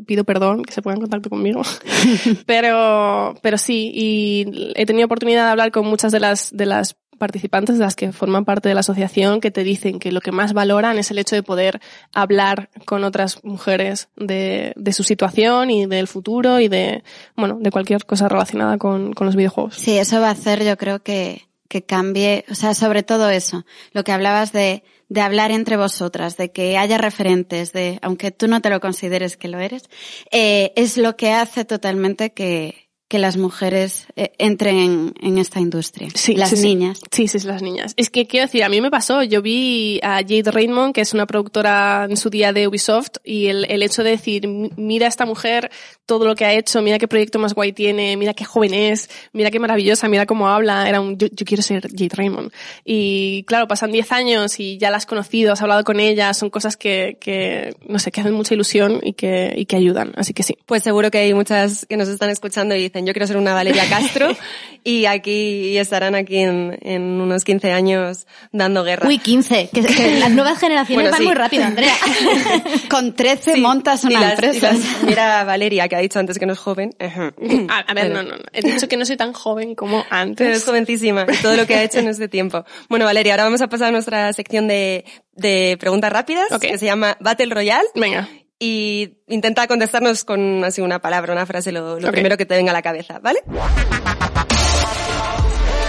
pido 0.07 0.25
perdón, 0.25 0.63
que 0.63 0.73
se 0.73 0.83
pongan 0.83 0.99
en 0.99 1.03
contacto 1.03 1.31
conmigo. 1.31 1.63
pero, 2.47 3.35
pero 3.43 3.59
sí, 3.59 3.91
y 3.95 4.73
he 4.75 4.87
tenido 4.87 5.07
oportunidad 5.07 5.45
de 5.45 5.51
hablar 5.51 5.71
con 5.71 5.87
muchas 5.87 6.13
de 6.13 6.21
las, 6.21 6.51
de 6.57 6.67
las 6.67 6.97
participantes 7.19 7.77
de 7.79 7.85
las 7.85 7.97
que 7.97 8.13
forman 8.13 8.45
parte 8.45 8.69
de 8.69 8.75
la 8.75 8.81
asociación 8.81 9.41
que 9.41 9.51
te 9.51 9.65
dicen 9.65 9.99
que 9.99 10.13
lo 10.13 10.21
que 10.21 10.33
más 10.33 10.53
valoran 10.53 10.99
es 10.99 11.11
el 11.11 11.19
hecho 11.19 11.37
de 11.37 11.43
poder 11.43 11.81
hablar 12.15 12.71
con 12.87 13.05
otras 13.05 13.45
mujeres 13.45 14.09
de, 14.17 14.73
de 14.77 14.93
su 14.93 15.03
situación 15.03 15.71
y 15.71 15.87
del 15.87 16.07
futuro 16.07 16.61
y 16.61 16.69
de, 16.69 17.03
bueno, 17.37 17.59
de 17.61 17.71
cualquier 17.71 18.05
cosa 18.07 18.29
relacionada 18.29 18.79
con, 18.79 19.13
con 19.13 19.27
los 19.27 19.37
videojuegos. 19.37 19.75
Sí, 19.75 19.99
eso 19.99 20.21
va 20.21 20.29
a 20.29 20.33
hacer 20.33 20.65
yo 20.65 20.77
creo 20.77 21.03
que, 21.03 21.49
que 21.69 21.83
cambie, 21.83 22.45
o 22.51 22.55
sea, 22.55 22.75
sobre 22.75 23.03
todo 23.03 23.29
eso, 23.29 23.67
lo 23.93 24.05
que 24.05 24.13
hablabas 24.13 24.53
de, 24.53 24.83
de 25.09 25.21
hablar 25.21 25.51
entre 25.51 25.77
vosotras, 25.77 26.37
de 26.37 26.51
que 26.51 26.77
haya 26.77 26.99
referentes, 26.99 27.73
de, 27.73 27.99
aunque 28.03 28.31
tú 28.31 28.47
no 28.47 28.61
te 28.61 28.71
lo 28.71 28.81
consideres 28.81 29.37
que 29.37 29.49
lo 29.49 29.59
eres, 29.59 29.85
eh, 30.31 30.73
es 30.77 30.97
lo 30.97 31.17
que 31.17 31.33
hace 31.33 31.65
totalmente 31.65 32.33
que, 32.33 32.89
que 33.09 33.19
las 33.19 33.39
mujeres 33.39 34.07
eh, 34.17 34.33
entren 34.37 34.77
en, 34.77 35.15
en, 35.21 35.39
esta 35.39 35.61
industria. 35.61 36.11
Sí, 36.15 36.37
las 36.37 36.51
sí, 36.51 36.63
niñas. 36.63 37.01
Sí. 37.11 37.27
sí, 37.27 37.39
sí, 37.39 37.47
las 37.47 37.63
niñas. 37.63 37.95
Es 37.97 38.11
que 38.11 38.27
quiero 38.27 38.47
decir, 38.47 38.63
a 38.63 38.69
mí 38.69 38.83
me 38.83 38.91
pasó, 38.91 39.23
yo 39.23 39.41
vi 39.41 39.99
a 40.03 40.17
Jade 40.17 40.51
Raymond, 40.51 40.95
que 40.95 41.01
es 41.01 41.15
una 41.15 41.27
productora 41.27 42.07
en 42.09 42.19
su 42.19 42.29
día 42.29 42.53
de 42.53 42.69
Ubisoft, 42.69 43.17
y 43.25 43.47
el, 43.47 43.65
el 43.71 43.83
hecho 43.83 44.05
de 44.05 44.11
decir, 44.11 44.47
mira 44.47 45.07
esta 45.07 45.25
mujer, 45.25 45.71
todo 46.09 46.25
lo 46.27 46.35
que 46.35 46.47
ha 46.47 46.55
hecho, 46.55 46.81
mira 46.81 46.99
qué 46.99 47.07
proyecto 47.07 47.39
más 47.39 47.53
guay 47.53 47.73
tiene, 47.75 48.17
mira 48.17 48.33
qué 48.33 48.43
joven 48.43 48.73
es, 48.73 49.11
mira 49.35 49.51
qué 49.51 49.61
maravillosa, 49.61 50.09
mira 50.09 50.25
cómo 50.25 50.49
habla, 50.49 50.89
era 50.89 51.03
un, 51.03 51.19
yo, 51.19 51.27
yo 51.31 51.45
quiero 51.45 51.63
ser 51.63 51.83
Jade 51.83 52.09
Raymond. 52.15 52.51
Y 52.83 53.45
claro, 53.45 53.69
pasan 53.69 53.93
10 53.93 54.11
años 54.13 54.59
y 54.59 54.79
ya 54.79 54.91
la 54.91 54.97
has 54.97 55.05
conocido, 55.05 55.53
has 55.53 55.61
hablado 55.61 55.85
con 55.85 56.01
ella, 56.01 56.33
son 56.33 56.49
cosas 56.49 56.79
que, 56.79 57.19
que 57.21 57.77
no 57.87 57.99
sé, 57.99 58.11
que 58.11 58.23
hacen 58.23 58.33
mucha 58.33 58.55
ilusión 58.55 59.01
y 59.03 59.13
que, 59.13 59.53
y 59.55 59.67
que 59.67 59.77
ayudan, 59.77 60.13
así 60.17 60.33
que 60.33 60.43
sí. 60.43 60.57
Pues 60.65 60.83
seguro 60.83 61.11
que 61.11 61.19
hay 61.19 61.35
muchas 61.35 61.85
que 61.85 61.99
nos 61.99 62.09
están 62.09 62.31
escuchando 62.31 62.75
y 62.75 62.81
dicen, 62.81 63.05
yo 63.05 63.13
quiero 63.13 63.27
ser 63.27 63.37
una 63.37 63.53
Valeria 63.53 63.87
Castro 63.87 64.35
y 64.85 65.05
aquí 65.05 65.69
y 65.69 65.77
estarán 65.77 66.15
aquí 66.15 66.39
en, 66.39 66.79
en, 66.81 67.03
unos 67.21 67.45
15 67.45 67.71
años 67.71 68.27
dando 68.51 68.83
guerra. 68.83 69.07
Uy, 69.07 69.19
15, 69.19 69.69
que, 69.75 69.83
que 69.83 70.11
las 70.19 70.31
nuevas 70.31 70.59
generaciones 70.59 71.05
bueno, 71.05 71.11
van 71.11 71.21
sí. 71.21 71.27
muy 71.27 71.35
rápido, 71.35 71.65
Andrea. 71.65 71.95
Con 72.89 73.15
13 73.15 73.55
sí. 73.55 73.61
montas 73.61 74.05
una 74.05 74.21
las, 74.21 74.33
empresa. 74.33 74.73
Las, 74.73 75.03
mira 75.03 75.45
Valeria, 75.45 75.87
que 75.87 75.98
ha 75.99 76.03
dicho 76.03 76.19
antes 76.19 76.39
que 76.39 76.47
no 76.47 76.53
es 76.53 76.59
joven. 76.59 76.95
a, 77.01 77.79
a, 77.79 77.95
ver, 77.95 78.11
no, 78.11 78.23
no, 78.23 78.37
no. 78.37 78.45
He 78.53 78.63
dicho 78.63 78.89
que 78.89 78.97
no 78.97 79.05
soy 79.05 79.17
tan 79.17 79.33
joven 79.33 79.75
como 79.75 80.05
antes. 80.11 80.47
Pero 80.47 80.57
es 80.57 80.65
jovencísima, 80.65 81.27
todo 81.43 81.57
lo 81.57 81.67
que 81.67 81.75
ha 81.75 81.83
hecho 81.83 81.99
en 81.99 82.09
este 82.09 82.29
tiempo. 82.29 82.65
Bueno, 82.89 83.05
Valeria, 83.05 83.35
ahora 83.35 83.45
vamos 83.45 83.61
a 83.61 83.69
pasar 83.69 83.89
a 83.89 83.93
nuestra 83.93 84.33
sección 84.33 84.69
de, 84.69 85.05
de 85.33 85.77
preguntas 85.79 86.13
rápidas, 86.13 86.51
okay. 86.53 86.73
que 86.73 86.79
se 86.79 86.87
llama 86.87 87.17
Battle 87.21 87.55
Royale. 87.55 87.89
Venga 87.95 88.29
y 88.61 89.19
intenta 89.29 89.67
contestarnos 89.69 90.25
con 90.25 90.65
así 90.65 90.81
una 90.81 90.99
palabra, 91.01 91.33
una 91.33 91.47
frase, 91.47 91.71
lo, 91.71 92.01
lo 92.01 92.09
okay. 92.09 92.11
primero 92.11 92.37
que 92.37 92.47
te 92.47 92.57
venga 92.57 92.71
a 92.71 92.75
la 92.75 92.83
cabeza, 92.83 93.21
¿vale? 93.21 93.41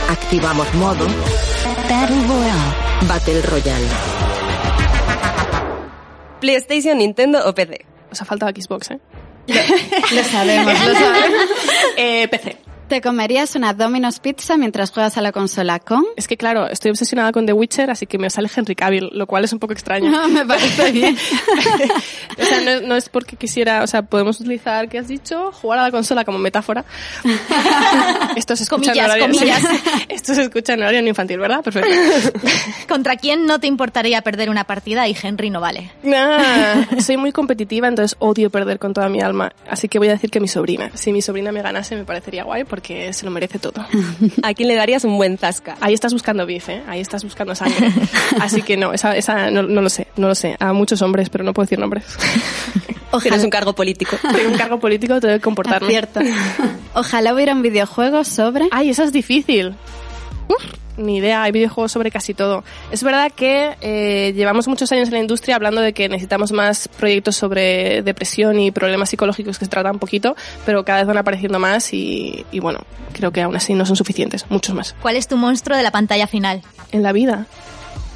Activamos 0.10 0.72
modo 0.76 1.08
Battle 1.90 2.28
Royale. 2.28 3.08
Battle 3.08 3.42
Royale. 3.42 3.88
PlayStation, 6.40 6.98
Nintendo 6.98 7.48
o 7.48 7.54
PC. 7.54 7.86
Os 8.12 8.22
ha 8.22 8.26
faltado 8.26 8.52
Xbox, 8.52 8.92
¿eh? 8.92 9.00
Lo 10.12 10.24
sabemos, 10.24 10.74
lo 10.86 10.94
sabemos. 11.00 11.50
eh 11.98 12.28
PC. 12.30 12.58
¿Te 12.90 13.02
comerías 13.02 13.56
una 13.56 13.72
Domino's 13.76 14.20
Pizza 14.20 14.58
mientras 14.58 14.90
juegas 14.90 15.16
a 15.16 15.22
la 15.22 15.32
consola 15.32 15.78
con? 15.80 16.04
Es 16.16 16.28
que 16.28 16.38
claro, 16.38 16.68
estoy 16.68 16.90
obsesionada 16.90 17.32
con 17.32 17.46
The 17.46 17.54
Witcher, 17.54 17.92
así 17.92 18.08
que 18.08 18.18
me 18.18 18.32
sale 18.32 18.50
Henry 18.54 18.74
Cavill, 18.74 19.12
lo 19.14 19.28
cual 19.28 19.44
es 19.44 19.54
un 19.54 19.60
poco 19.60 19.74
extraño. 19.74 20.10
No, 20.10 20.28
me 20.30 20.44
parece 20.44 20.92
bien. 20.92 21.16
o 22.40 22.44
sea, 22.44 22.62
no, 22.62 22.88
no, 22.88 22.96
es 22.96 23.08
porque 23.10 23.36
quisiera, 23.36 23.84
o 23.84 23.88
sea, 23.88 24.02
podemos 24.02 24.40
utilizar, 24.40 24.90
¿qué 24.90 24.98
has 24.98 25.08
dicho? 25.08 25.52
Jugar 25.52 25.78
a 25.78 25.84
la 25.84 25.92
consola 25.92 26.26
como 26.26 26.40
metáfora. 26.40 26.84
Esto 28.36 28.56
se 28.56 28.64
escucha 28.64 28.92
comillas, 28.92 29.16
en 29.18 29.36
horario. 29.36 29.70
Esto 30.10 30.34
se 30.34 30.42
escucha 30.42 30.74
en 30.74 30.82
horario 30.82 31.08
infantil, 31.08 31.38
¿verdad? 31.38 31.62
Perfecto. 31.62 31.92
¿Contra 32.88 33.18
quién 33.18 33.46
no 33.46 33.60
te 33.60 33.68
importaría 33.68 34.24
perder 34.24 34.50
una 34.50 34.64
partida 34.64 35.08
y 35.08 35.16
Henry 35.22 35.52
no 35.52 35.62
vale? 35.62 35.92
Nah, 36.02 36.86
soy 37.02 37.18
muy 37.18 37.32
competitiva, 37.34 37.88
entonces 37.88 38.18
odio 38.18 38.50
perder 38.50 38.80
con 38.80 38.96
toda 38.96 39.10
mi 39.10 39.22
alma. 39.22 39.54
Así 39.70 39.88
que 39.88 40.00
voy 40.00 40.08
a 40.08 40.14
decir 40.14 40.32
que 40.32 40.40
mi 40.40 40.48
sobrina. 40.48 40.90
Si 40.96 41.14
mi 41.14 41.22
sobrina 41.22 41.52
me 41.52 41.62
ganase 41.62 41.96
me 41.96 42.04
parecería 42.04 42.46
guay 42.46 42.64
porque 42.64 42.79
se 42.82 43.26
lo 43.26 43.32
merece 43.32 43.60
todo. 43.60 43.86
¿A 44.44 44.54
quién 44.54 44.68
le 44.68 44.76
darías 44.76 45.04
un 45.04 45.18
buen 45.18 45.38
zasca? 45.38 45.78
Ahí 45.82 45.94
estás 45.94 46.14
buscando 46.14 46.46
beef, 46.46 46.70
¿eh? 46.70 46.82
Ahí 46.88 47.00
estás 47.00 47.24
buscando 47.24 47.56
sangre. 47.56 47.92
Así 48.40 48.62
que 48.62 48.78
no, 48.78 48.94
esa, 48.94 49.16
esa 49.16 49.52
no, 49.52 49.64
no 49.64 49.82
lo 49.82 49.90
sé, 49.90 50.08
no 50.18 50.28
lo 50.28 50.36
sé. 50.36 50.56
A 50.60 50.74
muchos 50.74 51.02
hombres, 51.02 51.30
pero 51.30 51.44
no 51.44 51.54
puedo 51.54 51.66
decir 51.66 51.80
nombres. 51.80 52.06
Tienes 53.22 53.44
un 53.44 53.50
cargo 53.50 53.74
político. 53.74 54.18
Tengo 54.22 54.52
un 54.52 54.58
cargo 54.58 54.80
político, 54.80 55.20
tengo 55.20 55.34
que 55.34 55.42
comportarme. 55.42 55.90
Cierto. 55.90 56.20
Ojalá 56.94 57.34
hubiera 57.34 57.54
un 57.54 57.64
videojuego 57.64 58.24
sobre... 58.24 58.68
Ay, 58.72 58.90
eso 58.90 59.04
es 59.04 59.12
difícil. 59.12 59.76
Uf, 60.50 60.64
ni 60.98 61.18
idea, 61.18 61.44
hay 61.44 61.52
videojuegos 61.52 61.92
sobre 61.92 62.12
casi 62.12 62.34
todo. 62.34 62.64
Es 62.92 63.04
verdad 63.04 63.32
que 63.34 63.78
eh, 63.82 64.34
llevamos 64.36 64.68
muchos 64.68 64.92
años 64.92 65.08
en 65.08 65.14
la 65.14 65.20
industria 65.20 65.56
hablando 65.56 65.80
de 65.80 65.94
que 65.94 66.10
necesitamos 66.10 66.52
más 66.52 66.88
proyectos 66.88 67.36
sobre 67.36 68.02
depresión 68.02 68.60
y 68.60 68.72
problemas 68.72 69.10
psicológicos 69.10 69.58
que 69.58 69.66
se 69.66 69.72
tratan 69.72 70.00
poquito, 70.00 70.36
pero 70.66 70.84
cada 70.84 71.00
vez 71.00 71.08
van 71.08 71.18
apareciendo 71.18 71.60
más 71.60 71.94
y, 71.94 72.46
y 72.52 72.60
bueno, 72.60 72.80
creo 73.14 73.32
que 73.32 73.42
aún 73.42 73.56
así 73.56 73.74
no 73.74 73.86
son 73.86 73.96
suficientes, 73.96 74.46
muchos 74.50 74.76
más. 74.76 74.96
¿Cuál 75.02 75.16
es 75.16 75.28
tu 75.28 75.38
monstruo 75.38 75.78
de 75.78 75.84
la 75.84 75.92
pantalla 75.92 76.28
final? 76.28 76.62
En 76.92 77.04
la 77.04 77.12
vida, 77.12 77.46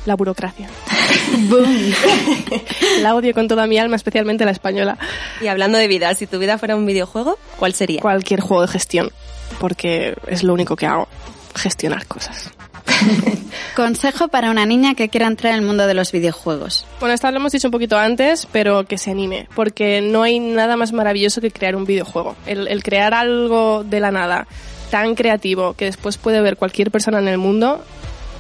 la 0.05 0.15
burocracia. 0.15 0.67
la 3.01 3.15
odio 3.15 3.33
con 3.33 3.47
toda 3.47 3.67
mi 3.67 3.77
alma, 3.77 3.95
especialmente 3.95 4.45
la 4.45 4.51
española. 4.51 4.97
Y 5.41 5.47
hablando 5.47 5.77
de 5.77 5.87
vida, 5.87 6.13
si 6.15 6.27
tu 6.27 6.39
vida 6.39 6.57
fuera 6.57 6.75
un 6.75 6.85
videojuego, 6.85 7.37
¿cuál 7.57 7.73
sería? 7.73 8.01
Cualquier 8.01 8.41
juego 8.41 8.61
de 8.61 8.67
gestión, 8.67 9.11
porque 9.59 10.15
es 10.27 10.43
lo 10.43 10.53
único 10.53 10.75
que 10.75 10.85
hago, 10.85 11.07
gestionar 11.55 12.05
cosas. 12.07 12.51
Consejo 13.75 14.27
para 14.27 14.51
una 14.51 14.65
niña 14.65 14.95
que 14.95 15.09
quiera 15.09 15.27
entrar 15.27 15.53
en 15.53 15.59
el 15.59 15.65
mundo 15.65 15.87
de 15.87 15.93
los 15.93 16.11
videojuegos. 16.11 16.85
Bueno, 16.99 17.15
esto 17.15 17.29
lo 17.31 17.37
hemos 17.37 17.51
dicho 17.51 17.67
un 17.67 17.71
poquito 17.71 17.97
antes, 17.97 18.47
pero 18.51 18.85
que 18.85 18.97
se 18.97 19.11
anime, 19.11 19.47
porque 19.55 20.01
no 20.01 20.23
hay 20.23 20.39
nada 20.39 20.77
más 20.77 20.93
maravilloso 20.93 21.41
que 21.41 21.51
crear 21.51 21.75
un 21.75 21.85
videojuego. 21.85 22.35
El, 22.45 22.67
el 22.67 22.83
crear 22.83 23.13
algo 23.13 23.83
de 23.83 23.99
la 23.99 24.11
nada, 24.11 24.47
tan 24.91 25.15
creativo, 25.15 25.73
que 25.73 25.85
después 25.85 26.17
puede 26.17 26.41
ver 26.41 26.57
cualquier 26.57 26.91
persona 26.91 27.19
en 27.19 27.27
el 27.27 27.37
mundo, 27.37 27.83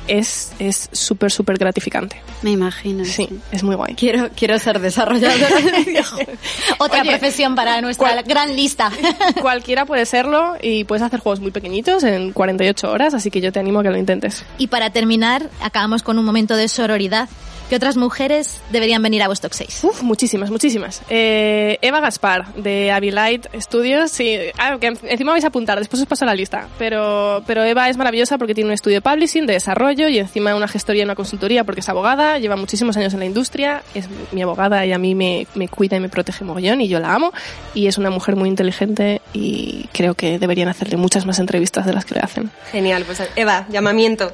es 0.07 0.51
es 0.59 0.89
súper, 0.91 1.31
súper 1.31 1.57
gratificante. 1.57 2.21
Me 2.41 2.51
imagino. 2.51 3.05
Sí, 3.05 3.29
es 3.51 3.63
muy 3.63 3.75
guay. 3.75 3.95
Quiero, 3.95 4.29
quiero 4.35 4.57
ser 4.59 4.79
desarrolladora. 4.79 5.47
Otra 6.79 7.01
Oye, 7.01 7.09
profesión 7.11 7.55
para 7.55 7.81
nuestra 7.81 8.09
¿cuál- 8.13 8.23
gran 8.23 8.55
lista. 8.55 8.91
Cualquiera 9.41 9.85
puede 9.85 10.05
serlo 10.05 10.55
y 10.61 10.83
puedes 10.83 11.01
hacer 11.03 11.19
juegos 11.19 11.39
muy 11.39 11.51
pequeñitos 11.51 12.03
en 12.03 12.31
48 12.33 12.91
horas, 12.91 13.13
así 13.13 13.31
que 13.31 13.41
yo 13.41 13.51
te 13.51 13.59
animo 13.59 13.79
a 13.79 13.83
que 13.83 13.89
lo 13.89 13.97
intentes. 13.97 14.43
y 14.57 14.67
para 14.67 14.89
terminar, 14.91 15.49
acabamos 15.61 16.03
con 16.03 16.17
un 16.19 16.25
momento 16.25 16.55
de 16.55 16.67
sororidad. 16.67 17.29
¿Qué 17.69 17.77
otras 17.77 17.97
mujeres 17.97 18.61
deberían 18.71 19.01
venir 19.01 19.23
a 19.23 19.27
Vostok 19.27 19.53
6? 19.53 19.83
Uf, 19.83 20.03
muchísimas, 20.03 20.51
muchísimas. 20.51 21.01
Eh, 21.09 21.79
Eva 21.81 22.01
Gaspar, 22.01 22.53
de 22.55 22.91
Avilite 22.91 23.49
Studios. 23.59 24.11
Sí, 24.11 24.37
ah, 24.59 24.77
que 24.79 24.87
en- 24.87 24.99
encima 25.03 25.31
vais 25.31 25.43
a 25.43 25.47
apuntar, 25.47 25.79
después 25.79 26.01
os 26.01 26.07
paso 26.07 26.23
la 26.25 26.35
lista. 26.35 26.67
Pero, 26.77 27.43
pero 27.47 27.63
Eva 27.63 27.89
es 27.89 27.97
maravillosa 27.97 28.37
porque 28.37 28.53
tiene 28.53 28.67
un 28.69 28.73
estudio 28.73 28.97
de 28.97 29.01
publishing, 29.01 29.47
de 29.47 29.53
desarrollo 29.53 30.07
y 30.07 30.19
encima 30.19 30.53
una 30.55 30.67
gestoría 30.67 31.01
y 31.01 31.05
una 31.05 31.15
consultoría 31.15 31.63
porque 31.63 31.79
es 31.81 31.89
abogada, 31.89 32.37
lleva 32.37 32.55
muchísimos 32.57 32.95
años 32.97 33.13
en 33.13 33.19
la 33.19 33.25
industria, 33.25 33.81
es 33.95 34.07
mi 34.31 34.41
abogada 34.43 34.85
y 34.85 34.91
a 34.91 34.97
mí 34.99 35.15
me, 35.15 35.47
me 35.55 35.67
cuida 35.67 35.97
y 35.97 35.99
me 35.99 36.09
protege 36.09 36.43
mogollón 36.45 36.81
y 36.81 36.87
yo 36.89 36.99
la 36.99 37.13
amo. 37.15 37.31
Y 37.73 37.87
es 37.87 37.97
una 37.97 38.11
mujer 38.11 38.35
muy 38.35 38.49
inteligente 38.49 39.21
y 39.33 39.87
creo 39.93 40.13
que 40.13 40.37
deberían 40.37 40.67
hacerle 40.67 40.97
muchas 40.97 41.25
más 41.25 41.39
entrevistas 41.39 41.85
de 41.87 41.93
las 41.93 42.05
que 42.05 42.13
le 42.15 42.21
hacen. 42.21 42.51
Genial, 42.71 43.03
pues 43.05 43.23
Eva, 43.35 43.65
llamamiento. 43.69 44.31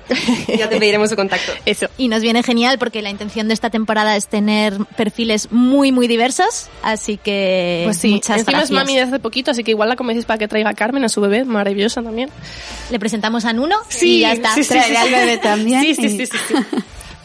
Ya 0.57 0.67
te 0.67 0.77
pediremos 0.79 1.09
su 1.09 1.15
contacto. 1.15 1.53
Eso. 1.65 1.87
Y 1.97 2.09
nos 2.09 2.21
viene 2.21 2.43
genial 2.43 2.77
porque 2.79 3.01
la 3.01 3.09
intención 3.19 3.49
de 3.49 3.53
esta 3.53 3.69
temporada 3.69 4.15
es 4.15 4.27
tener 4.27 4.77
perfiles 4.95 5.51
muy, 5.51 5.91
muy 5.91 6.07
diversos. 6.07 6.67
Así 6.83 7.17
que 7.17 7.81
Pues 7.85 7.97
sí, 7.97 8.11
muchas 8.11 8.39
encima 8.39 8.59
gracias. 8.59 8.69
es 8.69 8.71
mami 8.71 8.95
de 8.95 9.01
hace 9.01 9.19
poquito, 9.19 9.51
así 9.51 9.63
que 9.65 9.71
igual 9.71 9.89
la 9.89 9.97
convencéis 9.97 10.25
para 10.25 10.37
que 10.37 10.47
traiga 10.47 10.69
a 10.69 10.73
Carmen, 10.73 11.03
a 11.03 11.09
su 11.09 11.19
bebé, 11.19 11.43
maravillosa 11.43 12.01
también. 12.01 12.29
Le 12.89 12.97
presentamos 12.99 13.43
a 13.43 13.51
Nuno 13.51 13.75
y 14.01 14.21
ya 14.21 14.31
está. 14.31 14.53
sí, 14.55 14.63
sí, 14.63 14.73
sí, 14.73 14.95
al 14.95 15.07
sí. 15.07 15.13
bebé 15.13 15.37
también. 15.37 15.81
Sí, 15.83 15.95
sí, 15.95 16.09
sí, 16.09 16.25
sí, 16.25 16.37
sí. 16.47 16.53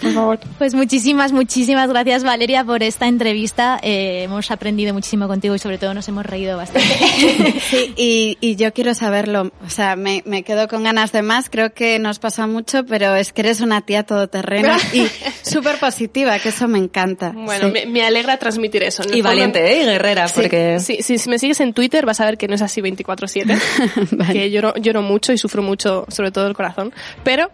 Por 0.01 0.13
favor. 0.13 0.39
Pues 0.59 0.75
muchísimas, 0.75 1.33
muchísimas 1.33 1.89
gracias 1.89 2.25
Valeria 2.25 2.65
por 2.65 2.83
esta 2.83 3.07
entrevista. 3.07 3.79
Eh, 3.83 4.23
hemos 4.25 4.51
aprendido 4.51 4.93
muchísimo 4.93 5.29
contigo 5.29 5.55
y 5.55 5.59
sobre 5.59 5.79
todo 5.79 5.95
nos 5.95 6.07
hemos 6.09 6.27
reído 6.27 6.57
bastante. 6.57 6.85
Sí, 7.71 7.93
y, 7.97 8.39
y 8.41 8.57
yo 8.57 8.73
quiero 8.73 8.95
saberlo. 8.95 9.51
O 9.65 9.71
sea, 9.71 9.97
me, 9.97 10.23
me 10.27 10.43
quedo 10.43 10.69
con 10.69 10.83
ganas 10.85 11.13
de 11.13 11.23
más. 11.23 11.49
Creo 11.49 11.73
que 11.73 11.99
nos 11.99 12.19
pasa 12.19 12.47
mucho, 12.47 12.85
pero 12.85 13.15
es 13.15 13.33
que 13.33 13.41
eres 13.43 13.61
una 13.61 13.81
tía 13.81 14.03
todoterreno 14.05 14.77
y 14.93 15.07
súper 15.43 15.79
positiva, 15.79 16.39
que 16.39 16.51
eso 16.51 16.69
me 16.69 16.79
encanta. 16.79 17.33
Bueno, 17.35 17.67
Sí. 17.69 17.73
me, 17.73 17.87
me 17.87 18.03
alegra 18.05 18.37
transmitir 18.37 18.83
eso. 18.83 19.03
¿no? 19.05 19.17
Y 19.17 19.23
valiente, 19.23 19.73
¿eh? 19.79 19.83
Y 19.83 19.85
guerrera, 19.87 20.27
porque... 20.35 20.79
Sí, 20.81 20.99
sí, 21.03 21.19
si 21.19 21.29
me 21.31 21.39
sigues 21.39 21.61
en 21.61 21.73
Twitter 21.73 22.05
vas 22.05 22.21
a 22.21 22.27
ver 22.27 22.37
que 22.37 22.49
no 22.49 22.55
es 22.55 22.63
así 22.63 22.81
24/7, 22.83 23.61
Vale. 24.13 24.33
que 24.33 24.51
lloro, 24.51 24.75
lloro 24.77 25.03
mucho 25.03 25.33
y 25.33 25.39
sufro 25.39 25.63
mucho, 25.63 26.05
sobre 26.09 26.31
todo 26.31 26.47
el 26.47 26.55
corazón, 26.55 26.93
pero, 27.23 27.51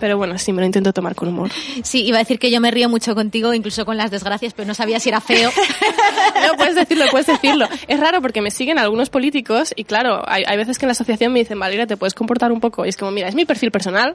pero 0.00 0.16
bueno, 0.16 0.38
sí, 0.38 0.52
me 0.52 0.60
lo 0.60 0.66
intento 0.66 0.92
tomar 0.94 1.14
con 1.14 1.28
humor. 1.28 1.50
Sí, 1.82 2.04
iba 2.04 2.16
a 2.16 2.20
decir 2.20 2.38
que 2.38 2.50
yo 2.50 2.60
me 2.60 2.70
río 2.70 2.88
mucho 2.88 3.14
contigo, 3.14 3.52
incluso 3.52 3.84
con 3.84 3.96
las 3.96 4.10
desgracias, 4.10 4.54
pero 4.54 4.66
no 4.66 4.74
sabía 4.74 5.00
si 5.00 5.10
era 5.10 5.20
feo. 5.20 5.50
No, 6.46 6.56
puedes 6.56 6.74
decirlo, 6.74 7.06
puedes 7.10 7.26
decirlo. 7.26 7.66
Es 7.88 7.98
raro 7.98 8.20
porque 8.20 8.42
me 8.42 8.50
siguen 8.50 8.78
algunos 8.78 9.08
políticos 9.08 9.72
y 9.76 9.84
claro, 9.84 10.22
hay, 10.26 10.44
hay 10.46 10.56
veces 10.56 10.78
que 10.78 10.84
en 10.84 10.88
la 10.88 10.92
asociación 10.92 11.32
me 11.32 11.38
dicen, 11.38 11.58
Valeria, 11.58 11.86
te 11.86 11.96
puedes 11.96 12.12
comportar 12.14 12.52
un 12.52 12.60
poco. 12.60 12.84
Y 12.84 12.88
es 12.88 12.96
como, 12.96 13.10
mira, 13.10 13.28
es 13.28 13.34
mi 13.34 13.44
perfil 13.44 13.70
personal, 13.70 14.14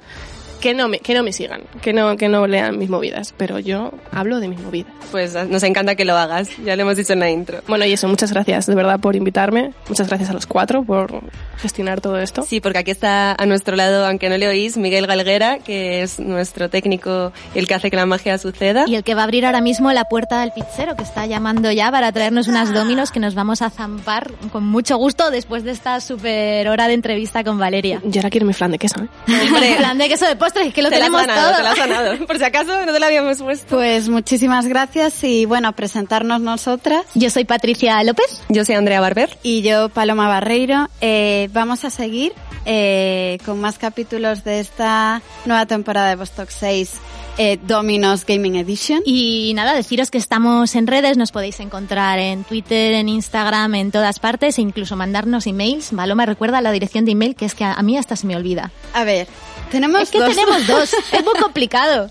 que 0.59 0.73
no 0.73 0.87
me, 0.87 0.99
que 0.99 1.13
no 1.13 1.23
me 1.23 1.33
sigan, 1.33 1.61
que 1.81 1.93
no, 1.93 2.15
que 2.17 2.29
no 2.29 2.47
lean 2.47 2.77
mis 2.77 2.89
movidas, 2.89 3.33
pero 3.37 3.59
yo 3.59 3.91
hablo 4.11 4.39
de 4.39 4.47
mis 4.47 4.59
movidas. 4.59 4.93
Pues 5.11 5.33
nos 5.47 5.63
encanta 5.63 5.95
que 5.95 6.05
lo 6.05 6.15
hagas. 6.15 6.49
Ya 6.63 6.75
lo 6.75 6.83
hemos 6.83 6.95
dicho 6.95 7.13
en 7.13 7.19
la 7.19 7.29
intro. 7.29 7.61
Bueno, 7.67 7.85
y 7.85 7.93
eso, 7.93 8.07
muchas 8.07 8.31
gracias 8.31 8.67
de 8.67 8.75
verdad 8.75 8.99
por 8.99 9.15
invitarme. 9.15 9.73
Muchas 9.87 10.07
gracias 10.07 10.29
a 10.29 10.33
los 10.33 10.45
cuatro 10.45 10.83
por 10.83 11.21
gestionar 11.57 12.01
todo 12.01 12.19
esto. 12.19 12.43
Sí, 12.43 12.59
porque 12.61 12.79
aquí 12.79 12.91
está 12.91 13.33
a 13.33 13.45
nuestro 13.45 13.75
lado, 13.75 14.05
aunque 14.05 14.29
no 14.29 14.37
le 14.37 14.47
oís, 14.47 14.77
Miguel 14.77 15.07
Galguera, 15.07 15.59
que 15.59 16.03
es 16.03 16.19
nuestro 16.19 16.69
técnico 16.69 17.31
y 17.55 17.59
el 17.59 17.67
que 17.67 17.73
hace 17.73 17.89
que 17.89 17.95
la 17.95 18.05
magia 18.05 18.37
suceda. 18.37 18.85
Y 18.87 18.95
el 18.95 19.03
que 19.03 19.15
va 19.15 19.21
a 19.21 19.23
abrir 19.23 19.45
ahora 19.45 19.61
mismo 19.61 19.91
la 19.91 20.05
puerta 20.05 20.41
del 20.41 20.51
pizzero, 20.51 20.95
que 20.95 21.03
está 21.03 21.25
llamando 21.25 21.71
ya 21.71 21.91
para 21.91 22.11
traernos 22.11 22.47
unas 22.47 22.73
dominos 22.73 23.11
que 23.11 23.19
nos 23.19 23.35
vamos 23.35 23.61
a 23.61 23.69
zampar 23.69 24.31
con 24.51 24.65
mucho 24.65 24.97
gusto 24.97 25.31
después 25.31 25.63
de 25.63 25.71
esta 25.71 25.99
super 26.01 26.67
hora 26.67 26.87
de 26.87 26.93
entrevista 26.93 27.43
con 27.43 27.57
Valeria. 27.57 28.01
Yo 28.03 28.19
ahora 28.19 28.29
quiero 28.29 28.45
mi 28.45 28.53
flan 28.53 28.71
de 28.71 28.79
queso, 28.79 29.01
¿eh? 29.01 29.07
Hombre, 29.47 29.75
plan 29.77 29.97
de 29.97 30.07
queso 30.07 30.25
de 30.27 30.35
es 30.55 30.73
que 30.73 30.81
lo 30.81 30.89
te 30.89 30.99
la 30.99 31.05
tenemos 31.05 31.21
ganado, 31.21 31.47
todo. 31.47 31.57
te 31.57 31.63
la 31.63 31.71
has 31.71 31.77
ganado. 31.77 32.25
Por 32.27 32.37
si 32.37 32.43
acaso 32.43 32.85
no 32.85 32.93
te 32.93 32.99
la 32.99 33.07
habíamos 33.07 33.41
puesto. 33.41 33.75
Pues 33.75 34.09
muchísimas 34.09 34.67
gracias 34.67 35.23
y 35.23 35.45
bueno, 35.45 35.73
presentarnos 35.73 36.41
nosotras. 36.41 37.05
Yo 37.13 37.29
soy 37.29 37.45
Patricia 37.45 38.03
López. 38.03 38.41
Yo 38.49 38.65
soy 38.65 38.75
Andrea 38.75 39.01
Barber. 39.01 39.37
Y 39.43 39.61
yo, 39.61 39.89
Paloma 39.89 40.27
Barreiro, 40.27 40.89
eh, 41.01 41.49
vamos 41.53 41.85
a 41.85 41.89
seguir 41.89 42.33
eh, 42.65 43.37
con 43.45 43.59
más 43.61 43.77
capítulos 43.77 44.43
de 44.43 44.59
esta 44.59 45.21
nueva 45.45 45.65
temporada 45.65 46.09
de 46.09 46.15
Vostok 46.15 46.49
6 46.49 46.93
eh, 47.37 47.57
Dominos 47.65 48.25
Gaming 48.25 48.57
Edition. 48.57 49.01
Y 49.05 49.53
nada, 49.55 49.73
deciros 49.73 50.11
que 50.11 50.17
estamos 50.17 50.75
en 50.75 50.87
redes, 50.87 51.15
nos 51.15 51.31
podéis 51.31 51.59
encontrar 51.61 52.19
en 52.19 52.43
Twitter, 52.43 52.93
en 52.93 53.07
Instagram, 53.07 53.75
en 53.75 53.91
todas 53.91 54.19
partes, 54.19 54.57
e 54.57 54.61
incluso 54.61 54.97
mandarnos 54.97 55.47
emails. 55.47 55.91
Paloma, 55.95 56.25
recuerda 56.25 56.59
la 56.59 56.71
dirección 56.71 57.05
de 57.05 57.11
email, 57.11 57.35
que 57.35 57.45
es 57.45 57.55
que 57.55 57.63
a, 57.63 57.73
a 57.73 57.81
mí 57.81 57.97
hasta 57.97 58.17
se 58.17 58.27
me 58.27 58.35
olvida. 58.35 58.71
A 58.93 59.05
ver, 59.05 59.27
tenemos 59.71 60.01
Es 60.03 60.11
que 60.11 60.19
dos. 60.19 60.29
tenemos 60.35 60.67
dos, 60.67 60.93
es 60.93 61.23
muy 61.23 61.33
complicado. 61.41 62.09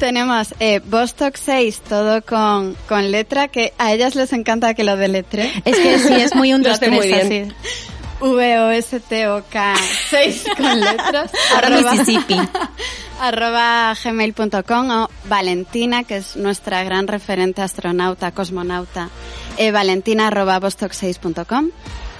tenemos 0.00 0.54
eh, 0.60 0.80
Vostok 0.84 1.36
6 1.36 1.80
todo 1.88 2.22
con, 2.22 2.76
con 2.88 3.10
letra, 3.10 3.48
que 3.48 3.72
a 3.78 3.92
ellas 3.92 4.14
les 4.14 4.32
encanta 4.32 4.74
que 4.74 4.84
lo 4.84 4.96
deletre. 4.96 5.50
Es 5.64 5.76
que 5.78 5.98
sí, 5.98 6.14
es 6.14 6.34
muy 6.34 6.52
un 6.52 6.62
dos, 6.64 6.74
hace 6.74 6.90
muy 6.90 7.08
tres, 7.08 7.28
bien. 7.28 7.54
así. 7.60 7.88
V-O-S-T-O-K 8.20 9.74
6 10.10 10.44
con 10.56 10.80
letras. 10.80 11.30
Arroba- 11.54 11.92
Mississippi. 11.92 12.36
arroba 13.20 13.94
gmail.com 14.02 14.90
o 14.90 15.08
Valentina, 15.24 16.04
que 16.04 16.16
es 16.18 16.36
nuestra 16.36 16.82
gran 16.84 17.06
referente 17.08 17.62
astronauta, 17.62 18.30
cosmonauta, 18.32 19.08
eh, 19.56 19.70
valentina 19.72 20.28
arroba 20.28 20.60
vostok6.com. 20.60 21.70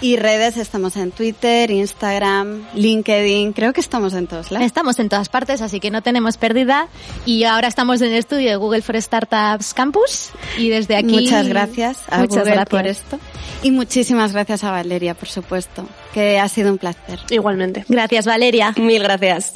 Y 0.01 0.17
redes 0.17 0.57
estamos 0.57 0.97
en 0.97 1.11
Twitter, 1.11 1.71
Instagram, 1.71 2.65
LinkedIn, 2.75 3.53
creo 3.53 3.73
que 3.73 3.81
estamos 3.81 4.15
en 4.15 4.27
todos 4.27 4.53
lados. 4.53 4.67
Estamos 4.67 4.99
en 5.01 5.09
todas 5.09 5.29
partes, 5.29 5.61
así 5.61 5.81
que 5.81 5.91
no 5.91 6.03
tenemos 6.03 6.37
pérdida. 6.37 6.89
Y 7.27 7.45
ahora 7.45 7.67
estamos 7.69 8.01
en 8.01 8.13
el 8.13 8.19
estudio 8.19 8.51
de 8.51 8.57
Google 8.57 8.83
for 8.83 9.01
Startups 9.01 9.75
Campus. 9.75 10.31
Y 10.57 10.69
desde 10.69 10.97
aquí. 10.97 11.15
Muchas 11.15 11.49
gracias 11.49 11.99
a 12.09 12.19
Muchas 12.19 12.39
Google 12.39 12.53
gracias. 12.53 12.69
por 12.69 12.87
esto. 12.87 13.19
Y 13.63 13.71
muchísimas 13.73 14.33
gracias 14.33 14.63
a 14.63 14.71
Valeria, 14.71 15.15
por 15.15 15.29
supuesto, 15.29 15.87
que 16.15 16.39
ha 16.39 16.49
sido 16.49 16.71
un 16.71 16.79
placer. 16.79 17.19
Igualmente. 17.31 17.85
Gracias, 17.89 18.27
Valeria. 18.27 18.73
Mil 18.77 19.03
gracias. 19.03 19.55